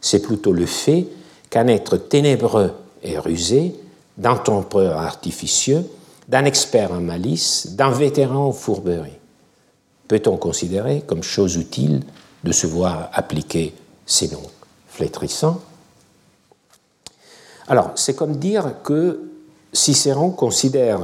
c'est 0.00 0.22
plutôt 0.22 0.52
le 0.52 0.66
fait 0.66 1.08
qu'un 1.50 1.66
être 1.66 1.96
ténébreux 1.96 2.70
et 3.02 3.18
rusé, 3.18 3.74
d'un 4.16 4.36
tempreur 4.36 4.98
artificieux, 4.98 5.84
d'un 6.28 6.44
expert 6.44 6.92
en 6.92 7.00
malice, 7.00 7.74
d'un 7.74 7.90
vétéran 7.90 8.46
en 8.46 8.52
fourberie. 8.52 9.18
Peut-on 10.08 10.36
considérer 10.36 11.02
comme 11.06 11.22
chose 11.22 11.56
utile 11.56 12.02
de 12.44 12.52
se 12.52 12.66
voir 12.66 13.10
appliquer 13.12 13.74
ces 14.06 14.28
noms 14.28 14.50
flétrissants? 14.88 15.60
Alors, 17.68 17.92
c'est 17.94 18.14
comme 18.14 18.36
dire 18.36 18.82
que 18.82 19.30
Cicéron 19.72 20.30
considère 20.30 21.00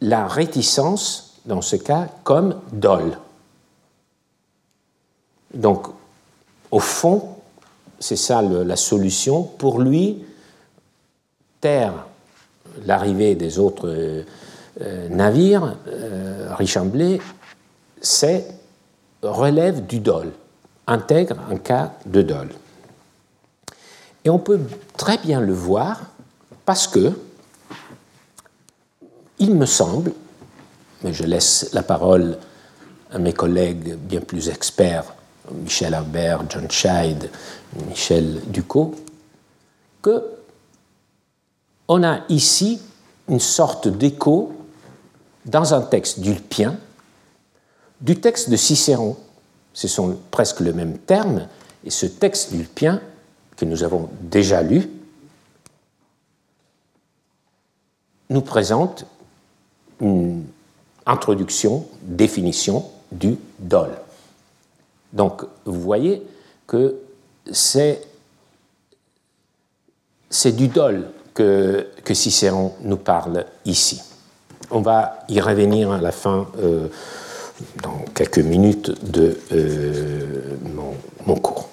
la 0.00 0.26
réticence, 0.26 1.34
dans 1.46 1.62
ce 1.62 1.76
cas, 1.76 2.08
comme 2.24 2.60
dol. 2.72 3.18
Donc, 5.52 5.86
au 6.70 6.80
fond, 6.80 7.28
c'est 8.00 8.16
ça 8.16 8.42
la 8.42 8.76
solution. 8.76 9.42
Pour 9.42 9.80
lui, 9.80 10.24
l'arrivée 12.84 13.34
des 13.34 13.58
autres 13.58 13.88
euh, 14.80 15.08
navires, 15.08 15.76
euh, 15.88 16.54
Richamblay, 16.54 17.20
c'est 18.00 18.46
relève 19.22 19.86
du 19.86 20.00
dol, 20.00 20.32
intègre 20.86 21.36
un 21.50 21.56
cas 21.56 21.92
de 22.06 22.22
dol. 22.22 22.48
Et 24.24 24.30
on 24.30 24.38
peut 24.38 24.60
très 24.96 25.18
bien 25.18 25.40
le 25.40 25.52
voir 25.52 26.00
parce 26.64 26.86
que, 26.86 27.12
il 29.38 29.54
me 29.54 29.66
semble, 29.66 30.12
mais 31.02 31.12
je 31.12 31.24
laisse 31.24 31.70
la 31.72 31.82
parole 31.82 32.38
à 33.12 33.18
mes 33.18 33.32
collègues 33.32 33.94
bien 33.94 34.20
plus 34.20 34.48
experts, 34.48 35.14
Michel 35.52 35.94
Albert, 35.94 36.44
John 36.48 36.70
Scheid, 36.70 37.30
Michel 37.88 38.40
Ducot, 38.46 38.94
que 40.00 40.33
on 41.88 42.02
a 42.02 42.20
ici 42.28 42.80
une 43.28 43.40
sorte 43.40 43.88
d'écho 43.88 44.52
dans 45.44 45.74
un 45.74 45.82
texte 45.82 46.20
d'Ulpien 46.20 46.78
du 48.00 48.20
texte 48.20 48.50
de 48.50 48.56
Cicéron. 48.56 49.16
Ce 49.72 49.88
sont 49.88 50.18
presque 50.30 50.60
le 50.60 50.72
même 50.72 50.98
terme, 50.98 51.48
et 51.84 51.90
ce 51.90 52.06
texte 52.06 52.52
d'Ulpien, 52.52 53.00
que 53.56 53.64
nous 53.64 53.82
avons 53.82 54.10
déjà 54.20 54.62
lu, 54.62 54.88
nous 58.30 58.40
présente 58.40 59.06
une 60.00 60.44
introduction, 61.06 61.86
définition 62.02 62.90
du 63.12 63.36
dol. 63.58 63.90
Donc, 65.12 65.44
vous 65.64 65.80
voyez 65.80 66.22
que 66.66 66.96
c'est, 67.52 68.02
c'est 70.30 70.52
du 70.52 70.68
dol 70.68 71.10
que, 71.34 71.86
Cicéron 72.12 72.72
nous 72.82 72.96
parle 72.96 73.44
ici. 73.64 74.00
On 74.70 74.80
va 74.80 75.18
y 75.28 75.40
revenir 75.40 75.90
à 75.90 76.00
la 76.00 76.12
fin 76.12 76.46
euh, 76.58 76.88
dans 77.82 78.04
quelques 78.14 78.38
minutes 78.38 79.10
de 79.10 79.36
euh, 79.52 80.56
mon, 81.26 81.36
cours. 81.36 81.68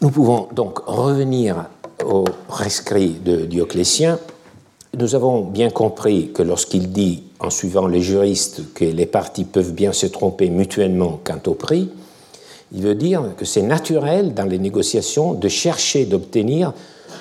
Nous 0.00 0.10
pouvons 0.10 0.48
donc 0.52 0.80
revenir 0.86 1.66
au 2.04 2.24
rescrit 2.48 3.10
de 3.10 3.44
Dioclétien. 3.46 4.18
Nous 4.98 5.14
avons 5.14 5.42
bien 5.42 5.70
compris 5.70 6.32
que 6.32 6.42
lorsqu'il 6.42 6.90
dit, 6.90 7.22
en 7.38 7.50
suivant 7.50 7.86
les 7.86 8.02
juristes, 8.02 8.74
que 8.74 8.84
les 8.84 9.06
parties 9.06 9.44
peuvent 9.44 9.72
bien 9.72 9.92
se 9.92 10.06
tromper 10.06 10.50
mutuellement 10.50 11.20
quant 11.22 11.40
au 11.46 11.54
prix, 11.54 11.90
il 12.72 12.82
veut 12.82 12.94
dire 12.94 13.22
que 13.36 13.44
c'est 13.44 13.62
naturel 13.62 14.34
dans 14.34 14.44
les 14.44 14.58
négociations 14.58 15.34
de 15.34 15.48
chercher 15.48 16.04
d'obtenir 16.04 16.72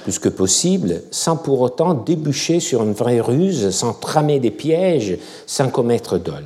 plus 0.04 0.20
que 0.20 0.30
possible, 0.30 1.02
sans 1.12 1.36
pour 1.36 1.62
autant 1.62 1.94
déboucher 1.94 2.60
sur 2.60 2.84
une 2.84 2.94
vraie 2.94 3.20
ruse, 3.20 3.72
sans 3.72 3.94
tramer 3.94 4.40
des 4.40 4.52
pièges, 4.52 5.18
sans 5.46 5.70
commettre 5.70 6.18
dol. 6.18 6.44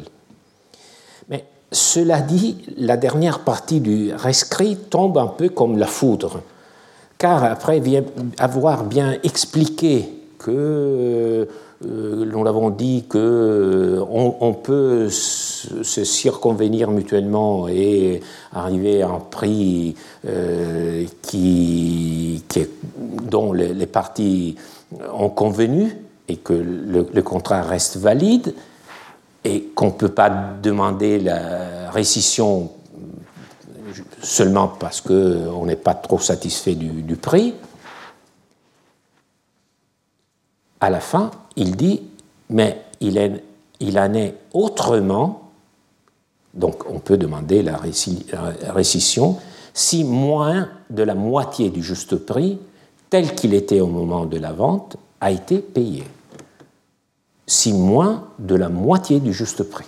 Mais 1.30 1.46
cela 1.72 2.22
dit, 2.22 2.58
la 2.78 2.98
dernière 2.98 3.40
partie 3.40 3.80
du 3.80 4.14
rescrit 4.14 4.78
tombe 4.78 5.18
un 5.18 5.28
peu 5.28 5.50
comme 5.50 5.78
la 5.78 5.88
foudre, 5.88 6.42
car 7.18 7.44
après 7.44 7.82
avoir 8.38 8.86
bien 8.86 9.18
expliqué 9.24 10.10
que 10.40 10.52
euh, 10.52 11.46
nous 11.86 12.44
l'avons 12.44 12.70
dit 12.70 13.06
que 13.08 13.18
euh, 13.18 14.06
on, 14.10 14.54
peut 14.54 15.10
se 15.10 16.04
circonvenir 16.04 16.90
mutuellement 16.92 17.68
et 17.68 18.22
arriver 18.52 19.02
à 19.02 19.10
un 19.10 19.20
prix 19.20 19.96
euh, 20.28 21.06
dont 23.24 23.54
les, 23.54 23.86
parties 23.86 24.56
ont 25.14 25.30
convenu 25.30 25.98
et 26.28 26.38
que 26.38 26.54
le, 26.54 27.22
contrat 27.22 27.62
reste 27.62 27.98
valide 27.98 28.54
et 29.44 29.64
qu'on 29.76 29.88
ne 29.88 29.92
peut 29.92 30.10
pas 30.10 30.30
demander 30.62 31.20
la 31.20 31.92
récision 31.92 32.72
seulement 34.22 34.68
parce 34.68 35.02
qu'on 35.02 35.66
n'est 35.66 35.76
pas 35.76 35.96
trop 35.96 36.20
satisfait 36.20 36.76
du 36.76 37.16
prix. 37.16 37.54
À 40.80 40.90
la 40.90 41.00
fin, 41.00 41.32
il 41.56 41.76
dit, 41.76 42.02
mais 42.50 42.84
il, 43.00 43.20
en 44.00 44.14
est 44.14 44.36
autrement, 44.54 45.52
donc 46.54 46.90
on 46.90 47.00
peut 47.00 47.18
demander 47.18 47.62
la 47.62 47.78
récission, 47.78 49.40
si 49.74 50.04
moins 50.04 50.70
de 50.90 51.04
la 51.04 51.16
moitié 51.16 51.70
du 51.70 51.84
juste 51.84 52.16
prix, 52.16 52.60
tel 53.10 53.36
qu'il 53.36 53.54
était 53.54 53.80
au 53.80 53.88
moment 53.88 54.26
de 54.26 54.38
la 54.38 54.52
vente, 54.52 54.98
a 55.22 55.32
été 55.32 55.60
payé. 55.60 56.04
Si 57.48 57.74
moins 57.74 58.28
de 58.40 58.56
la 58.56 58.70
moitié 58.70 59.20
du 59.20 59.34
juste 59.34 59.64
prix. 59.64 59.86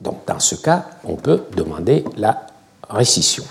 Donc 0.00 0.26
dans 0.26 0.40
ce 0.40 0.54
cas, 0.54 0.86
on 1.04 1.16
peut 1.16 1.42
demander 1.56 2.04
la 2.16 2.46
récision. 2.88 3.44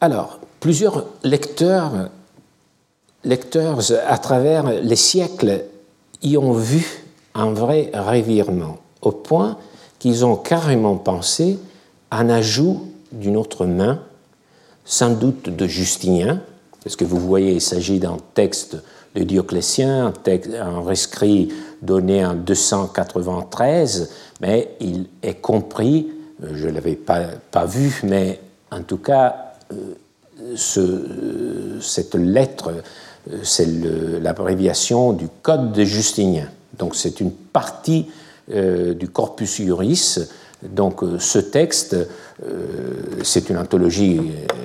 Alors, 0.00 0.40
plusieurs 0.60 1.06
lecteurs, 1.22 2.10
lecteurs 3.26 3.80
à 4.06 4.18
travers 4.18 4.64
les 4.64 4.96
siècles 4.96 5.64
y 6.22 6.36
ont 6.38 6.52
vu 6.52 7.04
un 7.34 7.52
vrai 7.52 7.90
revirement, 7.92 8.78
au 9.02 9.12
point 9.12 9.58
qu'ils 9.98 10.24
ont 10.24 10.36
carrément 10.36 10.96
pensé 10.96 11.58
à 12.10 12.20
un 12.20 12.30
ajout 12.30 12.86
d'une 13.12 13.36
autre 13.36 13.66
main, 13.66 14.00
sans 14.84 15.10
doute 15.10 15.50
de 15.50 15.66
Justinien, 15.66 16.40
parce 16.82 16.96
que 16.96 17.04
vous 17.04 17.18
voyez, 17.18 17.54
il 17.54 17.60
s'agit 17.60 17.98
d'un 17.98 18.18
texte 18.34 18.76
de 19.16 19.22
Dioclétien, 19.24 20.12
un, 20.60 20.82
rescrit 20.82 21.48
donné 21.82 22.24
en 22.24 22.34
293, 22.34 24.10
mais 24.40 24.76
il 24.80 25.06
est 25.22 25.40
compris, 25.40 26.08
je 26.40 26.68
ne 26.68 26.72
l'avais 26.72 26.94
pas, 26.94 27.22
pas, 27.50 27.66
vu, 27.66 28.00
mais 28.04 28.40
en 28.70 28.82
tout 28.82 28.98
cas, 28.98 29.54
euh, 29.72 29.94
euh, 30.78 31.80
cette 31.80 32.14
lettre, 32.14 32.72
c'est 33.42 33.66
l'abréviation 34.20 35.12
du 35.12 35.28
Code 35.42 35.72
de 35.72 35.84
Justinien. 35.84 36.48
Donc 36.78 36.94
c'est 36.94 37.20
une 37.20 37.30
partie 37.30 38.06
du 38.48 39.08
corpus 39.08 39.56
juris. 39.56 40.18
Donc 40.62 41.02
ce 41.18 41.38
texte, 41.38 41.96
c'est 43.22 43.50
une 43.50 43.58
anthologie 43.58 44.20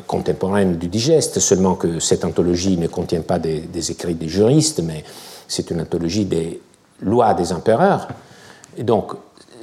contemporaine 0.05 0.77
du 0.77 0.87
digeste, 0.87 1.39
seulement 1.39 1.75
que 1.75 1.99
cette 1.99 2.23
anthologie 2.23 2.77
ne 2.77 2.87
contient 2.87 3.21
pas 3.21 3.39
des, 3.39 3.61
des 3.61 3.91
écrits 3.91 4.13
des 4.13 4.29
juristes, 4.29 4.81
mais 4.83 5.03
c'est 5.47 5.71
une 5.71 5.81
anthologie 5.81 6.25
des 6.25 6.61
lois 7.01 7.33
des 7.33 7.51
empereurs. 7.53 8.07
Et 8.77 8.83
donc 8.83 9.13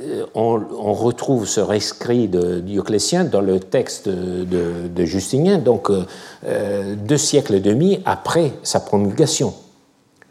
euh, 0.01 0.27
on, 0.35 0.93
retrouve 0.93 1.47
ce 1.47 1.61
rescrit 1.61 2.29
de 2.29 2.61
Dioclétien 2.61 3.25
dans 3.25 3.41
le 3.41 3.59
texte 3.59 4.09
de, 4.09 5.05
Justinien, 5.05 5.59
donc 5.59 5.91
euh, 5.91 6.05
euh, 6.47 6.95
deux 6.95 7.17
siècles 7.17 7.55
et 7.55 7.61
demi 7.61 8.01
après 8.05 8.53
sa 8.63 8.79
promulgation. 8.81 9.55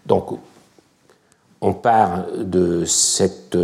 Donc, 0.05 0.39
on 1.59 1.73
parle 1.73 2.47
de 2.49 2.85
cette, 2.85 3.57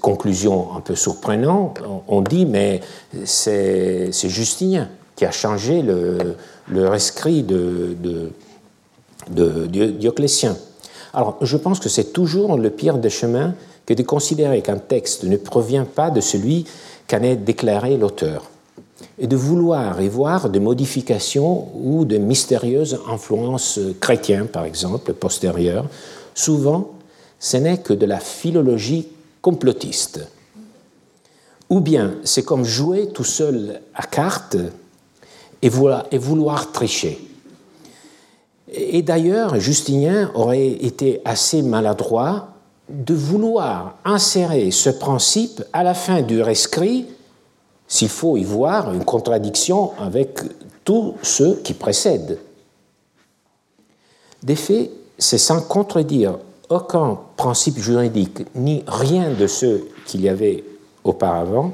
conclusion 0.00 0.76
un 0.76 0.80
peu 0.80 0.94
surprenante. 0.94 1.80
On, 2.08 2.20
dit, 2.20 2.44
mais 2.44 2.80
c'est 3.24 4.10
Justinien 4.12 4.88
qui 5.16 5.24
a 5.24 5.30
changé 5.30 5.80
le, 5.82 6.88
rescrit 6.88 7.42
de 7.44 7.96
Dioclétien. 9.28 10.56
Alors, 11.14 11.36
je 11.40 11.56
pense 11.56 11.78
que 11.78 11.88
c'est 11.88 12.12
toujours 12.12 12.56
le 12.56 12.70
pire 12.70 12.98
des 12.98 13.10
chemins 13.10 13.54
que 13.86 13.94
de 13.94 14.02
considérer 14.02 14.62
qu'un 14.62 14.78
texte 14.78 15.22
ne 15.24 15.36
provient 15.36 15.84
pas 15.84 16.10
de 16.10 16.20
celui 16.20 16.66
qu'en 17.08 17.22
est 17.22 17.36
déclaré 17.36 17.96
l'auteur, 17.96 18.50
et 19.18 19.26
de 19.26 19.36
vouloir 19.36 20.00
y 20.02 20.08
voir 20.08 20.50
des 20.50 20.58
modifications 20.58 21.68
ou 21.76 22.04
de 22.04 22.16
mystérieuses 22.16 22.98
influences 23.08 23.78
chrétiennes, 24.00 24.48
par 24.48 24.64
exemple, 24.64 25.12
postérieures. 25.12 25.86
Souvent, 26.34 26.90
ce 27.38 27.58
n'est 27.58 27.78
que 27.78 27.92
de 27.92 28.06
la 28.06 28.18
philologie 28.18 29.08
complotiste. 29.40 30.26
Ou 31.70 31.80
bien 31.80 32.14
c'est 32.24 32.44
comme 32.44 32.64
jouer 32.64 33.08
tout 33.08 33.24
seul 33.24 33.80
à 33.94 34.02
cartes 34.02 34.56
et 35.62 35.68
vouloir, 35.68 36.06
et 36.10 36.18
vouloir 36.18 36.72
tricher. 36.72 37.20
Et 38.76 39.02
d'ailleurs, 39.02 39.58
Justinien 39.60 40.30
aurait 40.34 40.68
été 40.68 41.20
assez 41.24 41.62
maladroit 41.62 42.48
de 42.88 43.14
vouloir 43.14 43.96
insérer 44.04 44.70
ce 44.70 44.90
principe 44.90 45.62
à 45.72 45.82
la 45.82 45.94
fin 45.94 46.22
du 46.22 46.42
rescrit, 46.42 47.06
s'il 47.86 48.08
faut 48.08 48.36
y 48.36 48.44
voir 48.44 48.92
une 48.92 49.04
contradiction 49.04 49.92
avec 49.98 50.40
tous 50.84 51.14
ceux 51.22 51.56
qui 51.64 51.74
précèdent. 51.74 52.38
Des 54.42 54.56
faits, 54.56 54.90
c'est 55.18 55.38
sans 55.38 55.62
contredire 55.62 56.38
aucun 56.68 57.18
principe 57.36 57.78
juridique 57.78 58.44
ni 58.54 58.82
rien 58.86 59.30
de 59.30 59.46
ce 59.46 59.80
qu'il 60.06 60.22
y 60.22 60.28
avait 60.28 60.64
auparavant, 61.04 61.72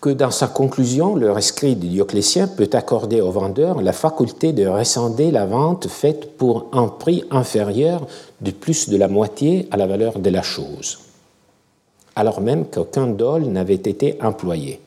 que 0.00 0.10
dans 0.10 0.30
sa 0.30 0.46
conclusion, 0.46 1.16
le 1.16 1.32
rescrit 1.32 1.74
de 1.74 1.86
Dioclétien 1.86 2.46
peut 2.46 2.70
accorder 2.72 3.20
au 3.20 3.32
vendeur 3.32 3.82
la 3.82 3.92
faculté 3.92 4.52
de 4.52 4.66
rescender 4.66 5.30
la 5.30 5.44
vente 5.44 5.88
faite 5.88 6.36
pour 6.36 6.66
un 6.72 6.86
prix 6.86 7.24
inférieur 7.30 8.06
de 8.40 8.52
plus 8.52 8.88
de 8.88 8.96
la 8.96 9.08
moitié 9.08 9.66
à 9.72 9.76
la 9.76 9.86
valeur 9.86 10.20
de 10.20 10.30
la 10.30 10.42
chose, 10.42 11.00
alors 12.14 12.40
même 12.40 12.66
qu'aucun 12.66 13.08
dol 13.08 13.46
n'avait 13.46 13.74
été 13.74 14.16
employé. 14.22 14.80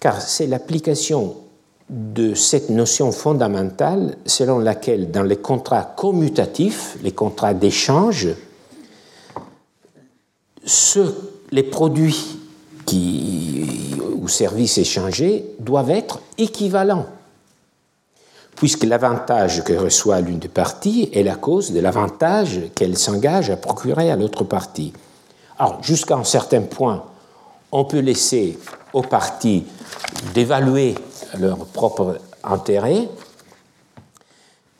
Car 0.00 0.20
c'est 0.20 0.48
l'application 0.48 1.36
de 1.88 2.34
cette 2.34 2.68
notion 2.68 3.12
fondamentale 3.12 4.16
selon 4.26 4.58
laquelle 4.58 5.12
dans 5.12 5.22
les 5.22 5.36
contrats 5.36 5.94
commutatifs, 5.96 6.98
les 7.02 7.12
contrats 7.12 7.54
d'échange, 7.54 8.28
les 11.52 11.62
produits 11.62 12.35
qui, 12.86 13.66
ou 14.14 14.28
services 14.28 14.78
échangés 14.78 15.44
doivent 15.58 15.90
être 15.90 16.20
équivalents, 16.38 17.06
puisque 18.54 18.84
l'avantage 18.84 19.62
que 19.64 19.74
reçoit 19.74 20.20
l'une 20.20 20.38
des 20.38 20.48
parties 20.48 21.10
est 21.12 21.22
la 21.22 21.34
cause 21.34 21.72
de 21.72 21.80
l'avantage 21.80 22.60
qu'elle 22.74 22.96
s'engage 22.96 23.50
à 23.50 23.56
procurer 23.56 24.10
à 24.10 24.16
l'autre 24.16 24.44
partie. 24.44 24.92
Alors, 25.58 25.82
jusqu'à 25.82 26.16
un 26.16 26.24
certain 26.24 26.62
point, 26.62 27.04
on 27.72 27.84
peut 27.84 27.98
laisser 27.98 28.58
aux 28.92 29.02
parties 29.02 29.64
d'évaluer 30.34 30.94
leur 31.38 31.58
propre 31.58 32.18
intérêt 32.44 33.08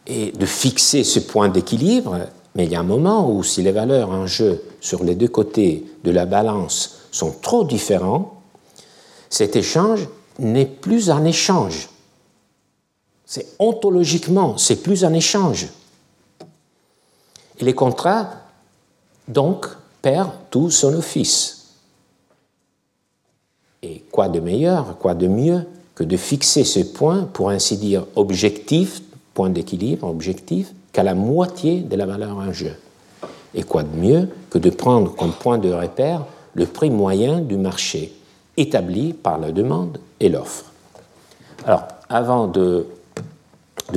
et 0.06 0.30
de 0.30 0.46
fixer 0.46 1.02
ce 1.02 1.18
point 1.18 1.48
d'équilibre, 1.48 2.20
mais 2.54 2.64
il 2.64 2.72
y 2.72 2.76
a 2.76 2.80
un 2.80 2.84
moment 2.84 3.30
où 3.30 3.42
si 3.42 3.62
les 3.62 3.72
valeurs 3.72 4.10
en 4.10 4.26
jeu 4.26 4.62
sur 4.80 5.02
les 5.02 5.14
deux 5.14 5.28
côtés 5.28 5.84
de 6.04 6.10
la 6.10 6.26
balance 6.26 7.05
sont 7.16 7.34
trop 7.40 7.64
différents, 7.64 8.34
cet 9.30 9.56
échange 9.56 10.06
n'est 10.38 10.66
plus 10.66 11.10
un 11.10 11.24
échange. 11.24 11.88
C'est 13.24 13.46
ontologiquement, 13.58 14.58
c'est 14.58 14.76
plus 14.76 15.04
un 15.04 15.14
échange. 15.14 15.68
Et 17.58 17.64
les 17.64 17.74
contrats, 17.74 18.30
donc, 19.28 19.66
perdent 20.02 20.30
tout 20.50 20.70
son 20.70 20.94
office. 20.94 21.72
Et 23.82 24.04
quoi 24.12 24.28
de 24.28 24.38
meilleur, 24.38 24.98
quoi 24.98 25.14
de 25.14 25.26
mieux 25.26 25.66
que 25.94 26.04
de 26.04 26.16
fixer 26.16 26.64
ce 26.64 26.80
point, 26.80 27.22
pour 27.24 27.48
ainsi 27.48 27.78
dire, 27.78 28.06
objectif, 28.14 29.02
point 29.32 29.48
d'équilibre 29.48 30.06
objectif, 30.06 30.72
qu'à 30.92 31.02
la 31.02 31.14
moitié 31.14 31.80
de 31.80 31.96
la 31.96 32.04
valeur 32.04 32.36
en 32.36 32.52
jeu? 32.52 32.76
Et 33.54 33.62
quoi 33.62 33.82
de 33.82 33.96
mieux 33.96 34.28
que 34.50 34.58
de 34.58 34.68
prendre 34.68 35.14
comme 35.14 35.32
point 35.32 35.56
de 35.56 35.72
repère 35.72 36.26
le 36.56 36.66
prix 36.66 36.90
moyen 36.90 37.40
du 37.40 37.56
marché 37.56 38.12
établi 38.56 39.12
par 39.12 39.38
la 39.38 39.52
demande 39.52 39.98
et 40.20 40.30
l'offre. 40.30 40.64
Alors, 41.66 41.84
avant 42.08 42.46
de, 42.46 42.86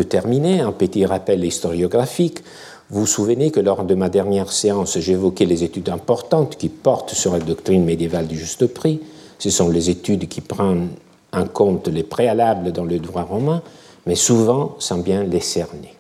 terminer, 0.10 0.60
un 0.60 0.72
petit 0.72 1.06
rappel 1.06 1.44
historiographique. 1.44 2.44
Vous 2.90 3.02
vous 3.02 3.08
souvenez 3.08 3.52
que 3.52 3.60
lors 3.60 3.84
de 3.84 3.96
ma 3.96 4.10
dernière 4.10 4.52
séance, 4.52 5.00
j'évoquais 5.00 5.46
les 5.46 5.64
études 5.64 5.90
importantes 5.90 6.58
qui 6.58 6.70
portent 6.70 7.14
sur 7.14 7.34
la 7.34 7.40
doctrine 7.40 7.86
médiévale 7.86 8.28
du 8.28 8.38
juste 8.38 8.68
prix. 8.68 9.02
Ce 9.38 9.50
sont 9.50 9.70
les 9.70 9.90
études 9.90 10.28
qui 10.28 10.42
prennent 10.42 10.90
en 11.32 11.46
compte 11.46 11.88
les 11.88 12.04
préalables 12.04 12.72
dans 12.72 12.84
le 12.84 13.00
droit 13.00 13.24
romain, 13.24 13.62
mais 14.06 14.16
souvent 14.16 14.76
sans 14.80 14.98
bien 14.98 15.24
les 15.24 15.40
cerner. 15.40 15.94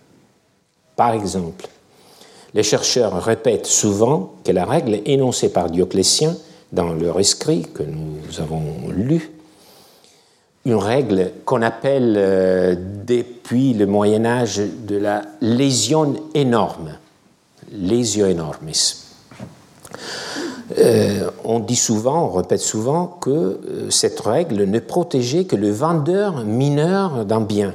Par 0.95 1.13
exemple, 1.13 1.67
les 2.53 2.63
chercheurs 2.63 3.23
répètent 3.23 3.67
souvent 3.67 4.33
que 4.43 4.51
la 4.51 4.65
règle 4.65 5.01
énoncée 5.05 5.53
par 5.53 5.69
Dioclétien 5.69 6.35
dans 6.71 6.93
leur 6.93 7.19
écrit 7.19 7.63
que 7.73 7.83
nous 7.83 8.39
avons 8.39 8.89
lu, 8.89 9.31
une 10.65 10.75
règle 10.75 11.31
qu'on 11.45 11.61
appelle 11.61 12.15
euh, 12.17 12.75
depuis 13.05 13.73
le 13.73 13.85
Moyen 13.87 14.25
Âge 14.25 14.61
de 14.87 14.97
la 14.97 15.23
lésion 15.41 16.15
énorme, 16.33 16.97
lésio 17.71 18.25
enormis. 18.27 18.95
Euh, 20.77 21.31
on 21.43 21.59
dit 21.59 21.75
souvent, 21.75 22.25
on 22.25 22.31
répète 22.31 22.59
souvent 22.59 23.07
que 23.07 23.29
euh, 23.29 23.89
cette 23.89 24.19
règle 24.19 24.65
ne 24.65 24.79
protégeait 24.79 25.45
que 25.45 25.55
le 25.55 25.71
vendeur 25.71 26.45
mineur 26.45 27.25
d'un 27.25 27.41
bien. 27.41 27.73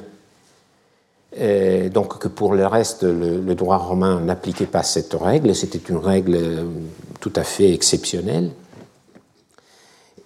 donc 1.92 2.18
que 2.18 2.28
pour 2.28 2.54
le 2.54 2.64
reste, 2.64 3.02
le, 3.02 3.54
droit 3.56 3.78
romain 3.78 4.20
n'appliquait 4.20 4.70
pas 4.70 4.84
cette 4.84 5.14
règle, 5.14 5.52
c'était 5.52 5.82
une 5.88 5.96
règle 5.96 6.38
tout 7.18 7.32
à 7.34 7.42
fait 7.42 7.72
exceptionnelle, 7.74 8.50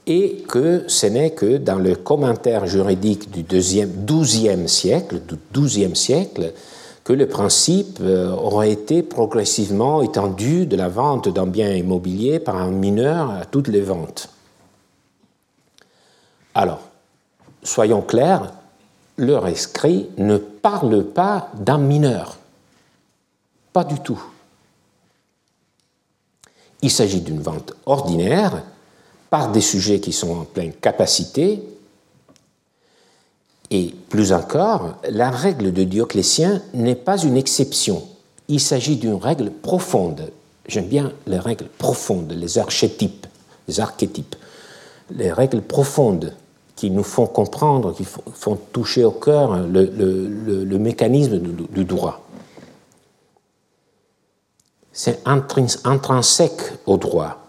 et 0.08 0.42
que 0.48 0.84
ce 0.88 1.06
n'est 1.06 1.32
que 1.32 1.58
dans 1.58 1.78
le 1.78 1.94
commentaire 1.94 2.66
juridique 2.66 3.30
du 3.30 3.42
XIIe 3.42 4.66
siècle, 4.66 5.20
du 5.20 5.36
XIIe 5.52 5.94
siècle, 5.94 6.54
que 7.04 7.12
le 7.12 7.28
principe 7.28 7.98
euh, 8.00 8.30
aurait 8.30 8.72
été 8.72 9.02
progressivement 9.02 10.00
étendu 10.00 10.64
de 10.64 10.76
la 10.76 10.88
vente 10.88 11.28
d'un 11.28 11.46
bien 11.46 11.70
immobilier 11.70 12.38
par 12.38 12.56
un 12.56 12.70
mineur 12.70 13.30
à 13.30 13.44
toutes 13.44 13.68
les 13.68 13.82
ventes. 13.82 14.30
Alors, 16.54 16.80
soyons 17.62 18.00
clairs, 18.00 18.52
le 19.16 19.36
rescrit 19.36 20.08
ne 20.16 20.38
parle 20.38 21.04
pas 21.04 21.50
d'un 21.54 21.78
mineur. 21.78 22.38
Pas 23.74 23.84
du 23.84 24.00
tout. 24.00 24.22
Il 26.80 26.90
s'agit 26.90 27.20
d'une 27.20 27.40
vente 27.40 27.74
ordinaire 27.84 28.62
par 29.30 29.52
des 29.52 29.60
sujets 29.60 30.00
qui 30.00 30.12
sont 30.12 30.30
en 30.30 30.44
pleine 30.44 30.72
capacité. 30.72 31.62
Et 33.70 33.94
plus 34.08 34.32
encore, 34.32 34.96
la 35.10 35.30
règle 35.30 35.72
de 35.72 35.84
Dioclétien 35.84 36.62
n'est 36.72 36.94
pas 36.94 37.18
une 37.18 37.36
exception. 37.36 38.02
Il 38.48 38.60
s'agit 38.60 38.96
d'une 38.96 39.14
règle 39.14 39.50
profonde. 39.50 40.30
J'aime 40.66 40.86
bien 40.86 41.12
les 41.26 41.38
règles 41.38 41.68
profondes, 41.78 42.32
les 42.32 42.58
archétypes, 42.58 43.26
les 43.68 43.80
archétypes, 43.80 44.36
les 45.10 45.32
règles 45.32 45.62
profondes 45.62 46.34
qui 46.76 46.90
nous 46.90 47.02
font 47.02 47.26
comprendre, 47.26 47.94
qui 47.94 48.04
font 48.04 48.56
toucher 48.72 49.04
au 49.04 49.10
cœur 49.10 49.58
le, 49.66 50.78
mécanisme 50.78 51.38
du, 51.38 51.84
droit. 51.84 52.22
C'est 54.92 55.20
intrinsèque 55.26 56.62
au 56.86 56.96
droit. 56.96 57.47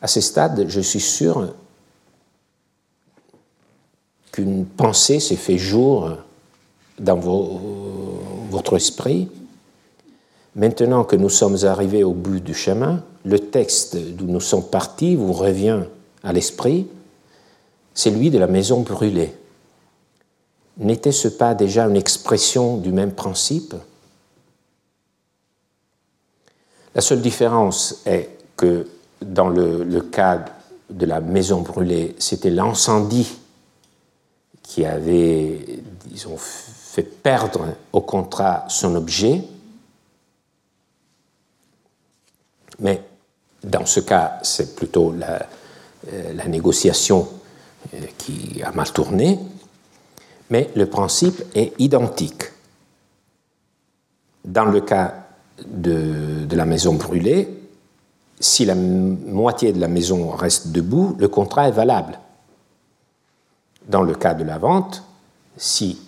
À 0.00 0.06
ce 0.06 0.20
stade, 0.20 0.66
je 0.68 0.80
suis 0.80 1.00
sûr 1.00 1.54
qu'une 4.32 4.66
pensée 4.66 5.20
s'est 5.20 5.36
fait 5.36 5.58
jour 5.58 6.10
dans 6.98 7.16
votre 8.50 8.76
esprit. 8.76 9.28
Maintenant 10.54 11.04
que 11.04 11.16
nous 11.16 11.30
sommes 11.30 11.64
arrivés 11.64 12.04
au 12.04 12.12
bout 12.12 12.40
du 12.40 12.54
chemin, 12.54 13.02
le 13.24 13.38
texte 13.38 13.96
d'où 13.96 14.26
nous 14.26 14.40
sommes 14.40 14.66
partis 14.68 15.16
vous 15.16 15.32
revient 15.32 15.84
à 16.22 16.32
l'esprit, 16.32 16.86
c'est 17.94 18.10
lui 18.10 18.30
de 18.30 18.38
la 18.38 18.46
maison 18.46 18.80
brûlée. 18.80 19.34
N'était-ce 20.78 21.28
pas 21.28 21.54
déjà 21.54 21.86
une 21.86 21.96
expression 21.96 22.76
du 22.76 22.92
même 22.92 23.12
principe? 23.12 23.74
La 26.94 27.00
seule 27.00 27.22
différence 27.22 28.02
est 28.04 28.30
que 28.56 28.86
dans 29.22 29.48
le, 29.48 30.00
cas 30.00 30.44
de 30.90 31.06
la 31.06 31.20
maison 31.20 31.60
brûlée, 31.62 32.14
c'était 32.18 32.50
l'incendie 32.50 33.36
qui 34.62 34.84
avait, 34.84 35.80
disons, 36.06 36.36
fait 36.36 37.02
perdre 37.02 37.66
au 37.92 38.00
contrat 38.00 38.64
son 38.68 38.94
objet, 38.94 39.42
Mais 42.78 43.02
dans 43.62 43.86
ce 43.86 44.00
cas, 44.00 44.38
c'est 44.42 44.76
plutôt 44.76 45.12
la, 45.12 45.46
euh, 46.12 46.34
négociation 46.48 47.28
euh, 47.94 47.98
qui 48.18 48.62
a 48.62 48.70
mal 48.72 48.90
tourné, 48.92 49.38
mais 50.50 50.70
le 50.76 50.86
principe 50.86 51.42
est 51.54 51.72
identique. 51.78 52.44
Dans 54.44 54.66
le 54.66 54.80
cas 54.80 55.26
de, 55.66 56.46
la 56.54 56.64
maison 56.64 56.94
brûlée, 56.94 57.55
si 58.40 58.64
la 58.64 58.74
moitié 58.74 59.72
de 59.72 59.80
la 59.80 59.88
maison 59.88 60.30
reste 60.30 60.68
debout, 60.68 61.16
le 61.18 61.28
contrat 61.28 61.68
est 61.68 61.72
valable. 61.72 62.18
Dans 63.88 64.02
le 64.02 64.14
cas 64.14 64.34
de 64.34 64.44
la 64.44 64.58
vente, 64.58 65.02
si 65.56 65.98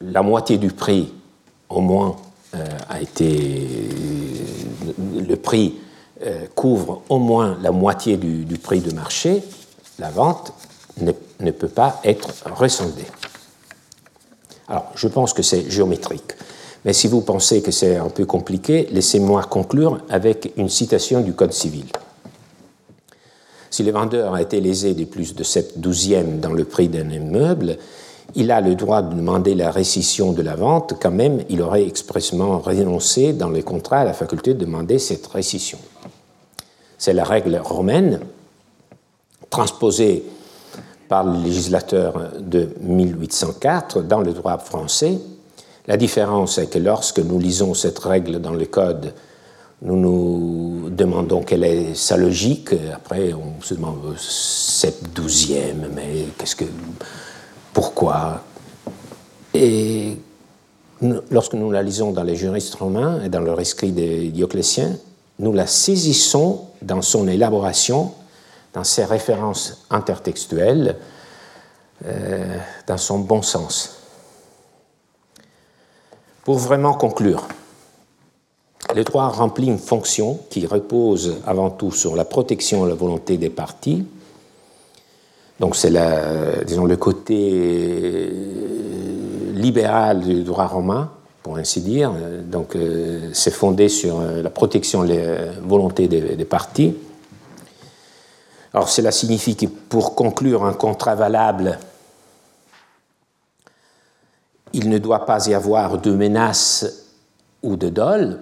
la 0.00 0.22
moitié 0.22 0.58
du 0.58 0.68
prix, 0.68 1.12
au 1.68 1.80
moins, 1.80 2.16
euh, 2.54 2.64
a 2.88 3.00
été 3.00 3.68
le 5.28 5.34
prix 5.36 5.74
euh, 6.22 6.46
couvre 6.54 7.02
au 7.08 7.18
moins 7.18 7.58
la 7.60 7.72
moitié 7.72 8.16
du, 8.16 8.58
prix 8.58 8.80
de 8.80 8.92
marché, 8.92 9.42
la 9.98 10.10
vente 10.10 10.52
ne, 10.98 11.50
peut 11.50 11.68
pas 11.68 12.00
être 12.04 12.28
rescindée. 12.54 13.06
Alors, 14.68 14.92
je 14.94 15.08
pense 15.08 15.32
que 15.32 15.42
c'est 15.42 15.68
géométrique. 15.70 16.34
Mais 16.84 16.92
si 16.92 17.08
vous 17.08 17.22
pensez 17.22 17.62
que 17.62 17.70
c'est 17.70 17.96
un 17.96 18.10
peu 18.10 18.26
compliqué, 18.26 18.88
laissez-moi 18.90 19.42
conclure 19.44 20.00
avec 20.08 20.52
une 20.56 20.68
citation 20.68 21.20
du 21.20 21.32
Code 21.32 21.52
civil. 21.52 21.86
Si 23.70 23.82
le 23.82 23.90
vendeur 23.90 24.34
a 24.34 24.42
été 24.42 24.60
lésé 24.60 24.94
de 24.94 25.04
plus 25.04 25.34
de 25.34 25.42
7 25.42 25.80
douzièmes 25.80 26.38
dans 26.40 26.52
le 26.52 26.64
prix 26.64 26.88
d'un 26.88 27.08
immeuble, 27.10 27.78
il 28.34 28.50
a 28.50 28.60
le 28.60 28.74
droit 28.74 29.02
de 29.02 29.14
demander 29.14 29.54
la 29.54 29.70
récision 29.70 30.32
de 30.32 30.42
la 30.42 30.56
vente, 30.56 30.94
quand 31.00 31.10
même 31.10 31.42
il 31.48 31.62
aurait 31.62 31.86
expressément 31.86 32.58
renoncé 32.58 33.32
dans 33.32 33.48
le 33.48 33.62
contrat 33.62 33.98
à 33.98 34.04
la 34.04 34.12
faculté 34.12 34.54
de 34.54 34.60
demander 34.60 34.98
cette 34.98 35.26
récision. 35.26 35.78
C'est 36.98 37.12
la 37.12 37.24
règle 37.24 37.60
romaine, 37.62 38.20
transposée 39.50 40.24
par 41.08 41.24
le 41.24 41.42
législateur 41.42 42.32
de 42.40 42.70
1804 42.80 44.02
dans 44.02 44.20
le 44.20 44.32
droit 44.32 44.58
français. 44.58 45.18
La 45.86 45.96
différence 45.98 46.56
est 46.58 46.68
que 46.68 46.78
lorsque 46.78 47.18
nous 47.18 47.38
lisons 47.38 47.74
cette 47.74 47.98
règle 47.98 48.40
dans 48.40 48.54
le 48.54 48.64
Code, 48.64 49.12
nous 49.82 49.96
nous 49.96 50.88
demandons 50.88 51.42
quelle 51.42 51.64
est 51.64 51.94
sa 51.94 52.16
logique. 52.16 52.70
Après, 52.94 53.34
on 53.34 53.60
se 53.60 53.74
demande 53.74 54.16
7 54.16 55.12
douzième, 55.12 55.90
mais 55.94 56.28
qu'est-ce 56.38 56.56
que 56.56 56.64
pourquoi? 57.74 58.42
Et 59.52 60.16
lorsque 61.30 61.52
nous 61.52 61.70
la 61.70 61.82
lisons 61.82 62.12
dans 62.12 62.22
les 62.22 62.36
juristes 62.36 62.76
romains 62.76 63.22
et 63.22 63.28
dans 63.28 63.42
le 63.42 63.52
rescrit 63.52 63.92
de 63.92 64.30
Dioclétien, 64.30 64.96
nous 65.38 65.52
la 65.52 65.66
saisissons 65.66 66.62
dans 66.80 67.02
son 67.02 67.28
élaboration, 67.28 68.12
dans 68.72 68.84
ses 68.84 69.04
références 69.04 69.84
intertextuelles, 69.90 70.96
euh, 72.06 72.56
dans 72.86 72.98
son 72.98 73.18
bon 73.18 73.42
sens. 73.42 74.03
Pour 76.44 76.58
vraiment 76.58 76.92
conclure, 76.92 77.48
le 78.94 79.02
droit 79.02 79.28
remplit 79.28 79.66
une 79.66 79.78
fonction 79.78 80.38
qui 80.50 80.66
repose 80.66 81.36
avant 81.46 81.70
tout 81.70 81.90
sur 81.90 82.16
la 82.16 82.24
protection 82.24 82.86
et 82.86 82.88
la 82.90 82.94
volonté 82.94 83.38
des 83.38 83.50
parties, 83.50 84.04
donc 85.60 85.76
c'est 85.76 85.90
le 85.90 86.94
côté 86.96 87.50
euh, 87.54 89.52
libéral 89.54 90.20
du 90.20 90.42
droit 90.42 90.66
romain, 90.66 91.10
pour 91.42 91.56
ainsi 91.56 91.80
dire. 91.80 92.12
Donc 92.44 92.74
euh, 92.74 93.30
c'est 93.32 93.52
fondé 93.52 93.88
sur 93.88 94.18
euh, 94.18 94.42
la 94.42 94.50
protection 94.50 95.02
les 95.02 95.22
volontés 95.62 96.08
des, 96.08 96.36
des 96.36 96.44
parties. 96.44 96.96
Alors 98.72 98.88
cela 98.88 99.12
signifie 99.12 99.54
que 99.54 99.66
pour 99.66 100.16
conclure 100.16 100.64
un 100.64 100.72
contrat 100.72 101.14
valable, 101.14 101.78
il 104.74 104.90
ne 104.90 104.98
doit 104.98 105.24
pas 105.24 105.46
y 105.46 105.54
avoir 105.54 105.98
de 105.98 106.10
menace 106.10 107.06
ou 107.62 107.76
de 107.76 107.88
dol. 107.88 108.40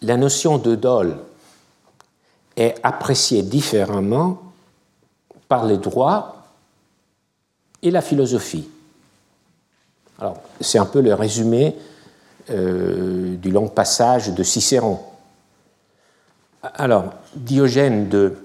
La 0.00 0.16
notion 0.16 0.58
de 0.58 0.76
dol 0.76 1.18
est 2.56 2.76
appréciée 2.84 3.42
différemment 3.42 4.40
par 5.48 5.66
les 5.66 5.76
droits 5.76 6.46
et 7.82 7.90
la 7.90 8.00
philosophie. 8.00 8.68
Alors, 10.20 10.36
c'est 10.60 10.78
un 10.78 10.86
peu 10.86 11.00
le 11.00 11.12
résumé 11.12 11.74
euh, 12.50 13.34
du 13.36 13.50
long 13.50 13.68
passage 13.68 14.32
de 14.32 14.42
Cicéron. 14.44 15.00
Alors, 16.62 17.12
Diogène 17.34 18.08
de 18.08 18.36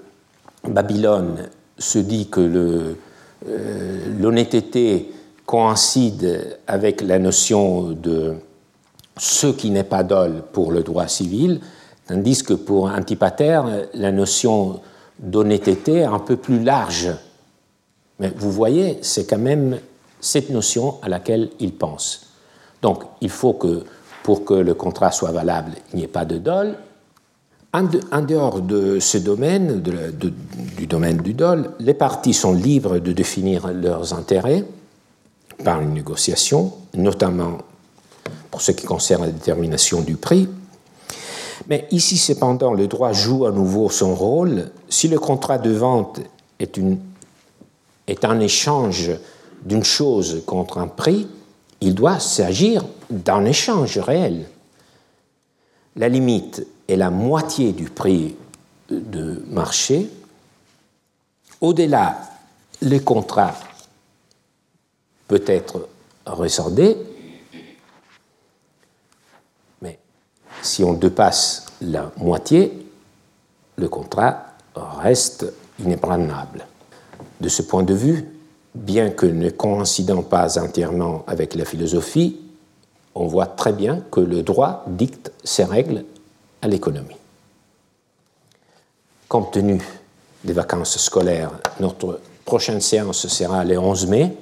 Babylone 0.64 1.48
se 1.78 1.98
dit 1.98 2.28
que 2.28 2.96
euh, 3.46 4.18
l'honnêteté 4.18 5.12
coïncide 5.46 6.58
avec 6.66 7.00
la 7.00 7.18
notion 7.18 7.92
de 7.92 8.34
ce 9.16 9.46
qui 9.46 9.70
n'est 9.70 9.84
pas 9.84 10.02
dol 10.02 10.42
pour 10.52 10.72
le 10.72 10.82
droit 10.82 11.08
civil, 11.08 11.60
tandis 12.06 12.42
que 12.42 12.52
pour 12.52 12.86
Antipater, 12.86 13.62
la 13.94 14.12
notion 14.12 14.80
d'honnêteté 15.18 16.04
un 16.04 16.18
peu 16.18 16.36
plus 16.36 16.62
large. 16.62 17.10
Mais 18.18 18.32
vous 18.36 18.50
voyez, 18.50 18.98
c'est 19.02 19.24
quand 19.24 19.38
même 19.38 19.78
cette 20.20 20.50
notion 20.50 20.96
à 21.02 21.08
laquelle 21.08 21.50
il 21.60 21.72
pense. 21.72 22.26
Donc, 22.82 23.04
il 23.20 23.30
faut 23.30 23.54
que, 23.54 23.84
pour 24.22 24.44
que 24.44 24.54
le 24.54 24.74
contrat 24.74 25.12
soit 25.12 25.32
valable, 25.32 25.72
il 25.92 25.98
n'y 25.98 26.04
ait 26.04 26.08
pas 26.08 26.24
de 26.24 26.38
dol. 26.38 26.74
En, 27.72 28.22
dehors 28.22 28.62
de 28.62 29.00
ce 29.00 29.18
domaine, 29.18 29.82
du 29.82 30.86
domaine 30.86 31.18
du 31.18 31.34
dol, 31.34 31.72
les 31.78 31.92
parties 31.92 32.32
sont 32.32 32.54
libres 32.54 32.98
de 32.98 33.12
définir 33.12 33.68
leurs 33.68 34.14
intérêts 34.14 34.64
par 35.64 35.80
une 35.80 35.94
négociation, 35.94 36.72
notamment 36.94 37.58
pour 38.50 38.60
ce 38.60 38.72
qui 38.72 38.86
concerne 38.86 39.26
la 39.26 39.32
détermination 39.32 40.00
du 40.00 40.16
prix. 40.16 40.48
Mais 41.68 41.86
ici, 41.90 42.16
cependant, 42.16 42.72
le 42.72 42.86
droit 42.86 43.12
joue 43.12 43.46
à 43.46 43.50
nouveau 43.50 43.90
son 43.90 44.14
rôle. 44.14 44.70
Si 44.88 45.08
le 45.08 45.18
contrat 45.18 45.58
de 45.58 45.70
vente 45.70 46.20
est, 46.58 48.24
un 48.24 48.40
échange 48.40 49.10
d'une 49.64 49.84
chose 49.84 50.42
contre 50.46 50.78
un 50.78 50.86
prix, 50.86 51.26
il 51.80 51.94
doit 51.94 52.20
s'agir 52.20 52.84
d'un 53.10 53.44
échange 53.44 53.98
réel. 53.98 54.46
La 55.96 56.08
limite 56.08 56.66
est 56.88 56.96
la 56.96 57.10
moitié 57.10 57.72
du 57.72 57.90
prix 57.90 58.36
de 58.90 59.42
marché. 59.50 60.08
Au-delà, 61.60 62.20
le 62.80 62.98
contrat 62.98 63.54
peut 65.28 65.44
être 65.46 65.88
ressorté, 66.24 66.96
mais 69.82 69.98
si 70.62 70.84
on 70.84 70.92
dépasse 70.92 71.66
la 71.80 72.10
moitié, 72.16 72.86
le 73.76 73.88
contrat 73.88 74.54
reste 74.74 75.52
inébranlable. 75.78 76.66
De 77.40 77.48
ce 77.48 77.62
point 77.62 77.82
de 77.82 77.94
vue, 77.94 78.28
bien 78.74 79.10
que 79.10 79.26
ne 79.26 79.50
coïncidant 79.50 80.22
pas 80.22 80.58
entièrement 80.58 81.24
avec 81.26 81.54
la 81.54 81.64
philosophie, 81.64 82.40
on 83.14 83.26
voit 83.26 83.46
très 83.46 83.72
bien 83.72 84.02
que 84.10 84.20
le 84.20 84.42
droit 84.42 84.84
dicte 84.86 85.32
ses 85.42 85.64
règles 85.64 86.04
à 86.62 86.68
l'économie. 86.68 87.16
Compte 89.28 89.52
tenu 89.52 89.82
des 90.44 90.52
vacances 90.52 90.98
scolaires, 90.98 91.50
notre 91.80 92.20
prochaine 92.44 92.80
séance 92.80 93.26
sera 93.26 93.64
le 93.64 93.78
11 93.78 94.06
mai. 94.06 94.36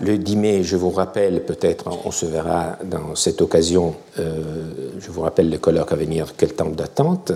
Le 0.00 0.18
10 0.18 0.36
mai, 0.36 0.64
je 0.64 0.76
vous 0.76 0.90
rappelle, 0.90 1.44
peut-être 1.44 1.88
on 2.04 2.10
se 2.10 2.26
verra 2.26 2.76
dans 2.84 3.14
cette 3.14 3.40
occasion, 3.40 3.94
euh, 4.18 4.90
je 4.98 5.08
vous 5.10 5.20
rappelle 5.20 5.50
le 5.50 5.58
colloque 5.58 5.92
à 5.92 5.96
venir, 5.96 6.34
quel 6.36 6.52
temps 6.52 6.70
d'attente. 6.70 7.30